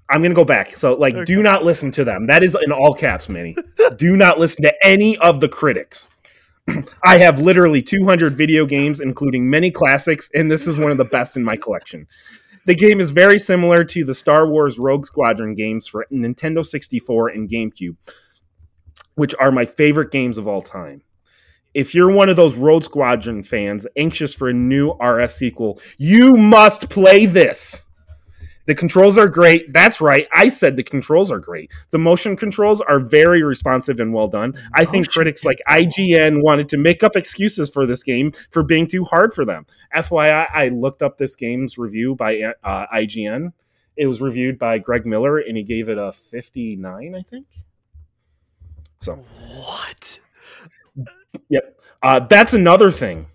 [0.09, 0.71] I'm gonna go back.
[0.71, 1.25] So like, Okay.
[1.27, 2.27] do not listen to them.
[2.29, 3.55] That is in all caps, Manny.
[3.97, 6.09] do not listen to any of the critics.
[7.05, 11.05] I have literally 200 video games, including many classics, and this is one of the
[11.05, 12.07] best in my collection.
[12.67, 17.29] The game is very similar to the Star Wars Rogue Squadron games for Nintendo 64
[17.29, 17.97] and GameCube,
[19.17, 21.03] which are my favorite games of all time.
[21.75, 26.37] if you're one of those Rogue Squadron fans anxious for a new RS sequel, you
[26.37, 27.84] must play this.
[28.67, 29.73] The controls are great.
[29.73, 30.27] That's right.
[30.33, 31.71] I said the controls are great.
[31.91, 34.55] The motion controls are very responsive and well done.
[34.75, 35.61] I think critics like.
[35.69, 39.67] IGN wanted to make up excuses for this game for being too hard for them.
[39.95, 43.53] FYI, I looked up this game's review by uh, IGN.
[43.97, 47.47] It was reviewed by Greg Miller, and he gave it a 59, I think.
[48.99, 50.21] So, What?
[51.49, 51.81] Yep.
[52.03, 53.27] Uh, that's another thing.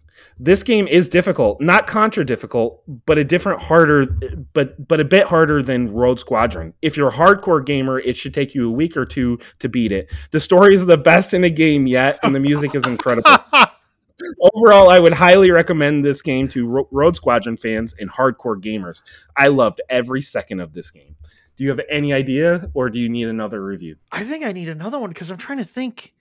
[0.42, 4.06] This game is difficult, not contra difficult, but a different harder,
[4.54, 6.74] but but a bit harder than Rogue Squadron.
[6.82, 9.92] If you're a hardcore gamer, it should take you a week or two to beat
[9.92, 10.12] it.
[10.32, 13.36] The story is the best in a game yet, and the music is incredible.
[14.54, 19.04] Overall, I would highly recommend this game to Ro- Rogue Squadron fans and hardcore gamers.
[19.36, 21.16] I loved every second of this game.
[21.58, 23.98] Do you have any idea, or do you need another review?
[24.14, 26.14] I think I need another one because I'm trying to think.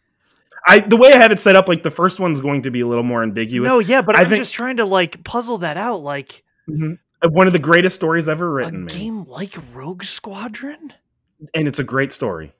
[0.66, 2.80] I the way I have it set up, like the first one's going to be
[2.80, 3.68] a little more ambiguous.
[3.68, 6.02] No, yeah, but I I'm think- just trying to like puzzle that out.
[6.02, 6.98] Like Mhm.
[7.22, 8.96] Uh, One of the greatest stories ever a written, man.
[8.96, 10.92] game like Rogue Squadron.
[11.54, 12.52] And it's a great story.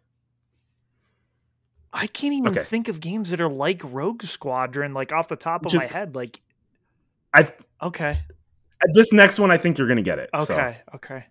[1.92, 2.62] I can't even Okay.
[2.62, 5.86] think of games that are like Rogue Squadron, like off the top of Just- my
[5.86, 6.14] head.
[6.14, 6.40] Like,
[7.34, 7.50] I
[7.82, 8.20] okay,
[8.92, 10.30] this next one, I think you're going to get it.
[10.44, 11.24] So, okay, okay.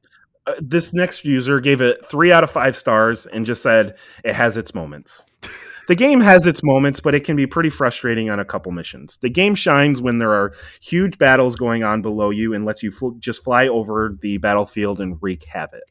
[0.46, 4.34] uh, this next user gave it three out of five stars and just said it
[4.34, 5.26] has its moments.
[5.88, 9.18] The game has its moments, but it can be pretty frustrating on a couple missions.
[9.22, 12.92] The game shines when there are huge battles going on below you and lets you
[12.92, 15.82] fl- just fly over the battlefield and wreak havoc.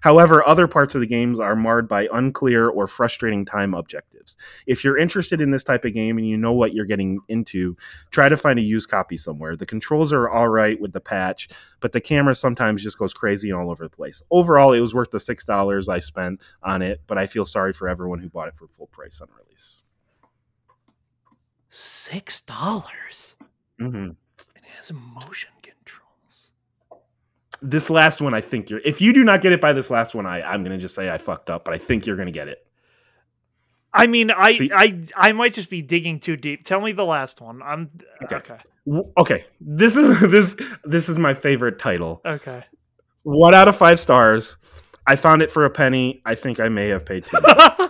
[0.00, 4.36] However, other parts of the games are marred by unclear or frustrating time objectives.
[4.66, 7.76] If you're interested in this type of game and you know what you're getting into,
[8.10, 9.56] try to find a used copy somewhere.
[9.56, 11.48] The controls are all right with the patch,
[11.80, 14.22] but the camera sometimes just goes crazy all over the place.
[14.30, 17.72] Overall, it was worth the six dollars I spent on it, but I feel sorry
[17.72, 19.82] for everyone who bought it for full price on release.
[21.68, 23.36] Six dollars.
[23.78, 24.10] hmm
[24.56, 25.59] It has motion controls.
[27.62, 28.80] This last one, I think you're.
[28.80, 31.10] If you do not get it by this last one, I I'm gonna just say
[31.10, 32.66] I fucked up, but I think you're gonna get it.
[33.92, 36.62] I mean, I, See- I, I might just be digging too deep.
[36.64, 37.60] Tell me the last one.
[37.62, 37.90] I'm
[38.22, 38.36] Okay.
[38.36, 38.56] okay.
[39.18, 42.20] Okay, this is this this is my favorite title.
[42.24, 42.64] Okay.
[43.24, 44.56] One out of five stars.
[45.06, 46.22] I found it for a penny.
[46.24, 47.36] I think I may have paid two.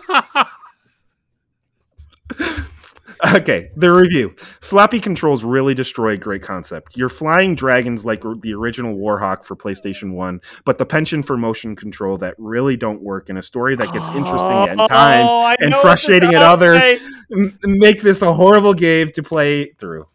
[3.34, 4.34] Okay, the review.
[4.60, 6.96] Sloppy controls really destroy a great concept.
[6.96, 11.76] You're flying dragons like the original Warhawk for PlayStation 1, but the penchant for motion
[11.76, 15.54] control that really don't work in a story that gets interesting at oh, times Oh,
[15.58, 16.82] and frustrating at others.
[17.30, 20.06] m- make this a horrible game to play through.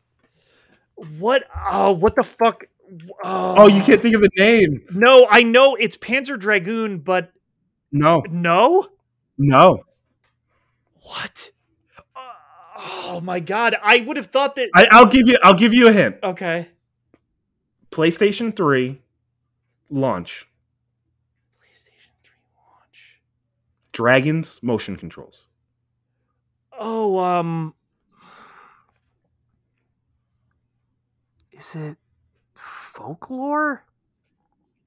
[1.20, 1.44] What?
[1.72, 2.64] Oh, what the fuck?
[3.24, 4.84] Oh, Oh, you can't think of the name.
[4.94, 7.32] No, I know it's Panzer Dragoon, but
[7.92, 8.88] No, no.
[9.38, 9.84] no.
[11.02, 11.52] What?
[12.88, 13.76] Oh my god!
[13.82, 14.70] I would have thought that.
[14.76, 15.38] I, I'll give you.
[15.42, 16.18] I'll give you a hint.
[16.24, 16.70] okay.
[17.92, 19.00] PlayStation 3
[19.90, 20.48] launch.
[21.60, 23.22] PlayStation Three launch.
[23.92, 25.46] Dragons motion controls.
[26.78, 27.74] Oh, um,
[31.54, 31.98] is it
[32.54, 33.86] folklore?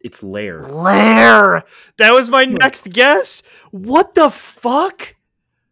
[0.00, 0.62] It's Lair.
[0.62, 1.64] Lair.
[1.96, 3.42] That was my next guess.
[3.70, 5.16] What the fuck?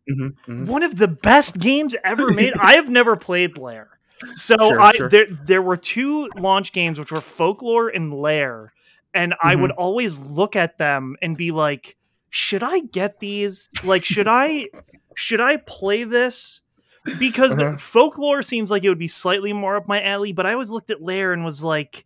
[0.09, 0.67] Mhm, mhm.
[0.67, 2.53] One of the best games ever made.
[2.61, 3.99] I have never played Lair.
[4.35, 5.09] So Sure, I sure.
[5.09, 8.73] there there were two launch games which were Folklore and Lair,
[9.13, 9.79] and I would Mm-hmm.
[9.81, 11.97] always look at them and be like,
[12.31, 13.69] should I get these?
[13.85, 14.69] Like, should I
[15.15, 16.63] should I play this?
[17.19, 17.77] Because Uh-huh.
[17.77, 20.91] Folklore seems like it would be slightly more up my alley, but I always looked
[20.91, 22.05] at Lair and was like,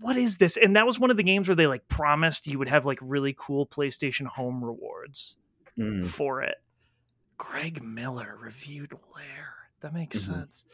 [0.00, 0.56] what is this?
[0.56, 2.98] And that was one of the games where they like promised you would have like
[3.02, 5.36] really cool PlayStation Home rewards
[5.78, 6.04] Mm.
[6.04, 6.56] for it.
[7.50, 9.54] Greg Miller reviewed Lair.
[9.80, 10.46] That makes Mhm.
[10.46, 10.64] sense.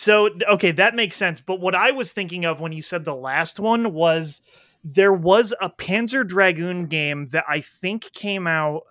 [0.00, 1.40] So okay, that makes sense.
[1.40, 4.40] But what I was thinking of when you said the last one was
[4.84, 8.82] there was a Panzer Dragoon game that I think came out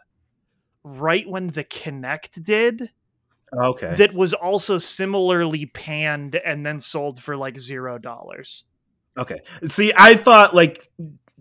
[0.84, 2.91] right when the Kinect did
[3.57, 3.95] Okay.
[3.95, 8.65] that was also similarly panned and then sold for like zero dollars.
[9.17, 9.39] okay.
[9.65, 10.91] See, I thought like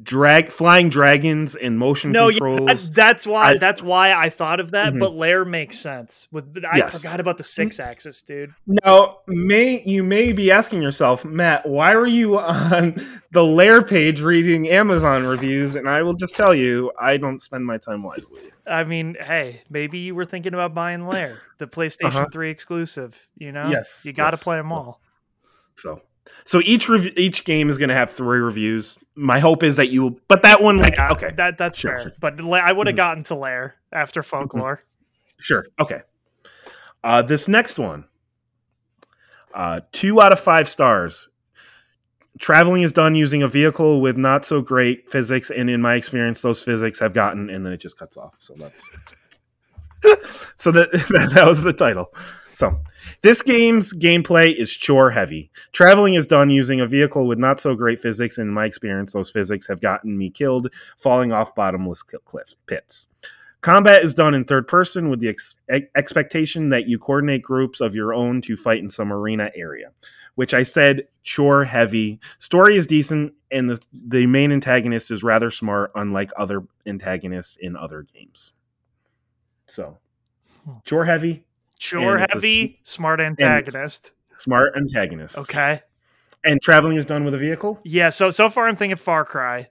[0.03, 2.89] drag flying dragons and motion No, yeah, controls.
[2.89, 4.93] that- that's why I- that's why I thought of that.
[4.93, 5.01] Mhm.
[5.01, 6.29] But Lair makes sense.
[6.31, 6.99] With I Yes.
[6.99, 8.55] forgot about the six axis, dude.
[8.67, 12.95] Now, may you may be asking yourself, Matt, why were you on
[13.33, 15.75] the Lair page reading Amazon reviews?
[15.75, 18.41] And I will just tell you, I don't spend my time wisely.
[18.71, 22.27] I mean, hey, maybe you were thinking about buying Lair, the PlayStation Uh-huh.
[22.33, 23.29] 3 exclusive.
[23.37, 24.43] You know, Yes, you got to yes.
[24.45, 25.01] play them all.
[25.75, 26.03] So,
[26.45, 28.99] so each rev- each game is going to have three reviews.
[29.15, 32.03] My hope is that you, but that one, like, Yeah, okay, that that's Sure, fair.
[32.05, 32.13] sure.
[32.21, 32.97] But La- I would have Mhm.
[32.97, 34.83] gotten to Lair after Folklore.
[35.41, 35.67] Sure.
[35.81, 36.03] Okay.
[37.05, 38.05] Uh, this next one,
[39.55, 41.29] uh, two out of five stars.
[42.41, 46.41] Traveling is done using a vehicle with not so great physics, and in my experience,
[46.43, 48.35] those physics have gotten, and then it just cuts off.
[48.39, 48.83] So that's
[50.57, 50.91] so that
[51.35, 52.13] that was the title.
[52.59, 52.77] So
[53.23, 55.49] this game's gameplay is chore heavy.
[55.71, 59.13] Traveling is done using a vehicle with not so great physics, and in my experience,
[59.13, 60.67] those physics have gotten me killed,
[60.97, 63.07] falling off bottomless cliff pits.
[63.61, 65.59] Combat is done in third person with the ex-
[65.95, 69.93] expectation that you coordinate groups of your own to fight in some arena area,
[70.35, 72.19] which I said chore heavy.
[72.41, 77.77] Story is decent, and the, the main antagonist is rather smart, unlike other antagonists in
[77.77, 78.51] other games.
[79.69, 79.99] So,
[80.65, 80.79] hmm.
[80.85, 81.45] chore heavy,
[81.79, 84.13] it's a heavy, smart antagonist.
[84.37, 85.39] smart antagonist.
[85.39, 85.81] Okay.
[86.45, 87.81] And traveling is done with a vehicle?
[87.85, 88.11] Yeah.
[88.11, 89.69] So so far, I'm thinking Far Cry.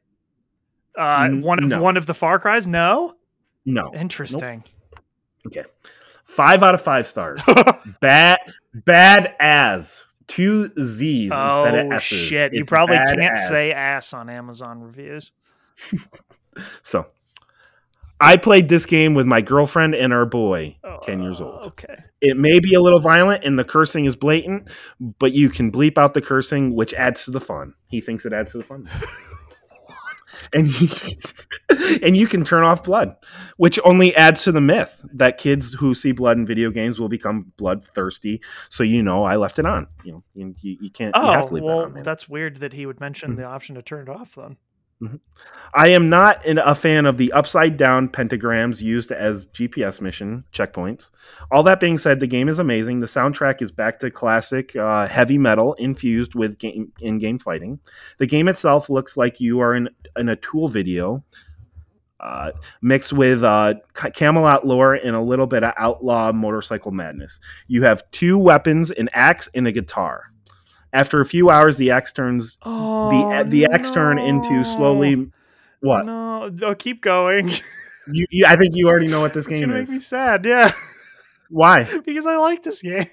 [0.97, 1.81] Uh, N- one of no.
[1.81, 2.67] one of the Far Cries.
[2.67, 3.15] No.
[3.65, 3.91] No.
[3.93, 4.63] Interesting.
[5.45, 5.63] Okay.
[6.25, 7.41] Five out of five stars.
[8.01, 8.39] bad,
[8.73, 10.05] bad as.
[10.27, 12.17] Two Z's instead of oh S's.
[12.19, 12.53] shit!
[12.53, 13.47] You probably can't as.
[13.47, 15.31] say ass on Amazon reviews.
[16.81, 17.05] So,
[18.19, 21.65] I played this game with my girlfriend and our boy, 10 years old.
[21.67, 21.95] Okay.
[22.21, 24.69] It may be a little violent and the cursing is blatant,
[24.99, 27.73] but you can bleep out the cursing, which adds to the fun.
[27.89, 28.89] He thinks it adds to the fun.
[30.53, 30.87] and you,
[32.03, 33.15] and you can turn off blood,
[33.57, 37.09] which only adds to the myth that kids who see blood in video games will
[37.09, 38.41] become bloodthirsty.
[38.69, 39.87] So you know, I left it on.
[40.03, 41.15] You know, you, you, you can't.
[41.15, 43.37] you have Oh to leave that well, on, that's weird that he would mention Mhm.
[43.37, 44.35] the option to turn it off.
[44.35, 44.57] Then
[45.73, 50.43] I am not an, a fan of the upside down pentagrams used as GPS mission
[50.51, 51.11] checkpoints.
[51.51, 52.99] All that being said, the game is amazing.
[52.99, 57.79] The soundtrack is back to classic uh, heavy metal infused with game in game fighting.
[58.17, 61.23] The game itself looks like you are in, in a Tool video.
[62.19, 62.51] Uh,
[62.81, 67.39] mixed with uh, Camelot lore and a little bit of outlaw motorcycle madness.
[67.67, 70.31] You have two weapons, an axe and a guitar.
[70.93, 75.29] After a few hours, the axe turns oh, the the axe turn into slowly
[75.81, 77.49] what No, oh, keep going.
[78.11, 80.45] you, you, I think you already know what this It's game gonna make me sad.
[80.45, 80.71] Yeah,
[81.49, 81.83] Why?
[82.05, 83.07] because I like this game.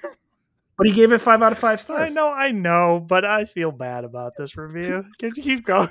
[0.77, 2.11] But he gave it five out of five stars.
[2.11, 5.05] I know, I know, but I feel bad about this review.
[5.19, 5.91] Can you keep going?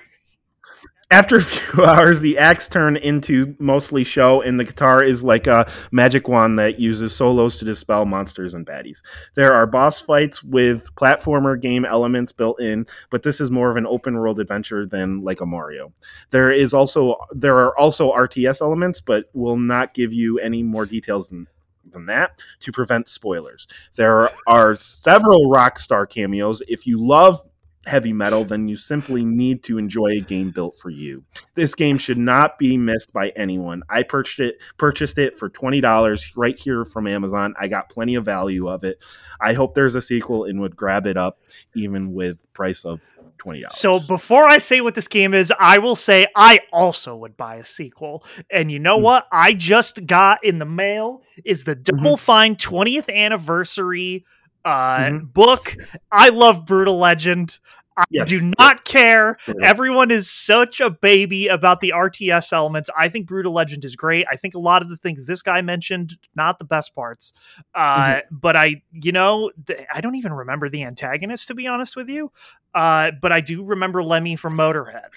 [1.13, 5.45] After a few hours, the axe turn into mostly show, and the guitar is like
[5.45, 9.03] a magic wand that uses solos to dispel monsters and baddies.
[9.35, 13.77] There are boss fights with platformer game elements built in, but this is more of
[13.77, 15.93] an open world adventure than like a Mario.
[16.31, 20.87] There is also there are also RTS elements, but will not give you any more
[20.87, 21.47] details than
[21.91, 23.67] than that to prevent spoilers.
[23.93, 26.63] There are several Rockstar cameos.
[26.67, 27.43] If you love
[27.85, 31.23] heavy metal, then you simply need to enjoy a game built for you.
[31.55, 33.83] This game should not be missed by anyone.
[33.89, 37.53] I purchased it purchased it for twenty dollars right here from Amazon.
[37.59, 39.03] I got plenty of value of it.
[39.41, 41.39] I hope there's a sequel and would grab it up
[41.75, 43.01] even with price of
[43.37, 43.75] twenty dollars.
[43.77, 47.55] So before I say what this game is, I will say I also would buy
[47.55, 48.23] a sequel.
[48.49, 49.03] And you know Hmm.
[49.03, 49.27] what?
[49.31, 51.97] I just got in the mail is the Mm-hmm.
[51.97, 54.25] Double Fine 20th anniversary
[54.65, 55.33] uh Mhm.
[55.33, 55.75] book.
[56.11, 57.57] I love Brutal Legend.
[57.95, 58.29] I Yes.
[58.29, 59.37] do not care.
[59.45, 59.65] Brutal.
[59.65, 62.89] Everyone is such a baby about the RTS elements.
[62.97, 64.25] I think Brutal Legend is great.
[64.31, 67.33] I think a lot of the things this guy mentioned, not the best parts.
[67.75, 71.95] Uh, But I, you know, th- I don't even remember the antagonist, to be honest
[71.95, 72.31] with you.
[72.73, 75.09] Uh, but I do remember Lemmy from Motorhead.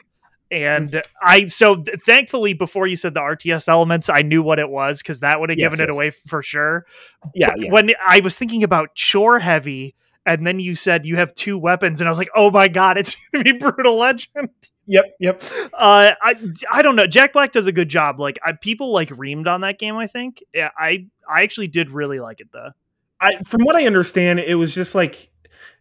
[0.51, 4.68] And I, so th- thankfully, before you said the RTS elements, I knew what it
[4.70, 5.94] was because that would have Yes, given it yes.
[5.97, 6.86] away for sure
[7.35, 7.70] yeah, yeah.
[7.70, 9.94] when I was thinking about chore heavy,
[10.24, 12.98] and then you said you have two weapons, and I was like, oh my god,
[12.98, 14.51] it's gonna be brutal legend.
[14.86, 15.43] Yep, yep.
[15.74, 16.35] Uh, I
[16.70, 17.06] I don't know.
[17.06, 18.20] Jack Black does a good job.
[18.20, 19.97] Like I, people like reamed on that game.
[19.97, 20.43] I think.
[20.55, 22.70] Yeah, I I actually did really like it though.
[23.20, 25.31] I from what I understand, it was just like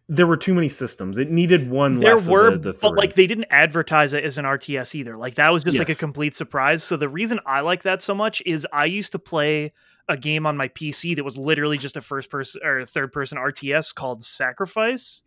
[0.08, 1.18] there were too many systems.
[1.18, 4.44] It needed one There were, the, the but like they didn't advertise it as an
[4.44, 5.16] RTS either.
[5.16, 6.84] Like that was just like a complete surprise.
[6.84, 9.72] So the reason I like that so much is I used to play
[10.08, 13.38] a game on my PC that was literally just a first person or third person
[13.38, 15.22] RTS called Sacrifice.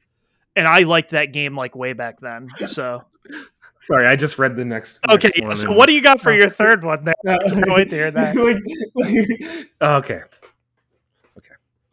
[0.55, 2.47] And I liked that game like way back then.
[2.65, 3.03] So
[3.81, 4.99] Sorry, I just read the next.
[5.09, 7.13] okay, next one so and- what do you got for your third one there?
[7.27, 8.35] Uh, can't wait to hear that.
[8.35, 8.57] Like-
[8.95, 10.21] like- okay.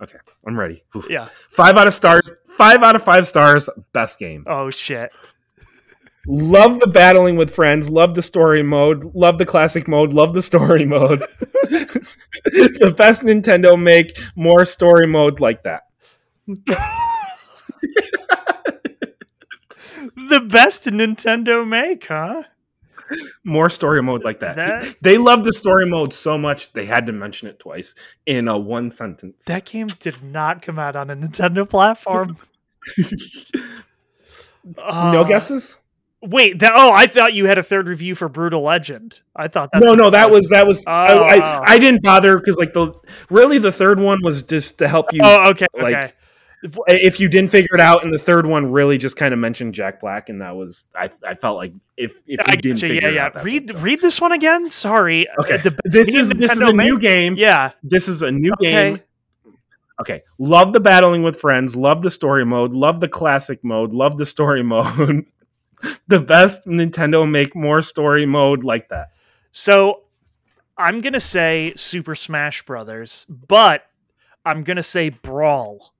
[0.03, 0.19] Okay.
[0.47, 0.85] I'm ready.
[0.95, 1.07] Oof.
[1.09, 1.27] Yeah.
[1.51, 2.31] Five out of stars.
[2.49, 3.69] Five out of five stars.
[3.93, 4.45] Best game.
[4.47, 5.13] Oh shit.
[6.29, 7.89] Love the battling with friends.
[7.89, 9.15] Love the story mode.
[9.15, 10.13] Love the classic mode.
[10.13, 11.21] Love the story mode.
[11.71, 15.85] the best Nintendo make more story mode like that.
[16.47, 16.77] the
[20.49, 22.43] best Nintendo make, huh?
[23.45, 24.57] More story mode like that.
[24.57, 27.95] That- They loved the story mode so much they had to mention it twice
[28.27, 29.45] in a one sentence.
[29.47, 32.37] That game did not come out on a Nintendo platform.
[34.65, 35.79] no Uh, guesses?
[36.23, 39.21] Wait, that, oh, I thought you had a third review for Brutal Legend.
[39.37, 39.83] I thought that.
[39.83, 40.83] No, no, that was that was.
[40.87, 41.23] I, Oh.
[41.23, 42.93] I, I didn't bother because like the
[43.31, 46.13] really the third one was just to help you Oh, okay, like, okay.
[46.89, 49.75] If you didn't figure it out, and the third one really just kind of mentioned
[49.75, 52.81] Jack Black, and that was I, I felt like if if you I didn't getcha,
[52.89, 53.25] figure yeah, it yeah.
[53.27, 54.71] out, Read was- read this one again.
[54.71, 55.27] Sorry.
[55.41, 57.35] Okay, the this is this is a new game.
[57.37, 57.73] Yeah.
[57.83, 58.71] This is a new Okay.
[58.71, 59.01] game.
[60.01, 64.19] Okay, love the battling with friends, love the story mode, love the classic mode, love
[64.19, 65.25] the story mode.
[66.09, 69.09] the best Nintendo make more story mode like that.
[69.53, 70.03] So
[70.77, 73.85] I'm gonna say Super Smash Brothers, but
[74.45, 75.95] I'm gonna say Brawl.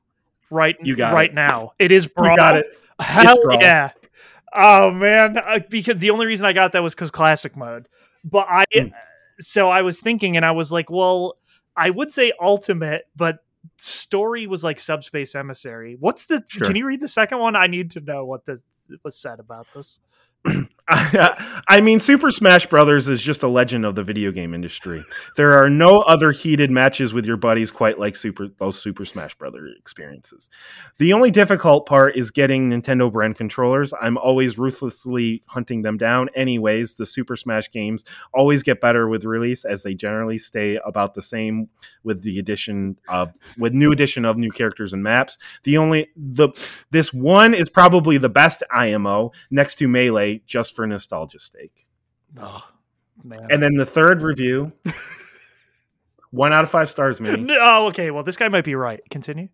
[0.51, 1.35] Right, You got right it.
[1.35, 1.73] now.
[1.79, 2.31] It is Brawl.
[2.31, 2.67] You got it.
[3.01, 3.91] Hell yeah!
[4.55, 7.89] Oh man, uh, because the only reason I got that was because classic mode.
[8.25, 8.93] But I, Mm.
[9.39, 11.37] so I was thinking, and I was like, well,
[11.77, 13.41] I would say ultimate, but
[13.77, 15.97] story was like subspace emissary.
[16.01, 16.43] What's the?
[16.49, 16.67] Sure.
[16.67, 17.55] Can you read the second one?
[17.57, 18.63] I need to know what this
[19.05, 20.01] was said about this.
[21.69, 25.03] I mean, Super Smash Brothers is just a legend of the video game industry.
[25.35, 29.35] There are no other heated matches with your buddies quite like Super those Super Smash
[29.35, 30.49] Brother experiences.
[30.99, 33.93] The only difficult part is getting Nintendo brand controllers.
[34.01, 36.29] I'm always ruthlessly hunting them down.
[36.37, 41.15] Anyways, the Super Smash games always get better with release, as they generally stay about
[41.15, 41.69] the same
[42.05, 45.37] with the addition of with new addition of new characters and maps.
[45.65, 46.51] The only the
[46.93, 51.87] this one is probably the best IMO next to Melee, just for nostalgia's sake.
[52.39, 52.63] Oh
[53.25, 53.49] man.
[53.51, 54.73] And then the third review,
[56.31, 57.35] one out of five stars, me.
[57.37, 58.11] no, oh, okay.
[58.11, 59.01] Well, this guy might be right.
[59.11, 59.49] Continue.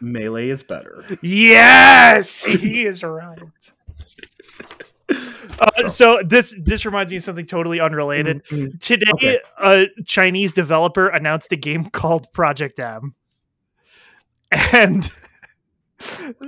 [0.00, 1.04] Melee is better.
[1.22, 3.38] Yes, he is right.
[5.60, 8.42] Uh, So- this this reminds me of something totally unrelated.
[8.46, 8.80] Mhm.
[8.80, 9.38] Today, Okay.
[9.62, 13.14] a Chinese developer announced a game called Project M,
[14.72, 15.10] and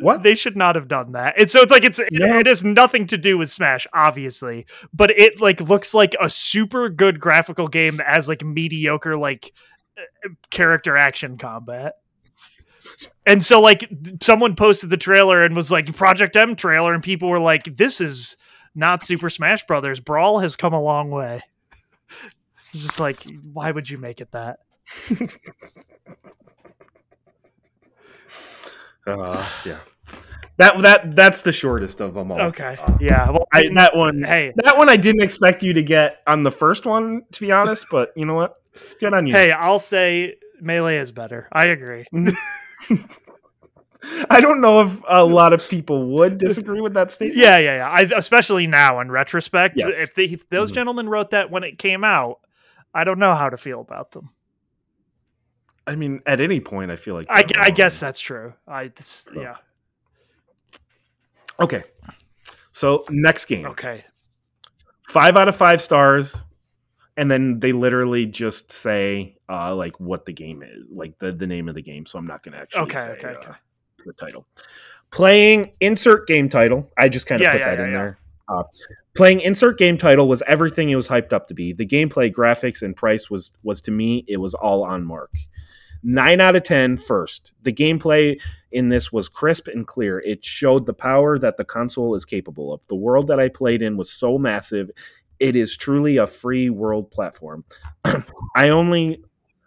[0.00, 0.22] What?
[0.22, 1.34] they should not have done that.
[1.38, 2.38] And so it's like it's it, Yeah.
[2.40, 6.88] it has nothing to do with Smash, obviously, but it like looks like a super
[6.88, 9.52] good graphical game that has like mediocre like
[9.98, 11.94] uh, character action combat.
[13.26, 13.88] And so like
[14.22, 18.00] someone posted the trailer and was like Project M trailer and people were like this
[18.00, 18.36] is
[18.74, 20.00] not Super Smash Brothers.
[20.00, 21.40] Brawl has come a long way.
[22.72, 24.58] Just like why would you make it that?
[29.06, 29.78] Uh, yeah.
[30.56, 32.40] That that that's the shortest of them all.
[32.42, 32.76] Okay.
[32.80, 33.28] Uh, Yeah.
[33.30, 34.22] Well, I, that one.
[34.22, 37.50] hey, That one I didn't expect you to get on the first one, to be
[37.50, 37.86] honest.
[37.90, 38.56] But you know what?
[39.00, 39.32] Good on you.
[39.34, 41.48] hey, I'll say melee is better.
[41.52, 42.06] I agree.
[44.28, 47.38] I don't know if a lot of people would disagree with that statement.
[47.40, 47.88] Yeah, yeah, yeah.
[47.90, 49.96] I, especially now in retrospect, Yes.
[49.98, 50.74] if, they, if those Mhm.
[50.74, 52.40] gentlemen wrote that when it came out,
[52.92, 54.30] I don't know how to feel about them.
[55.86, 58.54] I mean, at any point, I feel like I, I guess that's true.
[58.66, 59.56] I So- yeah.
[61.60, 61.84] Okay.
[62.72, 64.04] So next game, Okay.
[65.08, 66.42] five out of five stars,
[67.16, 71.46] and then they literally just say uh, like what the game is, like the the
[71.46, 72.06] name of the game.
[72.06, 73.52] So I'm not going to actually Okay, say okay, uh, okay.
[74.06, 74.46] the title.
[75.12, 76.90] Playing insert game title.
[76.98, 78.18] I just kind of Yeah, put yeah, that yeah, in there.
[78.48, 78.62] Uh,
[79.14, 81.72] playing insert game title was everything it was hyped up to be.
[81.72, 85.30] The gameplay, graphics, and price was was to me it was all on mark.
[86.06, 86.98] Nine out of ten.
[86.98, 88.38] First, the gameplay
[88.70, 90.20] in this was crisp and clear.
[90.20, 92.86] It showed the power that the console is capable of.
[92.88, 94.90] The world that I played in was so massive.
[95.40, 97.64] It is truly a free world platform.
[98.54, 99.24] I only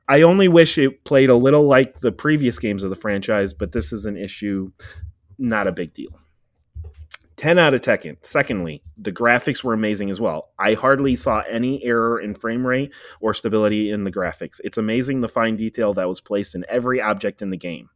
[0.08, 3.72] I only wish it played a little like the previous games of the franchise, but
[3.72, 4.72] this is an issue,
[5.40, 6.20] not a big deal.
[7.38, 8.18] 10 out of 10.
[8.22, 10.50] Secondly, the graphics were amazing as well.
[10.58, 14.60] I hardly saw any error in frame rate or stability in the graphics.
[14.64, 17.90] It's amazing the fine detail that was placed in every object in the game.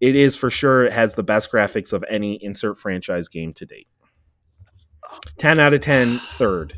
[0.00, 3.66] It is for sure it has the best graphics of any insert franchise game to
[3.66, 3.88] date.
[5.38, 6.74] 10 out of 10, third.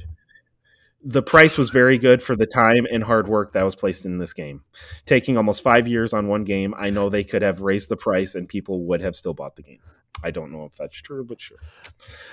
[1.03, 4.19] The price was very good for the time and hard work that was placed in
[4.19, 4.63] this game.
[5.05, 8.35] Taking almost five years on one game, I know they could have raised the price
[8.35, 9.81] and people would have still bought the game.
[10.23, 11.59] I don't know if that's true, but sure.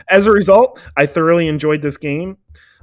[0.09, 2.37] As a result, I thoroughly enjoyed this game.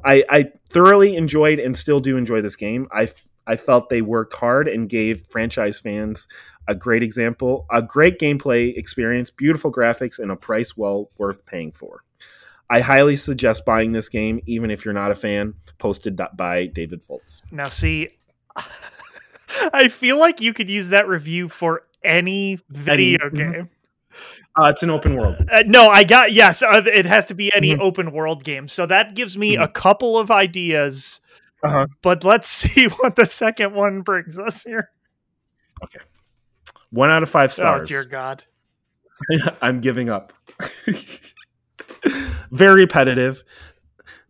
[0.05, 2.89] I, I thoroughly enjoyed and still do enjoy this game.
[2.93, 3.09] I,
[3.47, 6.29] I felt they worked hard and gave franchise fans
[6.69, 11.73] a great example, a great gameplay experience, beautiful graphics, and a price well worth paying
[11.73, 12.05] for.
[12.71, 15.55] I highly suggest buying this game, even if you're not a fan.
[15.79, 17.43] Posted by David Foltz.
[17.51, 18.09] Now, see,
[19.73, 23.71] I feel like you could use that review for any video Any- game.
[24.59, 25.37] Uh, it's an open world.
[25.51, 26.63] Uh, no, I got yes.
[26.63, 27.81] Uh, it has to be any Mhm.
[27.81, 28.67] open world game.
[28.69, 29.63] So that gives me Mhm.
[29.65, 31.21] a couple of ideas.
[31.63, 31.87] Uh-huh.
[32.03, 34.91] But let's see what the second one brings us here.
[35.85, 36.01] Okay,
[36.91, 37.83] one out of five stars.
[37.83, 38.45] Oh dear God!
[39.63, 40.33] I'm giving up.
[42.51, 43.45] Very repetitive.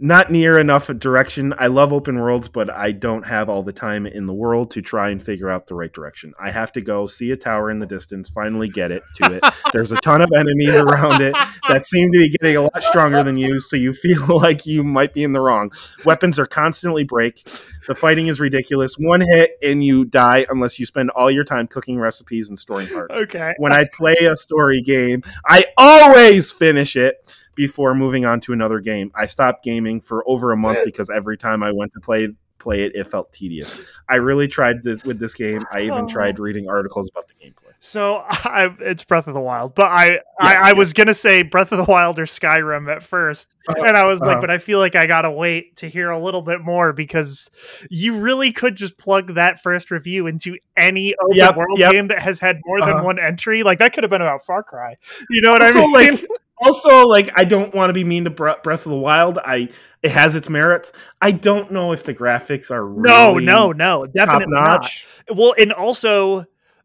[0.03, 1.53] Not near enough direction.
[1.59, 4.81] I love open worlds, but I don't have all the time in the world to
[4.81, 6.33] try and figure out the right direction.
[6.41, 9.45] I have to go see a tower in the distance, finally get it to it.
[9.75, 11.35] There's a ton of enemies around it
[11.69, 14.83] that seem to be getting a lot stronger than you, so you feel like you
[14.83, 15.71] might be in the wrong.
[16.07, 17.47] Weapons are constantly break.
[17.87, 18.95] The fighting is ridiculous.
[18.97, 22.87] One hit and you die unless you spend all your time cooking recipes and storing
[22.89, 23.53] parts Okay.
[23.59, 28.81] when I play a story game, I always finish it before moving on to another
[28.81, 29.13] game.
[29.15, 32.29] I stopped gaming for over a month because every time I went to play
[32.59, 33.81] play it, it felt tedious.
[34.07, 35.65] I really tried this with this game.
[35.73, 36.07] I even Oh.
[36.07, 37.73] tried reading articles about the gameplay.
[37.79, 40.77] So I, it's Breath of the Wild, but I, Yes, I, I yes.
[40.77, 44.21] was gonna say Breath of the Wild or Skyrim at 1st Uh-huh, and I was
[44.21, 44.41] like, uh-huh.
[44.43, 47.51] but I feel like I gotta wait to hear a little bit more because
[47.89, 51.93] you really could just plug that first review into any open Yep, world yep.
[51.93, 53.05] game that has had more than Uh-huh.
[53.05, 53.63] one entry.
[53.63, 54.97] Like that could have been about Far Cry.
[55.31, 55.93] You know what I mean?
[55.93, 56.27] like,
[56.61, 59.39] also, like, I don't want to be mean to Breath of the Wild.
[59.39, 59.69] I
[60.03, 60.93] it has its merits.
[61.21, 64.91] I don't know if the graphics are no, really no, no, definitely not.
[65.35, 66.45] Well, and also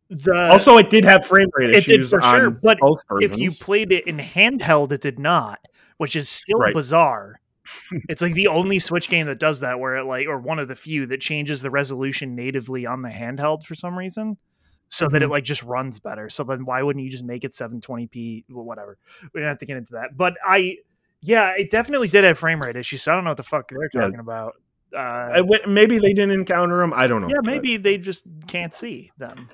[0.10, 2.78] the Also, it did have frame rate It did for sure, but
[3.22, 5.60] if you played it in handheld, it did not,
[5.98, 6.74] which is still Right.
[6.74, 7.40] bizarre.
[8.10, 10.68] it's like the only Switch game that does that, where it like, or one of
[10.68, 14.38] the few that changes the resolution natively on the handheld for some reason,
[14.88, 15.32] so that it Mhm.
[15.32, 16.30] like just runs better.
[16.30, 18.46] So then why wouldn't you just make it 720p?
[18.50, 18.98] Well, whatever.
[19.34, 20.78] We don't have to get into that, but I,
[21.22, 23.02] yeah, it definitely did have frame rate issues.
[23.04, 24.02] So I don't know what the fuck they're Yeah.
[24.02, 24.54] talking about.
[24.94, 26.94] Uh, I w- maybe they didn't encounter them.
[26.94, 27.28] I don't know.
[27.30, 29.50] yeah, but- maybe they just can't see them.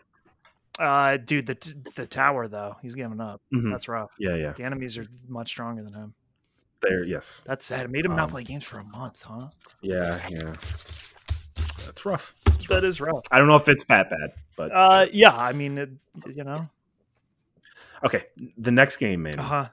[0.79, 3.41] Uh, dude, the t- the tower though, he's giving up.
[3.53, 3.71] Mhm.
[3.71, 4.11] That's rough.
[4.19, 4.53] Yeah, yeah.
[4.53, 6.13] The enemies are much stronger than him.
[6.81, 7.41] There, yes.
[7.45, 7.85] That's sad.
[7.85, 9.49] It made him not Um, play games for a month, huh?
[9.81, 10.53] Yeah, yeah.
[11.91, 12.35] That's rough.
[12.45, 12.81] That's rough.
[12.81, 13.23] That is rough.
[13.31, 15.35] I don't know if it's that bad, but Uh, yeah.
[15.35, 15.89] I mean, it,
[16.33, 16.69] you know.
[18.05, 18.23] okay.
[18.57, 19.37] The next game, man.
[19.39, 19.67] Uh huh.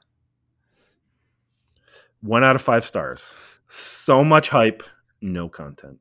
[2.21, 3.33] One out of five stars.
[3.69, 4.83] So much hype,
[5.21, 6.01] no content.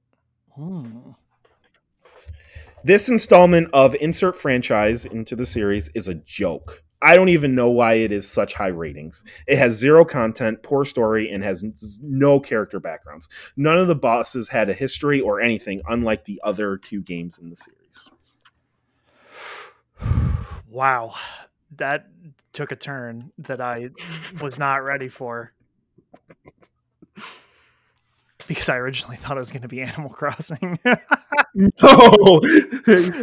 [0.56, 1.12] Hmm.
[2.84, 6.82] This installment of Insert Franchise into the series is a joke.
[7.02, 9.24] I don't even know why it is such high ratings.
[9.46, 11.64] It has zero content, poor story, and has
[12.02, 13.30] no character backgrounds.
[13.56, 17.50] None of the bosses had a history or anything, unlike the other two games in
[17.50, 18.10] the series.
[20.68, 21.14] Wow,
[21.76, 22.08] that
[22.52, 23.90] took a turn that I
[24.42, 25.54] was not ready for.
[28.48, 30.80] Because I originally thought it was going to be Animal Crossing.
[31.56, 31.70] No,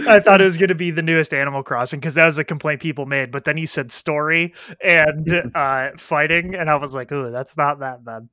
[0.09, 2.45] I thought it was going to be the newest Animal Crossing because that was a
[2.45, 3.31] complaint people made.
[3.31, 7.81] But then you said story and uh, fighting, and I was like, "Ooh, that's not
[7.81, 8.29] that bad."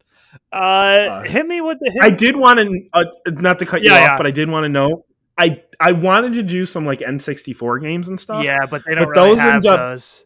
[0.51, 2.01] Uh, Uh, hit me with the hit.
[2.01, 4.18] I did want to, uh, not to cut you Yeah, off, yeah.
[4.18, 5.05] but I did want to know.
[5.38, 8.43] I I wanted to do some like N64 games and stuff.
[8.43, 10.26] yeah, but they don't but really those have up- those.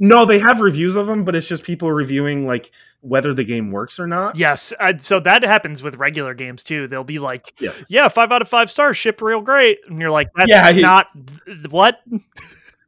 [0.00, 3.70] No, they have reviews of them, but it's just people reviewing like whether the game
[3.70, 4.36] works or not.
[4.36, 6.88] Yes, uh, so that happens with regular games too.
[6.88, 7.86] They'll be like, Yes.
[7.88, 10.80] "Yeah, five out of five stars, shipped real great," and you're like, "That's Yeah, he-
[10.82, 11.06] not
[11.46, 12.00] th- what."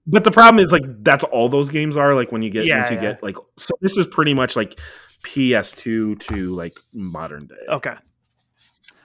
[0.09, 2.79] But the problem is like that's all those games are like when you get Yeah,
[2.79, 3.01] once you yeah.
[3.15, 4.79] get like so this is pretty much like
[5.25, 7.57] PS2 to like modern day.
[7.69, 7.95] Okay,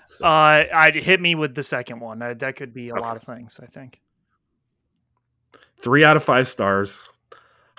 [0.07, 2.21] So, uh, I'd hit me with the second one.
[2.21, 3.01] Uh, that could be a Okay.
[3.01, 3.59] lot of things.
[3.61, 3.99] I think.
[5.81, 7.09] three out of five stars.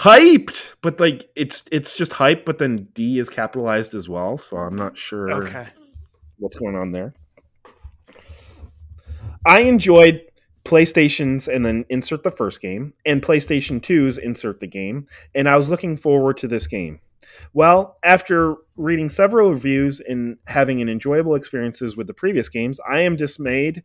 [0.02, 4.56] Hyped, but like it's it's just hype, but then D is capitalized as well, so
[4.56, 5.68] I'm not sure Okay.
[6.38, 7.14] what's going on there.
[9.46, 10.22] I enjoyed
[10.64, 15.06] PlayStation's and then insert the first game, and PlayStation 2's insert the game,
[15.36, 16.98] and I was looking forward to this game.
[17.52, 23.00] Well, after reading several reviews and having an enjoyable experiences with the previous games, I
[23.00, 23.84] am dismayed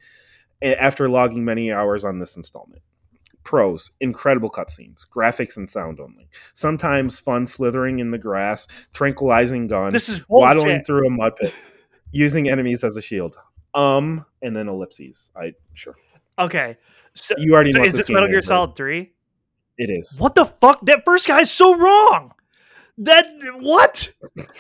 [0.63, 2.81] eh, after logging many hours on this installment.
[3.47, 6.27] Pros, incredible cutscenes, graphics and sound only.
[6.53, 11.53] Sometimes fun slithering in the grass, tranquilizing guns, This is waddling through a mud pit,
[12.11, 13.37] using enemies as a shield.
[13.73, 15.31] Um, and then ellipses.
[15.33, 15.95] I sure
[16.37, 16.75] Okay,
[17.13, 18.47] so, you already so know is this this Metal Gear is.
[18.47, 19.13] Solid Three?
[19.77, 20.17] It is.
[20.19, 20.85] What the fuck?
[20.85, 22.33] That first guy's so wrong.
[22.97, 23.27] That
[23.59, 24.11] what?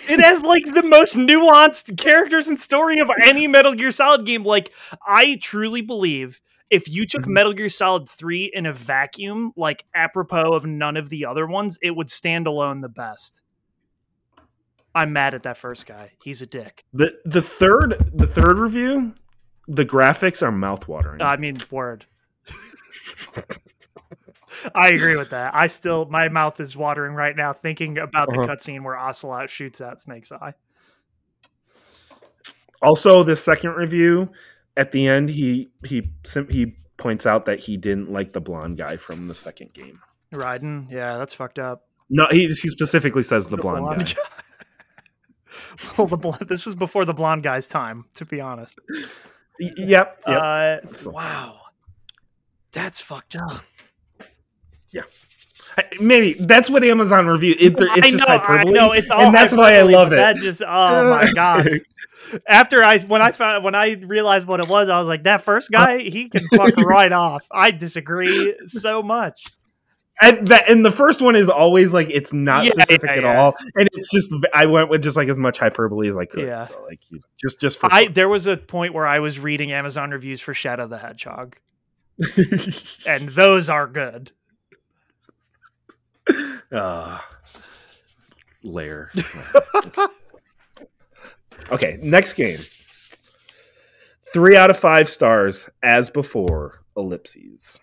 [0.07, 4.45] It has like the most nuanced characters and story of any Metal Gear Solid game.
[4.45, 4.71] Like,
[5.05, 7.33] I truly believe if you took Mhm.
[7.33, 11.77] Metal Gear Solid 3 in a vacuum, like apropos of none of the other ones,
[11.81, 13.43] it would stand alone the best.
[14.95, 16.11] I'm mad at that first guy.
[16.23, 16.83] He's a dick.
[16.93, 19.13] The the third the third review,
[19.67, 21.21] the graphics are mouthwatering.
[21.21, 22.05] I mean, word.
[24.73, 25.53] I agree with that.
[25.53, 28.47] I still, my mouth is watering right now thinking about the Uh-huh.
[28.55, 30.53] cutscene where Ocelot shoots at Snake's eye.
[32.81, 34.29] Also, this second review
[34.77, 36.09] at the end, he he
[36.49, 39.99] he points out that he didn't like the blonde guy from the second game.
[40.33, 41.83] Raiden, yeah, that's fucked up.
[42.09, 44.21] No, he, he specifically says the blonde, guy.
[45.97, 48.79] well, the blonde, this was before the blonde guy's time, to be honest.
[49.59, 50.21] Y- Yep.
[50.27, 50.41] yep.
[50.41, 51.59] Uh, So- wow,
[52.71, 53.63] that's fucked up.
[54.91, 55.03] Yeah.
[55.99, 57.55] Maybe that's what Amazon review.
[57.59, 60.11] It, it's I just know, I hyperbole, know, it's all and that's why I love
[60.13, 60.15] it.
[60.15, 61.67] That just, oh my god!
[62.47, 65.41] After I, when I found, when I realized what it was, I was like, that
[65.41, 67.45] first guy, he can fuck right off.
[67.51, 69.45] I disagree so much.
[70.19, 73.23] And that and the first one is always like it's not Yeah, specific yeah, at
[73.23, 76.47] all, and it's just I went with just like as much hyperbole as I could.
[76.47, 76.57] Yeah.
[76.65, 78.13] So like you, just just for I fun.
[78.13, 81.57] there was a point where I was reading Amazon reviews for Shadow the Hedgehog,
[83.07, 84.31] and those are good.
[86.71, 87.19] uh,
[88.63, 89.11] lair.
[91.71, 92.59] okay, next game.
[94.33, 96.83] Three out of five stars, as before.
[96.95, 97.79] Ellipses.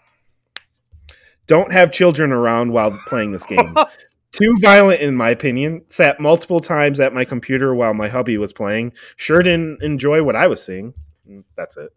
[1.46, 3.76] Don't have children around while playing this game.
[4.32, 5.84] Too violent, in my opinion.
[5.88, 8.92] Sat multiple times at my computer while my hubby was playing.
[9.16, 10.92] Sure didn't enjoy what I was seeing.
[11.28, 11.90] Mm, That's it.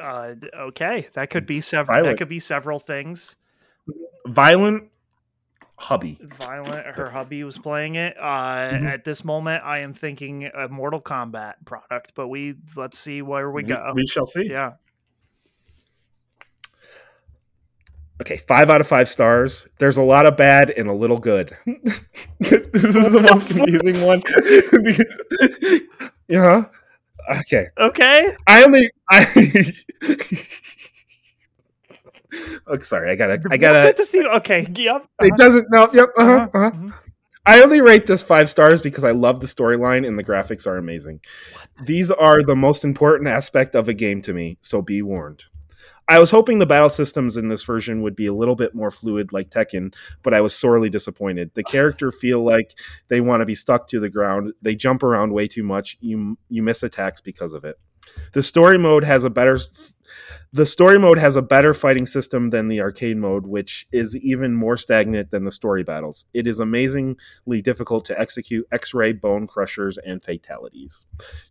[0.00, 2.04] Uh, okay, that could be several.
[2.04, 3.36] That could be several things.
[4.26, 4.91] Violent
[5.82, 6.18] hubby.
[6.40, 6.86] Violent.
[6.96, 8.16] Her hubby was playing it.
[8.18, 8.84] Uh, Mhm.
[8.86, 13.50] At this moment, I am thinking a Mortal Kombat product, but we let's see where
[13.50, 13.92] we go.
[13.94, 14.48] we shall see.
[14.48, 14.72] yeah.
[18.20, 19.66] Okay, five out of five stars.
[19.80, 21.52] There's a lot of bad and a little good.
[22.38, 24.22] this is the most confusing one.
[26.28, 26.64] yeah.
[27.40, 27.66] Okay.
[27.78, 28.32] Okay.
[28.46, 28.90] I only.
[29.10, 29.24] I.
[32.66, 33.10] oh, sorry.
[33.10, 33.40] I gotta.
[33.50, 33.92] I gotta.
[33.96, 34.66] Just need- okay.
[34.74, 35.06] Yep.
[35.20, 35.66] It doesn't.
[35.70, 35.88] No.
[35.92, 36.08] Yep.
[36.16, 36.70] Uh-huh, Uh-huh, uh-huh.
[36.70, 36.94] mhm.
[37.44, 40.76] I only rate this five stars because I love the storyline and the graphics are
[40.76, 41.20] amazing.
[41.84, 45.42] These are the most important aspect of a game to me, so be warned.
[46.08, 48.90] I was hoping the battle systems in this version would be a little bit more
[48.92, 49.92] fluid like Tekken,
[50.22, 51.50] but I was sorely disappointed.
[51.54, 52.78] The character feel like
[53.08, 54.52] they want to be stuck to the ground.
[54.62, 55.96] They jump around way too much.
[56.00, 57.76] You you miss attacks because of it.
[58.32, 59.58] The story mode has a better
[60.54, 64.54] the story mode has a better fighting system than the arcade mode, which is even
[64.54, 66.26] more stagnant than the story battles.
[66.34, 71.06] It is amazingly difficult to execute X-ray bone crushers and fatalities.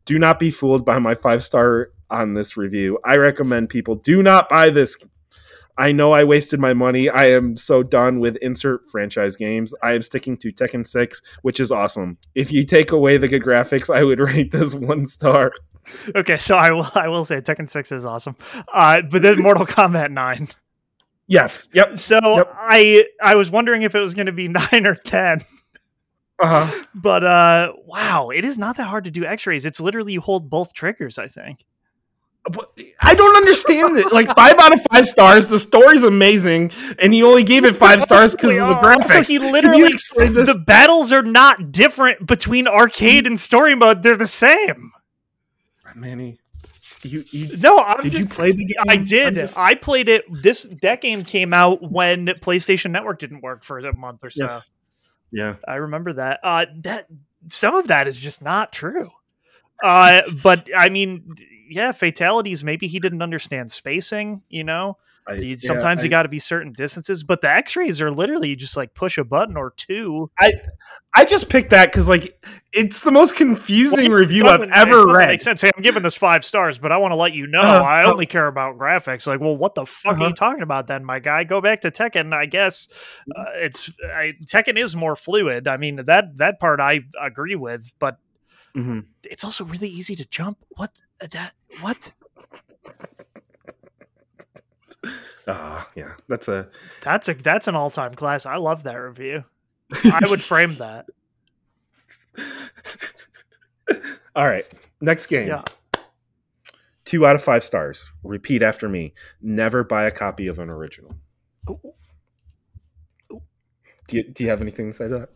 [0.05, 2.99] Do not be fooled by my five star on this review.
[3.03, 4.95] I recommend people do not buy this.
[5.79, 7.09] I know I wasted my money.
[7.09, 9.73] I am so done with insert franchise games.
[9.81, 12.19] I am sticking to Tekken 6, which is awesome.
[12.35, 15.53] If you take away the good graphics, I would rate this one star.
[16.15, 16.37] Okay.
[16.37, 16.89] So I will.
[16.95, 18.35] I will say Tekken Six is awesome.
[18.73, 20.47] Uh, but then Mortal Kombat Nine.
[21.27, 21.69] Yes.
[21.73, 21.97] Yep.
[21.97, 22.53] So Yep.
[22.57, 25.39] I I was wondering if it was going to be nine or ten.
[26.41, 26.83] Uh-huh.
[26.95, 29.65] But uh, wow, it is not that hard to do X-rays.
[29.65, 31.17] It's literally you hold both triggers.
[31.17, 31.65] I think.
[32.51, 34.11] But I don't understand it.
[34.11, 35.45] Like five out of five stars.
[35.45, 39.09] The story's amazing, and he only gave it five stars because of the graphics.
[39.09, 44.01] So he literally the battles are not different between arcade and story mode.
[44.01, 44.91] They're the same.
[45.95, 46.39] Manny,
[47.03, 48.76] you, you No, I'm did just, you play the game?
[48.88, 49.34] I did.
[49.35, 50.23] just- I played it.
[50.31, 54.45] This that game came out when PlayStation Network didn't work for a month or so.
[54.45, 54.69] yes.
[55.31, 55.55] Yeah.
[55.68, 56.39] I remember that.
[56.43, 57.07] Uh, that
[57.49, 59.09] some of that is just not true.
[59.84, 61.34] Uh, but I mean,
[61.69, 62.63] yeah, fatalities.
[62.63, 64.41] Maybe he didn't understand spacing.
[64.49, 64.97] You know,
[65.27, 67.23] I, You- yeah, sometimes I, you got to be certain distances.
[67.23, 70.31] But the X-rays are literally you just like push a button or two.
[70.39, 70.53] I
[71.15, 72.43] I just picked that because like
[72.73, 75.27] it's the most confusing Well, review I've ever it read.
[75.27, 75.61] Make sense.
[75.61, 78.03] Hey, I'm giving this five stars, but I want to let you know Uh, I
[78.06, 79.27] uh, only care about graphics.
[79.27, 80.27] Like, well, what the fuck are Uh-huh.
[80.30, 81.43] you talking about then, my guy?
[81.43, 82.34] Go back to Tekken.
[82.34, 82.88] I guess
[83.35, 85.68] uh, it's I, Tekken is more fluid.
[85.68, 88.18] I mean that that part I agree with, but
[88.76, 89.06] Mhm.
[89.23, 90.57] it's also really easy to jump.
[90.69, 90.91] What
[91.22, 91.53] uh, that?
[91.81, 92.14] What?
[95.53, 96.69] Ah, yeah, that's a
[97.01, 98.45] That's a that's an all time class.
[98.45, 99.43] I love that review.
[100.05, 101.07] I would frame that.
[104.35, 104.65] All right,
[105.01, 105.49] next game.
[105.49, 105.63] Yeah.
[107.03, 108.09] Two out of five stars.
[108.23, 109.13] Repeat after me.
[109.41, 111.13] Never buy a copy of an original.
[111.69, 111.79] Ooh,
[114.07, 115.29] Do you, do you have anything to say to that?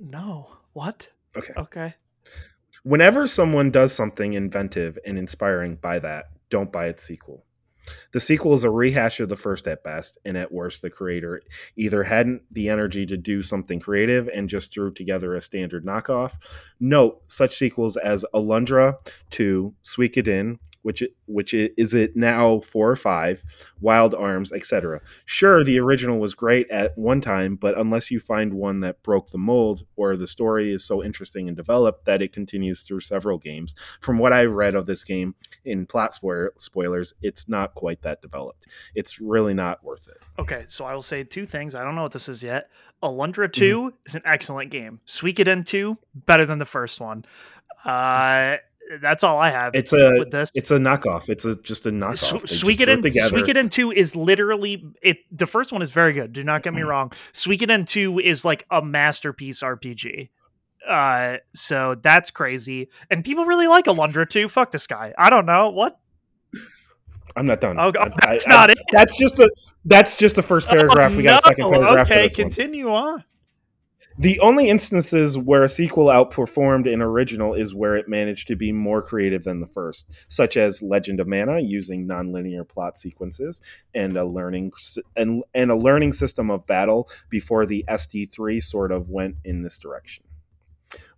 [0.00, 0.48] No.
[0.72, 1.08] What?
[1.36, 1.52] Okay.
[1.56, 1.94] Okay.
[2.82, 6.30] Whenever someone does something inventive and inspiring, buy that.
[6.50, 7.44] Don't buy its sequel.
[8.12, 11.42] The sequel is a rehash of the first at best, and at worst, the creator
[11.76, 16.34] either hadn't the energy to do something creative and just threw together a standard knockoff.
[16.80, 18.96] Note such sequels as Alundra
[19.30, 23.42] 2, Suikoden, which it, which is it now four or five,
[23.80, 25.00] Wild Arms, etc.
[25.24, 29.30] Sure, the original was great at one time, but unless you find one that broke
[29.30, 33.38] the mold or the story is so interesting and developed that it continues through several
[33.38, 35.34] games, from what I read of this game
[35.64, 38.66] in plot spoiler, spoilers, it's not quite that developed.
[38.94, 40.22] It's really not worth it.
[40.38, 41.74] Okay, so I will say two things.
[41.74, 42.70] I don't know what this is yet.
[43.02, 43.96] Alundra 2 mm-hmm.
[44.06, 45.00] is an excellent game.
[45.06, 47.24] Suikoden 2 better than the first one.
[47.84, 48.56] Uh
[49.00, 49.74] that's all I have.
[49.74, 50.50] It's a with this.
[50.54, 51.28] It's a knockoff.
[51.28, 52.46] It's a just a knockoff.
[52.46, 55.18] Su- Suikoden Suikoden two is literally it.
[55.30, 56.32] The first one is very good.
[56.32, 57.12] Do not get me wrong.
[57.32, 60.30] Suikoden two is like a masterpiece RPG.
[60.86, 64.48] Uh, so that's crazy, and people really like Alundra too.
[64.48, 65.14] Fuck this guy.
[65.16, 65.98] I don't know what.
[67.36, 67.78] I'm not done.
[67.78, 67.90] Oh,
[68.22, 68.78] that's I, not I, it.
[68.92, 69.50] That's just the
[69.84, 71.12] that's just the first paragraph.
[71.12, 71.38] Oh, we got no.
[71.38, 72.10] a second paragraph.
[72.10, 73.24] Okay, continue on.
[74.16, 78.70] The only instances where a sequel outperformed an original is where it managed to be
[78.70, 83.60] more creative than the first, such as Legend of Mana using nonlinear plot sequences
[83.92, 84.70] and a learning
[85.16, 89.78] and, and a learning system of battle before the SD3 sort of went in this
[89.78, 90.24] direction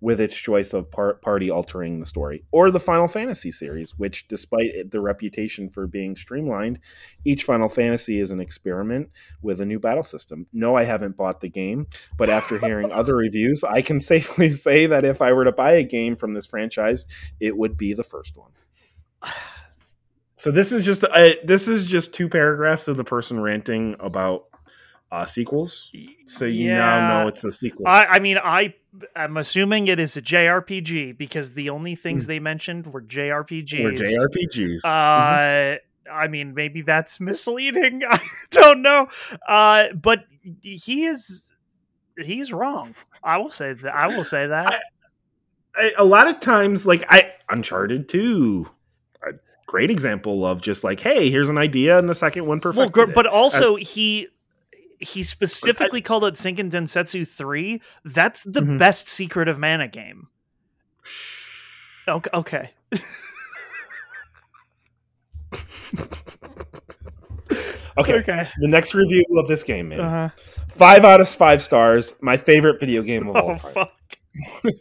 [0.00, 4.28] with its choice of par- party altering the story, or the Final Fantasy series, which,
[4.28, 6.78] despite the reputation for being streamlined,
[7.24, 9.10] each Final Fantasy is an experiment
[9.42, 10.46] with a new battle system.
[10.52, 11.86] No, I haven't bought the game,
[12.16, 15.72] but after hearing other reviews, I can safely say that if I were to buy
[15.72, 17.06] a game from this franchise,
[17.40, 18.52] it would be the first one.
[20.38, 24.44] So this is just uh, this is just two paragraphs of the person ranting about
[25.10, 25.90] uh, sequels.
[26.26, 26.78] So you yeah.
[26.78, 27.86] now know it's a sequel.
[27.86, 28.74] I, I mean, I
[29.14, 32.28] I'm assuming it is a JRPG because the only things mm.
[32.28, 33.84] they mentioned were JRPGs.
[33.84, 34.84] Were JRPGs.
[34.84, 36.12] Uh, mm-hmm.
[36.12, 38.02] I mean, maybe that's misleading.
[38.08, 38.20] I
[38.50, 39.08] don't know.
[39.46, 40.24] Uh, but
[40.62, 41.52] he is
[42.18, 42.94] he's wrong.
[43.22, 43.94] I will say that.
[43.94, 44.82] I will say that.
[45.76, 48.68] I, I, a lot of times, like I Uncharted two,
[49.22, 49.32] a
[49.66, 52.96] great example of just like, hey, here's an idea, and the second one perfect.
[52.96, 54.28] Well, but also he
[55.00, 57.80] he specifically I, called it Seiken Densetsu 3.
[58.04, 58.76] That's the mm-hmm.
[58.76, 60.28] best Secret of Mana game.
[62.08, 62.30] Okay.
[62.32, 62.70] okay.
[67.98, 68.14] okay.
[68.14, 68.48] Okay.
[68.58, 70.00] The next review of this game, man.
[70.00, 70.28] Uh-huh.
[70.68, 72.14] Five out of five stars.
[72.20, 73.86] My favorite video game of oh, all time.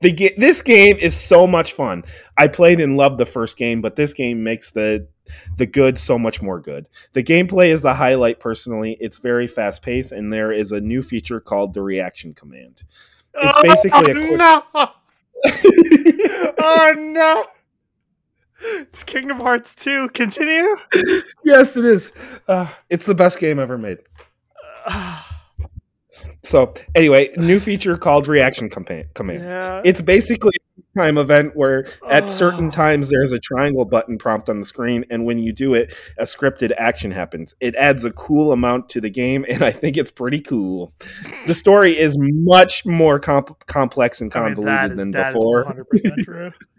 [0.00, 2.04] The this game is so much fun.
[2.36, 5.08] I played and loved the first game, but this game makes the
[5.56, 6.86] the good so much more good.
[7.12, 8.96] The gameplay is the highlight personally.
[9.00, 12.82] It's very fast paced, and there is a new feature called the reaction command.
[13.34, 14.64] It's basically oh, a quick- no.
[16.58, 17.44] oh no.
[18.58, 20.08] It's Kingdom Hearts 2.
[20.10, 20.76] Continue.
[21.44, 22.12] yes, it is.
[22.48, 23.98] Uh, it's the best game ever made.
[26.46, 29.08] So, anyway, new feature called reaction command.
[29.42, 29.82] Yeah.
[29.84, 32.28] It's basically a time event where at oh.
[32.28, 32.70] certain ah.
[32.70, 36.24] times there's a triangle button prompt on the screen and when you do it a
[36.24, 40.10] scripted action happens it adds a cool amount to the game and i think it's
[40.10, 40.94] pretty cool
[41.46, 45.86] the story is much more comp- complex and convoluted I mean, is, than before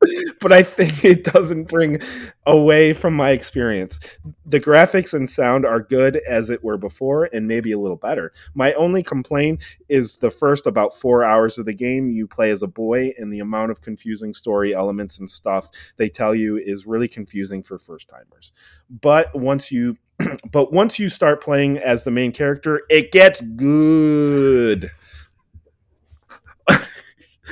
[0.40, 2.00] but I think it doesn't bring
[2.46, 3.98] away from my experience.
[4.44, 8.32] The graphics and sound are good as it were before, and maybe a little better.
[8.54, 12.62] My only complaint is the first about four hours of the game you play as
[12.62, 16.86] a boy, and the amount of confusing story elements and stuff they tell you is
[16.86, 18.52] really confusing for first timers.
[18.90, 19.96] But once you
[20.50, 24.90] but once you start playing as the main character, it gets good.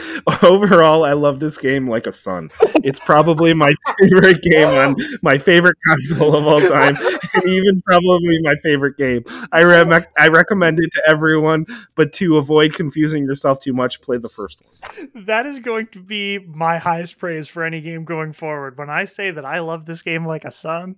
[0.42, 2.50] Overall, I love this game like a son.
[2.76, 6.96] It's probably my favorite game on my favorite console of all time,
[7.34, 9.24] and even probably my favorite game.
[9.52, 14.18] I re- I recommend it to everyone, but to avoid confusing yourself too much, play
[14.18, 15.10] the first one.
[15.26, 18.76] That is going to be my highest praise for any game going forward.
[18.78, 20.96] When I say that I love this game like a son,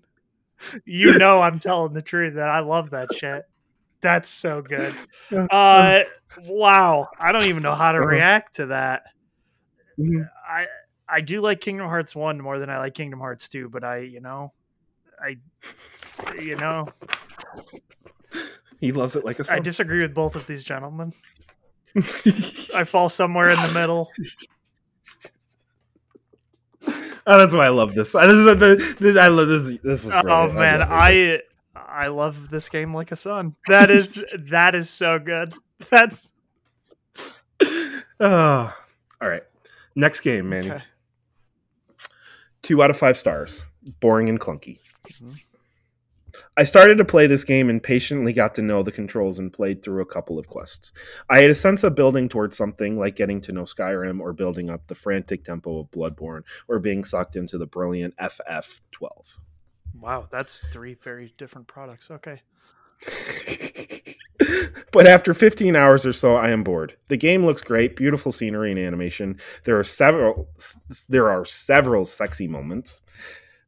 [0.85, 3.44] you know I'm telling the truth that I love that shit.
[4.01, 4.94] That's so good.
[5.32, 6.02] Uh,
[6.44, 7.08] wow.
[7.18, 8.06] I don't even know how to uh-huh.
[8.06, 9.04] react to that.
[9.98, 10.22] Mm-hmm.
[10.48, 10.66] I
[11.08, 13.98] I do like Kingdom Hearts 1 more than I like Kingdom Hearts 2, but I,
[13.98, 14.52] you know,
[15.20, 15.36] I
[16.40, 16.88] you know,
[18.80, 19.56] he loves it like a son.
[19.56, 21.12] I disagree with both of these gentlemen.
[21.96, 24.10] I fall somewhere in the middle.
[27.28, 28.12] Oh, that's why I love this.
[28.12, 29.78] This is the, the, I love this.
[29.82, 30.14] This was.
[30.14, 30.52] Oh, brilliant.
[30.52, 31.40] Oh man, I
[31.74, 33.56] I love this game like a son.
[33.68, 35.54] That is that is so good.
[35.90, 36.32] That's
[38.20, 38.74] oh.
[39.20, 39.43] all right.
[39.94, 40.70] Next game, Manny.
[40.70, 40.82] Okay.
[42.62, 43.65] Two out of five stars.
[44.01, 44.78] Boring and clunky.
[45.07, 45.32] Mm-hmm.
[46.57, 49.82] I started to play this game and patiently got to know the controls and played
[49.82, 50.93] through a couple of quests.
[51.28, 54.70] I had a sense of building towards something like getting to know Skyrim or building
[54.70, 59.36] up the frantic tempo of Bloodborne or being sucked into the brilliant FF12.
[60.01, 62.11] Wow, that's three very different products.
[62.11, 62.43] Okay.
[64.93, 68.70] but after 15 hours or so i am bored the game looks great beautiful scenery
[68.70, 70.48] and animation there are several
[71.09, 73.02] there are several sexy moments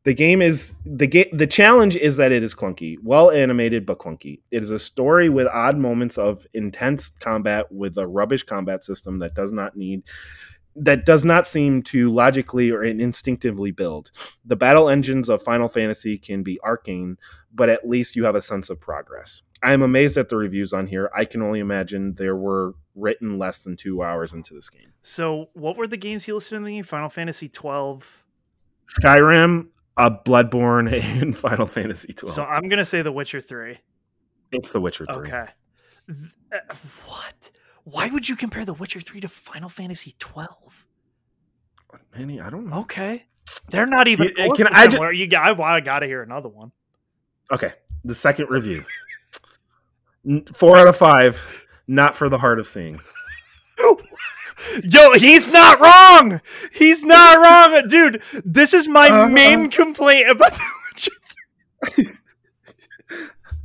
[0.04, 3.98] the game is the game the challenge is that it is clunky well animated but
[3.98, 8.82] clunky it is a story with odd moments of intense combat with a rubbish combat
[8.84, 10.02] system that does not need
[10.80, 14.10] that does not seem to logically or instinctively build.
[14.44, 17.18] The battle engines of Final Fantasy can be arcane,
[17.52, 19.42] but at least you have a sense of progress.
[19.62, 21.10] I am amazed at the reviews on here.
[21.16, 24.92] I can only imagine there were written less than two hours into this game.
[25.02, 26.84] So, what were the games you listed in the game?
[26.84, 28.24] Final Fantasy twelve,
[29.00, 32.34] Skyrim, uh, Bloodborne, and Final Fantasy twelve.
[32.34, 33.78] So I'm gonna say The Witcher three.
[34.52, 35.28] It's The Witcher three.
[35.28, 35.44] Okay.
[36.06, 36.18] Th-
[36.52, 36.74] uh,
[37.06, 37.50] what?
[37.84, 40.86] Why would you compare The Witcher 3 to Final Fantasy 12?
[42.14, 42.80] Manny, I don't know.
[42.80, 43.24] Okay.
[43.70, 46.50] They're not even You- uh, can I ju- you got I got to hear another
[46.50, 46.72] one.
[47.50, 47.72] Okay,
[48.04, 48.84] the second review.
[50.52, 51.66] Four out of five.
[51.86, 53.00] Not for the heart of seeing.
[54.82, 56.40] Yo, he's not wrong.
[56.72, 58.22] He's not wrong, dude.
[58.44, 59.28] This is my Uh-huh.
[59.28, 60.60] main complaint about The
[61.94, 62.10] Witcher.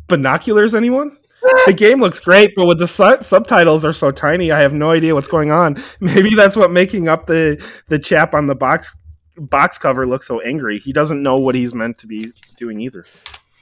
[0.07, 1.17] Binoculars, anyone?
[1.65, 4.91] The game looks great, but with the su- subtitles are so tiny, I have no
[4.91, 5.81] idea what's going on.
[5.99, 8.95] Maybe that's what making up the the chap on the box
[9.37, 10.79] box cover looks so angry.
[10.79, 13.05] He doesn't know what he's meant to be doing either.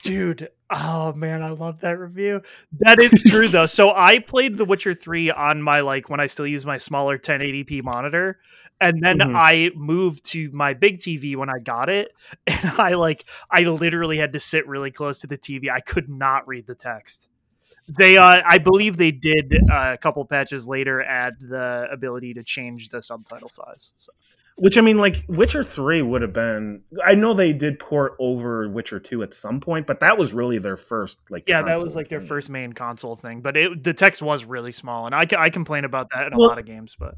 [0.03, 2.41] Dude, oh man, I love that review.
[2.79, 3.67] That is true though.
[3.67, 7.17] So I played The Witcher 3 on my like when I still use my smaller
[7.19, 8.39] 1080p monitor.
[8.79, 9.35] And then Mhm.
[9.35, 12.11] I moved to my big TV when I got it.
[12.47, 15.69] And I like I literally had to sit really close to the TV.
[15.69, 17.29] I could not read the text.
[17.87, 22.43] They uh I believe they did uh, a couple patches later add the ability to
[22.43, 23.93] change the subtitle size.
[23.97, 24.11] So.
[24.61, 26.83] Which I mean, like Witcher Three would have been.
[27.03, 30.59] I know they did port over Witcher Two at some point, but that was really
[30.59, 31.17] their first.
[31.31, 34.45] Like, Yeah, that was like their first main console thing, but it, the text was
[34.45, 36.95] really small, and I, I complain about that in a lot of games.
[36.99, 37.15] But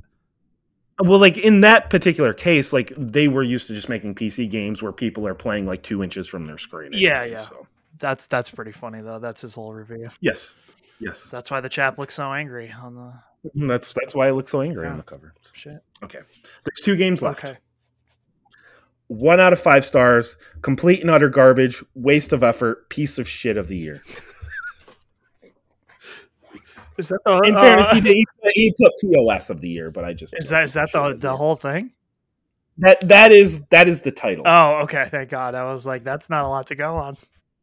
[1.02, 4.82] Well, like in that particular case, like they were used to just making PC games
[4.82, 6.91] where people are playing like two inches from their screen.
[6.94, 7.44] Yeah, anyway, yeah.
[7.44, 7.68] So.
[7.99, 9.20] that's that's pretty funny though.
[9.20, 10.07] That's his whole review.
[10.22, 10.56] Yes,
[10.99, 11.20] yes.
[11.20, 13.14] So that's why the chap looks so angry on the
[13.68, 14.91] That's that's why it looks so angry Yeah.
[14.91, 15.34] on the cover.
[15.53, 15.84] shit.
[16.03, 17.43] Okay, there's two games left.
[17.43, 17.57] Okay,
[19.07, 20.38] One out of five stars.
[20.61, 21.84] Complete and utter garbage.
[21.95, 22.89] Waste of effort.
[22.89, 24.01] Piece of shit of the year.
[26.97, 28.15] is that the In uh, fairness, he, did-
[28.53, 31.35] he, put- POS of the year, but I just Is that is that the the
[31.35, 31.91] whole thing?
[32.80, 34.43] that that is that is the title.
[34.47, 35.05] Oh, okay.
[35.05, 35.55] Thank God.
[35.55, 37.17] I was like, that's not a lot to go on.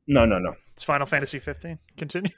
[0.06, 0.54] no, no, no.
[0.72, 1.78] It's Final Fantasy 15.
[1.98, 2.30] Continue.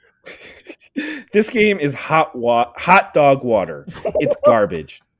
[1.33, 3.85] this game is hot wa- hot dog water.
[4.19, 5.01] It's garbage.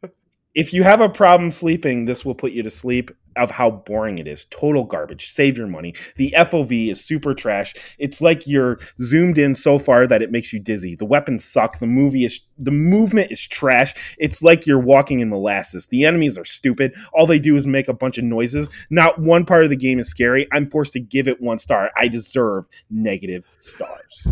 [0.56, 4.20] if you have a problem sleeping, this will put you to sleep of how boring
[4.20, 4.46] it is.
[4.46, 5.32] Total garbage.
[5.32, 5.96] Save your money.
[6.18, 7.74] The FOV is super trash.
[7.98, 10.96] It's like you're zoomed in so far that it makes you dizzy.
[10.96, 11.80] The weapons suck.
[11.80, 14.16] The movie is the movement is trash.
[14.20, 15.88] It's like you're walking in molasses.
[15.88, 16.94] The enemies are stupid.
[17.14, 18.70] All they do is make a bunch of noises.
[18.92, 20.48] Not one part of the game is scary.
[20.52, 21.90] I'm forced to give it one star.
[21.98, 24.28] I deserve negative stars.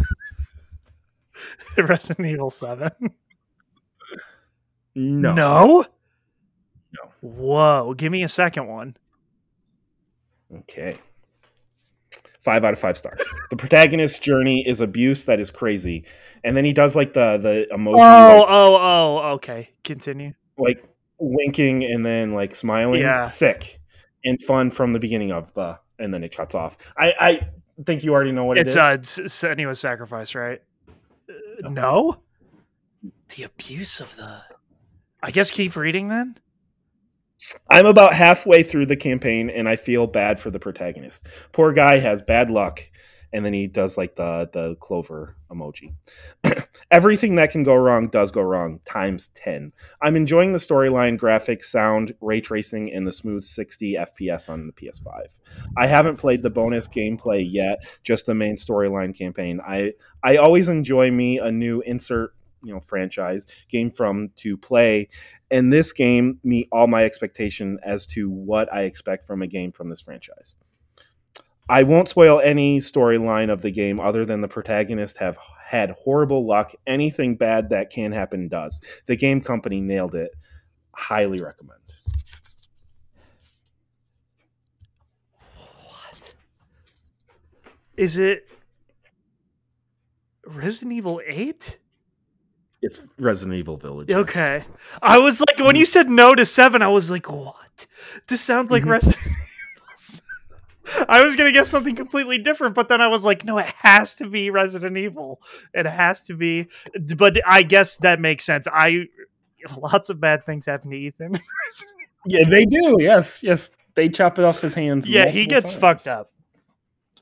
[1.77, 2.91] Resident Evil 7.
[4.93, 5.33] No.
[5.33, 5.85] No.
[6.93, 7.11] No.
[7.21, 7.93] Whoa.
[7.95, 8.97] Give me a second one.
[10.59, 10.97] Okay.
[12.41, 13.21] Five out of five stars.
[13.51, 16.05] The protagonist's journey is abuse that is crazy,
[16.43, 19.31] and then he does like the the emoji, Oh, like, oh, oh.
[19.35, 19.69] Okay.
[19.83, 20.33] Continue.
[20.57, 20.83] like
[21.19, 23.01] winking and then like smiling.
[23.01, 23.21] Yeah.
[23.21, 23.79] Sick
[24.25, 26.77] and fun from the beginning of the, and then it cuts off.
[26.97, 29.07] I I think you already know what it's it uh, is.
[29.31, 30.61] Senua's sacrifice, right?
[31.29, 32.17] Uh, no.
[33.35, 34.41] The abuse of the.
[35.21, 36.35] I guess keep reading then.
[37.69, 41.25] I'm about halfway through the campaign, and I feel bad for the protagonist.
[41.51, 42.81] Poor guy has bad luck,
[43.33, 45.93] and then he does like the the clover emoji.
[46.91, 49.71] Everything that can go wrong does go wrong times 10.
[50.01, 54.73] I'm enjoying the storyline, graphics, sound, ray tracing, and the smooth 60 FPS on the
[54.73, 55.39] PS5.
[55.77, 59.61] I haven't played the bonus gameplay yet, just the main storyline campaign.
[59.65, 62.33] I I always enjoy me a new insert,
[62.63, 65.09] you know, franchise game from to play,
[65.49, 69.71] and this game meet all my expectation as to what I expect from a game
[69.71, 70.57] from this franchise.
[71.71, 76.45] I won't spoil any storyline of the game other than the protagonist have had horrible
[76.45, 76.73] luck.
[76.85, 78.81] Anything bad that can happen does.
[79.05, 80.31] The game company nailed it.
[80.93, 81.79] Highly recommend.
[85.55, 86.33] What?
[87.95, 88.49] Is it
[90.45, 91.77] Resident Evil 8?
[92.81, 94.09] It's Resident Evil Village.
[94.11, 94.65] Okay.
[95.01, 97.85] I was like, when you said no to 7, I was like, what?
[98.27, 98.89] This sounds like Mhm.
[98.89, 99.37] Resident Evil.
[101.07, 103.67] I was going to guess something completely different, but then I was like, no, it
[103.67, 105.39] has to be Resident Evil.
[105.73, 106.67] It has to be.
[107.15, 108.67] But I guess that makes sense.
[108.71, 109.05] I.
[109.77, 111.35] Lots of bad things happen to Ethan.
[112.25, 112.97] Yeah, they do.
[112.99, 113.71] Yes, yes.
[113.95, 115.07] They chop it off his hands.
[115.07, 115.81] yeah, he gets times.
[115.81, 116.31] fucked up.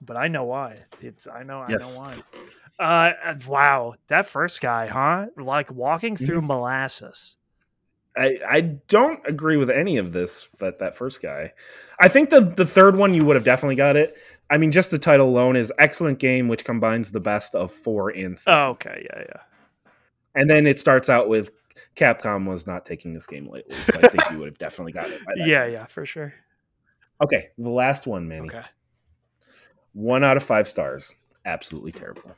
[0.02, 0.80] But I know why.
[1.02, 1.98] It's I know Yes.
[1.98, 2.16] I know why.
[2.80, 5.28] Uh wow, that first guy, huh?
[5.38, 6.26] Like walking Mm-hmm.
[6.26, 7.38] through molasses.
[8.18, 10.50] I, I don't agree with any of this.
[10.60, 11.54] That that first guy,
[12.02, 14.18] I think the the third one you would have definitely got it.
[14.50, 18.10] I mean, just the title alone is excellent game, which combines the best of four
[18.10, 18.58] and seven.
[18.58, 19.42] Oh, okay, yeah, yeah.
[20.36, 21.52] And then it starts out with
[21.96, 25.12] Capcom was not taking this game lightly, so I think you would have definitely got
[25.12, 25.24] it.
[25.26, 25.74] By that Yeah, time.
[25.74, 26.34] yeah, for sure.
[27.22, 28.50] Okay, the last one, Manny.
[28.50, 28.64] Okay.
[29.94, 31.14] One out of five stars.
[31.46, 32.36] Absolutely terrible.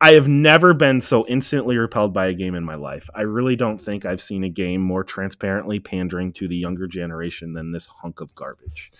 [0.00, 3.08] I have never been so instantly repelled by a game in my life.
[3.14, 7.52] I really don't think I've seen a game more transparently pandering to the younger generation
[7.54, 8.92] than this hunk of garbage.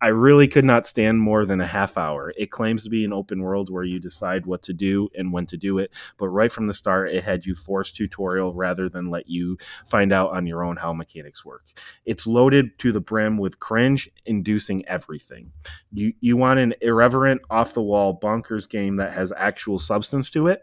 [0.00, 2.32] I really could not stand more than a half hour.
[2.36, 5.46] It claims to be an open world where you decide what to do and when
[5.46, 9.10] to do it, but right from the start, it had you forced tutorial rather than
[9.10, 11.64] let you find out on your own how mechanics work.
[12.04, 15.52] It's loaded to the brim with cringe inducing everything.
[15.92, 20.48] You you want an irreverent, off the wall, bonkers game that has actual substance to
[20.48, 20.62] it?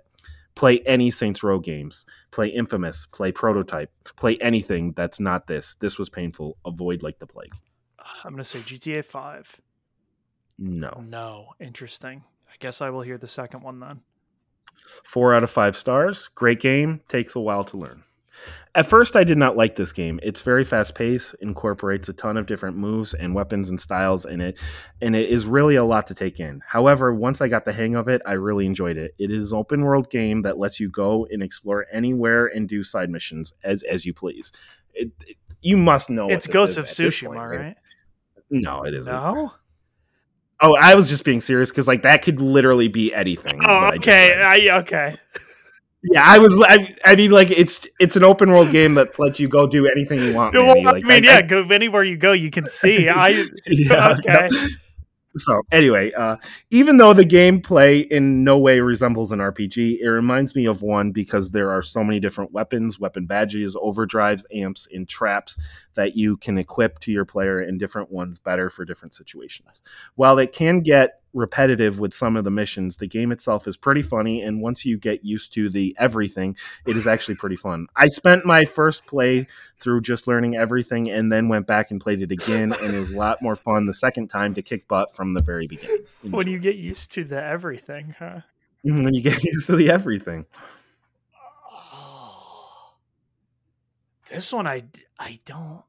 [0.56, 2.06] Play any Saints Row games.
[2.32, 3.07] Play Infamous.
[3.12, 3.91] Play Prototype.
[4.16, 5.76] Play anything that's not this.
[5.76, 6.57] This was painful.
[6.66, 7.53] Avoid like the plague.
[8.23, 9.60] I'm gonna say GTA five.
[10.57, 11.03] No.
[11.06, 11.48] No.
[11.60, 12.23] Interesting.
[12.48, 14.02] I guess I will hear the second one then.
[15.03, 16.30] Four out of five stars.
[16.36, 17.02] Great game.
[17.07, 18.03] Takes a while to learn.
[18.76, 20.19] At first, I did not like this game.
[20.22, 24.41] It's very fast paced, incorporates a ton of different moves and weapons and styles in
[24.41, 24.60] it,
[25.02, 26.61] and it is really a lot to take in.
[26.68, 29.15] However, once I got the hang of it, I really enjoyed it.
[29.18, 32.84] It is an open world game that lets you go and explore anywhere and do
[32.84, 34.52] side missions as as you please.
[34.94, 36.27] It, it- you must know.
[36.30, 37.77] it's Ghost of Tsushima, right?
[38.61, 39.14] No, it isn't.
[39.14, 39.52] No.
[40.61, 43.60] Oh, I was just being serious because like that could literally be anything.
[43.61, 44.34] Oh, that I okay.
[44.69, 45.18] I, okay.
[46.03, 46.57] Yeah, I was.
[46.61, 49.88] I, I mean, like it's it's an open world game that lets you go do
[49.88, 50.53] anything you want.
[50.64, 50.77] Well.
[50.88, 53.10] I Like, mean, yeah, go anywhere you go, you can see.
[53.10, 53.30] I
[53.68, 54.49] yeah, okay.
[54.52, 54.68] yeah.
[55.38, 56.38] So anyway, uh,
[56.70, 61.12] even though the gameplay in no way resembles an RPG, it reminds me of one
[61.12, 65.57] because there are so many different weapons, weapon badges, overdrives, amps, and traps
[65.95, 69.82] that you can equip to your player, and different ones better for different situations.
[70.16, 74.02] While it can get repetitive with some of the missions, the game itself is pretty
[74.02, 76.56] funny, and once you get used to the everything,
[76.88, 77.88] it is actually pretty fun.
[77.95, 79.48] I spent my first play
[79.80, 83.12] through just learning everything, and then went back and played it again, and it was
[83.12, 86.06] a lot more fun the second time to kick butt from the very beginning.
[86.24, 88.40] When you get used to the everything, huh?
[88.86, 90.45] Mhm, when you get used to the everything.
[91.72, 92.94] Oh.
[94.30, 94.86] This one, I
[95.20, 95.84] I don't.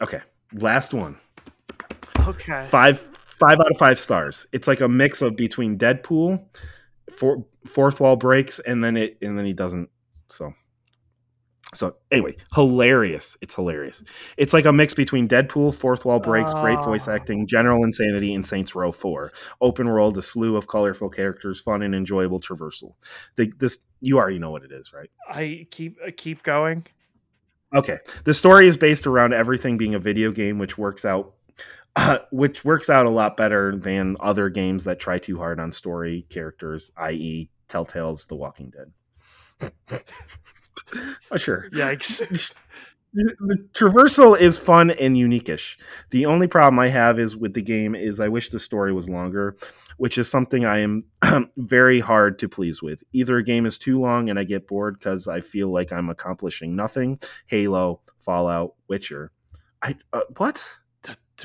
[0.00, 0.20] Okay,
[0.54, 1.16] last one.
[2.20, 2.64] Okay.
[2.70, 3.00] Five
[3.38, 4.46] five out of five stars.
[4.52, 6.44] It's like a mix of between Deadpool,
[7.16, 9.90] for, fourth wall breaks, and then it and then he doesn't.
[10.26, 10.52] So
[11.74, 13.36] so anyway, hilarious.
[13.42, 14.02] It's hilarious.
[14.38, 17.12] It's like a mix between Deadpool, fourth wall breaks, great voice Oh.
[17.12, 19.32] acting, general insanity, and Saints Row Four.
[19.60, 22.92] Open world, a slew of colorful characters, fun and enjoyable traversal.
[23.36, 25.10] The, this you already know what it is, right?
[25.28, 26.86] I keep uh, keep going.
[27.74, 27.98] Okay.
[28.24, 31.34] The story is based around everything being a video game, which works out.
[31.98, 35.72] Uh, which works out a lot better than other games that try too hard on
[35.72, 39.72] story characters, i.e., Telltale's The Walking Dead.
[41.30, 41.68] oh, sure.
[41.74, 42.52] Yikes.
[43.14, 45.78] The traversal is fun and unique-ish.
[46.10, 49.08] The only problem I have is with the game is I wish the story was
[49.08, 49.56] longer,
[49.96, 51.00] which is something I am
[51.56, 53.02] very hard to please with.
[53.14, 56.10] Either a game is too long and I get bored because I feel like I'm
[56.10, 57.18] accomplishing nothing.
[57.46, 59.32] Halo, Fallout, Witcher.
[59.82, 60.62] I uh, what?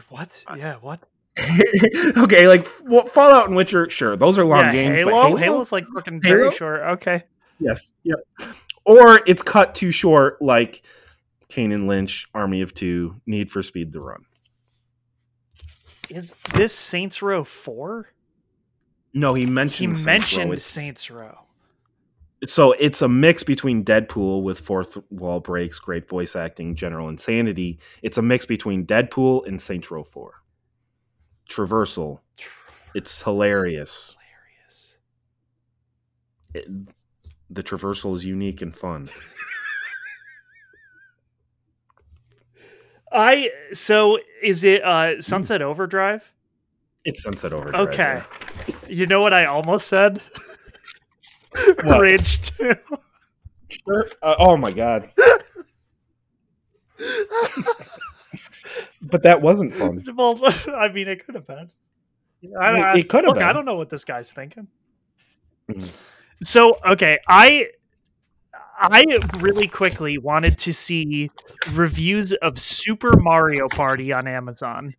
[0.09, 0.43] What?
[0.47, 1.01] Uh, yeah, what?
[2.17, 5.03] okay, like Fallout and Witcher, sure, those are long yeah, games.
[5.03, 5.35] but Halo?
[5.35, 6.37] Halo's like fucking Halo?
[6.37, 6.81] very short.
[6.81, 7.23] Okay.
[7.59, 7.91] Yes.
[8.03, 8.17] Yep.
[8.85, 10.83] Or it's cut too short, like
[11.49, 14.25] Kane and Lynch, Army of Two, Need for Speed the Run.
[16.09, 18.09] Is this Saints Row 4?
[19.13, 21.39] No, he He mentioned Saints mentioned It's- Saints Row.
[22.45, 27.79] So it's a mix between Deadpool with fourth wall breaks, great voice acting, general insanity.
[28.01, 30.43] It's a mix between Deadpool and Saints Row Four.
[31.49, 32.19] Traversal.
[32.95, 34.15] It's hilarious.
[34.15, 34.97] hilarious.
[36.53, 36.69] It-
[37.49, 39.09] the traversal is unique and fun.
[43.11, 46.33] I so is it uh Sunset Overdrive?
[47.05, 47.89] It's Sunset Overdrive.
[47.89, 48.23] Okay.
[48.67, 48.75] yeah.
[48.87, 50.19] You know what I almost said?
[51.83, 52.51] What?
[52.57, 52.75] 2.
[54.21, 55.09] Uh, oh my god.
[59.01, 60.03] but that wasn't fun.
[60.15, 60.39] well,
[60.75, 61.69] I mean, it could have been.
[62.59, 64.67] I, It- I- it could have look, I don't know what this guy's thinking.
[65.71, 65.89] Mhm.
[66.43, 67.67] So, okay, I
[68.77, 69.05] I
[69.39, 71.29] really quickly wanted to see
[71.71, 74.95] reviews of Super Mario Party on Amazon.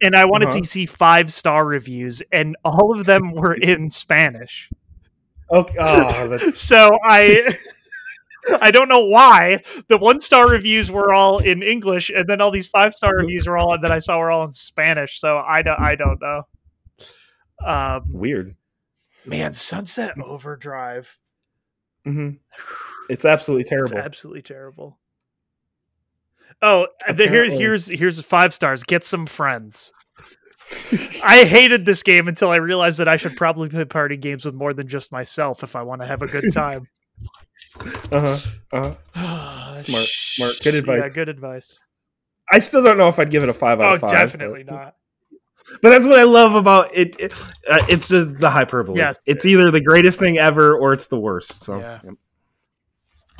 [0.00, 0.60] And I wanted Uh-huh.
[0.60, 4.70] to see five star reviews, and all of them were in Spanish.
[5.50, 5.76] Okay.
[5.78, 7.54] Oh, So I
[8.60, 12.50] I don't know why the one star reviews were all in English, and then all
[12.50, 15.20] these five star reviews were all that I saw were all in Spanish.
[15.20, 16.42] So I don't I don't know.
[17.64, 18.54] Um, weird.
[19.24, 21.16] man, Sunset Overdrive.
[22.04, 22.30] hmm
[23.08, 23.98] It's absolutely It's terrible.
[23.98, 24.98] absolutely terrible.
[26.62, 28.82] Oh, the, here, here's here's five stars.
[28.82, 29.92] Get some friends.
[31.24, 34.54] I hated this game until I realized that I should probably play party games with
[34.54, 36.88] more than just myself if I want to have a good time.
[38.10, 38.36] Uh
[38.72, 38.94] huh.
[39.14, 39.74] Uh-huh.
[39.74, 40.54] Smart, smart.
[40.62, 41.16] Good advice.
[41.16, 41.80] Yeah, good advice.
[42.52, 44.10] I still don't know if I'd give it a five out Oh, of five.
[44.10, 44.94] definitely but, not.
[45.82, 47.18] But that's what I love about it.
[47.18, 47.32] it
[47.68, 48.98] uh, it's just the hyperbole.
[48.98, 49.18] Yes.
[49.26, 51.62] It's either the greatest thing ever or it's the worst.
[51.64, 51.78] So.
[51.78, 52.00] Yeah.
[52.04, 52.14] yep.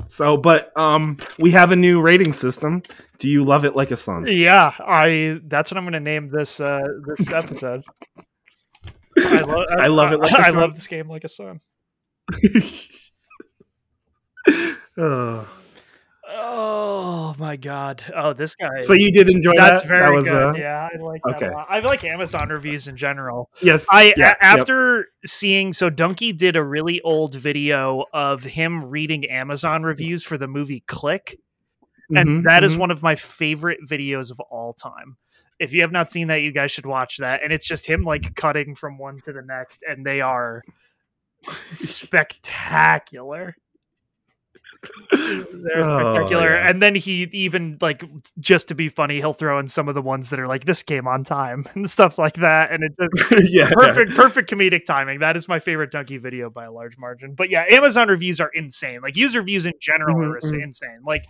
[0.09, 2.83] So, but um, we have a new rating system.
[3.19, 4.27] Do you love it like a son?
[4.29, 5.41] Yeah, I.
[5.45, 7.83] That's what I'm going to name this uh this episode.
[9.19, 10.57] I, lo- I love it like a I son.
[10.57, 11.61] I love this game like a son.
[14.99, 15.47] Oh.
[16.39, 18.03] Oh my god!
[18.15, 18.69] Oh, this guy.
[18.81, 19.89] So you did enjoy that's that?
[19.89, 20.43] very that was good.
[20.43, 21.47] uh, yeah, I like that okay.
[21.47, 21.67] a lot.
[21.71, 23.49] I like Amazon reviews in general.
[23.63, 23.87] yes.
[23.91, 29.25] I yeah, a- after seeing so Dunkey did a really old video of him reading
[29.31, 31.39] Amazon reviews for the movie Click,
[32.11, 32.21] yep.
[32.27, 32.81] and Mhm, that is mhm.
[32.81, 35.17] one of my favorite videos of all time.
[35.59, 37.43] If you have not seen that, you guys should watch that.
[37.43, 40.63] And it's just him like cutting from one to the next, and they are
[41.75, 43.57] spectacular.
[45.11, 46.69] They're Oh, yeah.
[46.69, 48.05] And then he even like
[48.39, 50.83] just to be funny, he'll throw in some of the ones that are like this
[50.83, 52.71] came on time and stuff like that.
[52.73, 53.71] And it just yeah.
[53.73, 57.51] perfect perfect comedic timing that is my favorite Dunkey video by a large margin but
[57.51, 60.63] yeah amazon reviews are insane like user reviews in general Mhm, are mhm.
[60.63, 61.25] insane like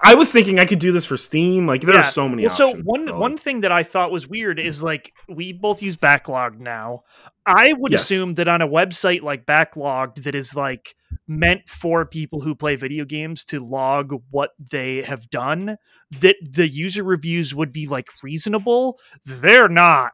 [0.00, 1.66] I was thinking I could do this for Steam.
[1.66, 2.00] Like there Yeah.
[2.00, 2.42] are so many.
[2.46, 5.82] well, so one so, one thing that i thought was weird is like we both
[5.82, 7.02] use backlog now
[7.46, 8.02] i would Yes.
[8.02, 10.94] assume that on a website like Backloggd that is like
[11.28, 15.76] meant for people who play video games to log what they have done
[16.10, 20.12] that the user reviews would be like reasonable they're not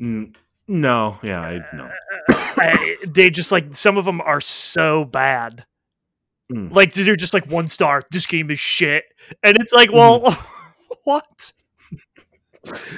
[0.00, 0.36] Mm,
[0.68, 1.90] no, yeah, I no.
[2.30, 5.64] I- they just like some of them are so bad.
[6.52, 6.70] Mm.
[6.74, 8.02] Like they're just like one star.
[8.10, 9.04] This game is shit,
[9.42, 10.94] and it's like, well, Mm-hmm.
[11.04, 11.52] what?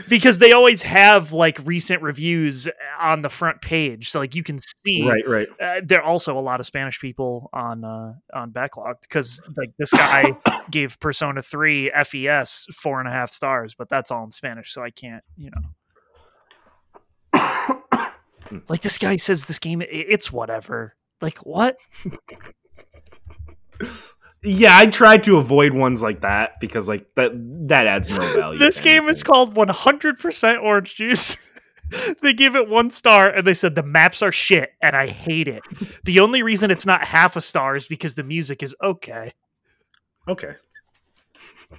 [0.09, 2.69] Because they always have like recent reviews
[2.99, 5.07] on the front page, so like you can see.
[5.07, 5.49] Right, right.
[5.61, 9.73] Uh, there are also a lot of Spanish people on uh, on Backloggd because like
[9.79, 10.37] this guy
[10.71, 14.83] gave Persona Three FES four and a half stars, but that's all in Spanish, so
[14.83, 15.63] I can't, you know.
[18.69, 20.95] like this guy says this game, it's whatever.
[21.21, 21.77] Like what?
[24.45, 27.33] Yeah, I tried to avoid ones like that because like that
[27.69, 28.59] that adds no value.
[28.59, 31.37] this game is called 100% orange juice.
[32.23, 35.49] they give it one star and they said the maps are shit and I hate
[35.49, 35.63] it.
[36.05, 39.33] The only reason it's not half a star is because the music is okay.
[40.29, 40.55] okay.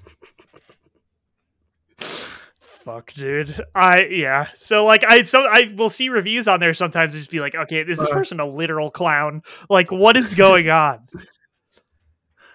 [1.98, 3.62] Fuck, dude.
[3.76, 4.48] I yeah.
[4.54, 7.54] So like I so I will see reviews on there sometimes and just be like,
[7.54, 8.14] okay, is this Uh.
[8.14, 9.44] person a literal clown?
[9.70, 11.00] Like, what is going on?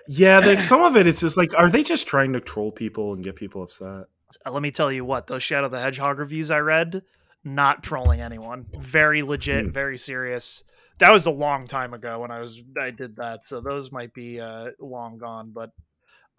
[0.09, 3.13] Yeah, like some of it, it's just like, are they just trying to troll people
[3.15, 4.07] and get people upset?
[4.45, 7.03] Uh, let me tell you what those Shadow the Hedgehog reviews I read,
[7.45, 8.67] not trolling anyone.
[8.79, 9.71] Very legit, Hmm.
[9.73, 10.65] very serious.
[10.99, 14.15] That was a long time ago when I was I did that, so those might
[14.15, 15.51] be uh, long gone.
[15.53, 15.71] But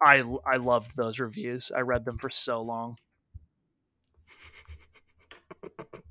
[0.00, 1.70] I I loved those reviews.
[1.76, 2.96] I read them for so long.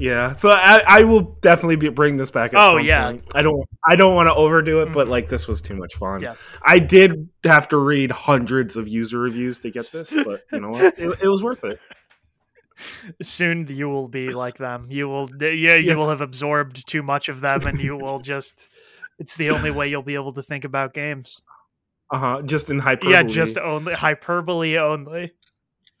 [0.00, 2.52] Yeah, so I, I will definitely be bring this back.
[2.54, 3.10] Oh, yeah.
[3.10, 3.24] point.
[3.34, 6.20] I don't I don't want to overdo it, but like this was too much fun.
[6.22, 6.52] Yes.
[6.64, 10.70] I did have to read hundreds of user reviews to get this, but you know
[10.70, 10.98] what?
[10.98, 11.78] It, it was worth it.
[13.20, 15.96] soon you will be like them you will yeah you Yes.
[15.98, 18.68] will have absorbed too much of them and you will just
[19.18, 21.42] it's the only way you'll be able to think about games
[22.10, 22.40] Uh huh.
[22.42, 23.12] Just in hyperbole.
[23.12, 25.32] yeah just only hyperbole only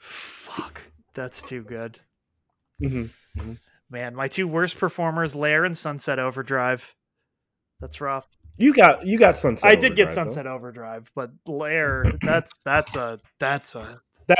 [0.00, 0.80] fuck
[1.18, 1.98] that's too good
[2.80, 3.10] Mhm.
[3.90, 6.94] man my two worst performers lair and sunset overdrive
[7.80, 9.68] that's rough You got you got Sunset.
[9.70, 10.30] i did get Overdrive, though.
[10.30, 14.38] sunset overdrive but lair that's that's a that's a that.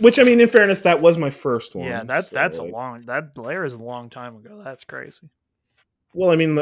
[0.00, 1.86] Which I mean, in fairness, that was my first one.
[1.86, 4.60] Yeah, that so, that's a long that Lair is a long time ago.
[4.64, 5.28] That's crazy.
[6.14, 6.58] Well, I mean,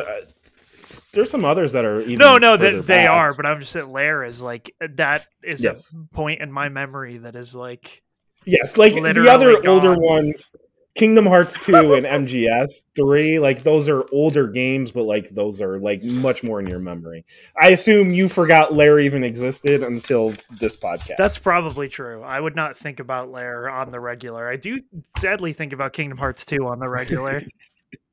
[1.12, 3.90] there's some others that are even No, no, that they are, but I'm just saying
[3.90, 5.92] Lair is like that is Yes.
[5.94, 8.02] a point in my memory that is like
[8.46, 10.50] Yes, like the other older ones,
[10.94, 15.78] Kingdom Hearts 2 and MGS 3, like those are older games, but like those are
[15.78, 17.24] like much more in your memory.
[17.60, 21.16] I assume you forgot Lair even existed until this podcast.
[21.18, 22.22] That's probably true.
[22.22, 24.48] I would not think about Lair on the regular.
[24.48, 24.78] I do
[25.18, 27.42] sadly think about Kingdom Hearts 2 on the regular.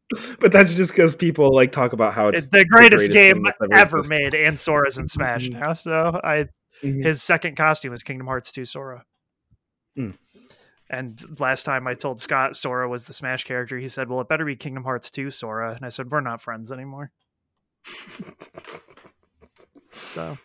[0.39, 3.45] but that's just because people like talk about how it's it's the greatest, greatest game
[3.45, 5.59] ever ever made, and Sora's in Smash Mhm.
[5.59, 5.73] now.
[5.73, 6.45] So I
[6.83, 7.03] Mhm.
[7.03, 9.03] his second costume is Kingdom Hearts 2 Sora.
[9.97, 10.17] Mm.
[10.89, 14.29] And last time I told Scott Sora was the Smash character, he said, "Well, it
[14.29, 17.11] better be Kingdom Hearts 2 Sora." And I said, "We're not friends anymore."
[19.91, 20.37] so,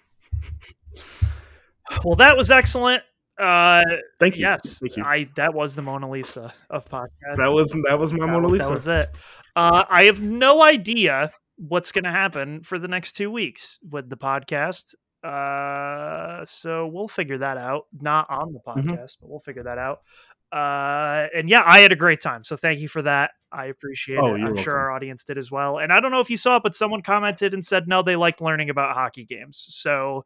[2.04, 3.02] well, that was excellent.
[3.42, 3.82] Uh,
[4.20, 4.42] Thank you.
[4.42, 5.02] yes, Thank you.
[5.04, 7.36] I that was the Mona Lisa of podcast.
[7.36, 8.66] That was that was my That Mona Lisa.
[8.66, 9.10] That was it.
[9.56, 14.08] Uh, I have no idea what's going to happen for the next two weeks with
[14.08, 14.94] the podcast.
[15.22, 17.86] Uh, so we'll figure that out.
[18.00, 18.90] Not on the Mm-hmm.
[18.90, 20.00] podcast, but we'll figure that out.
[20.52, 22.44] Uh, and yeah, I had a great time.
[22.44, 23.30] So thank you for that.
[23.50, 24.42] I appreciate Oh, it.
[24.42, 25.78] I'm sure our audience did as well.
[25.78, 28.16] And I don't know if you saw it, but someone commented and said no, they
[28.16, 29.64] liked learning about hockey games.
[29.68, 30.24] So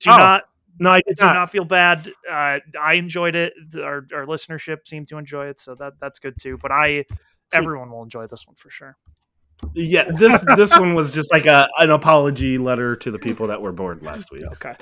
[0.00, 0.44] do Oh, not
[0.80, 1.34] no, I did not.
[1.34, 2.10] not feel bad.
[2.28, 3.52] Uh, I enjoyed it.
[3.76, 6.58] Our, our listenership seemed to enjoy it, so that that's good too.
[6.60, 7.04] But I,
[7.52, 8.96] everyone will enjoy this one for sure.
[9.74, 13.60] Yeah, this this one was just like a an apology letter to the people that
[13.60, 14.42] were bored last week.
[14.52, 14.74] Okay.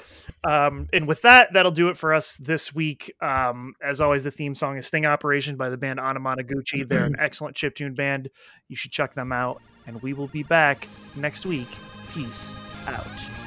[0.44, 3.12] Um, and with that, that'll do it for us this week.
[3.20, 6.88] Um, as always, the theme song is Sting Operation by the band Anamanaguchi.
[6.88, 8.30] They're an excellent chiptune band.
[8.68, 9.60] You should check them out.
[9.86, 11.68] And we will be back next week.
[12.12, 12.54] Peace
[12.86, 13.37] out.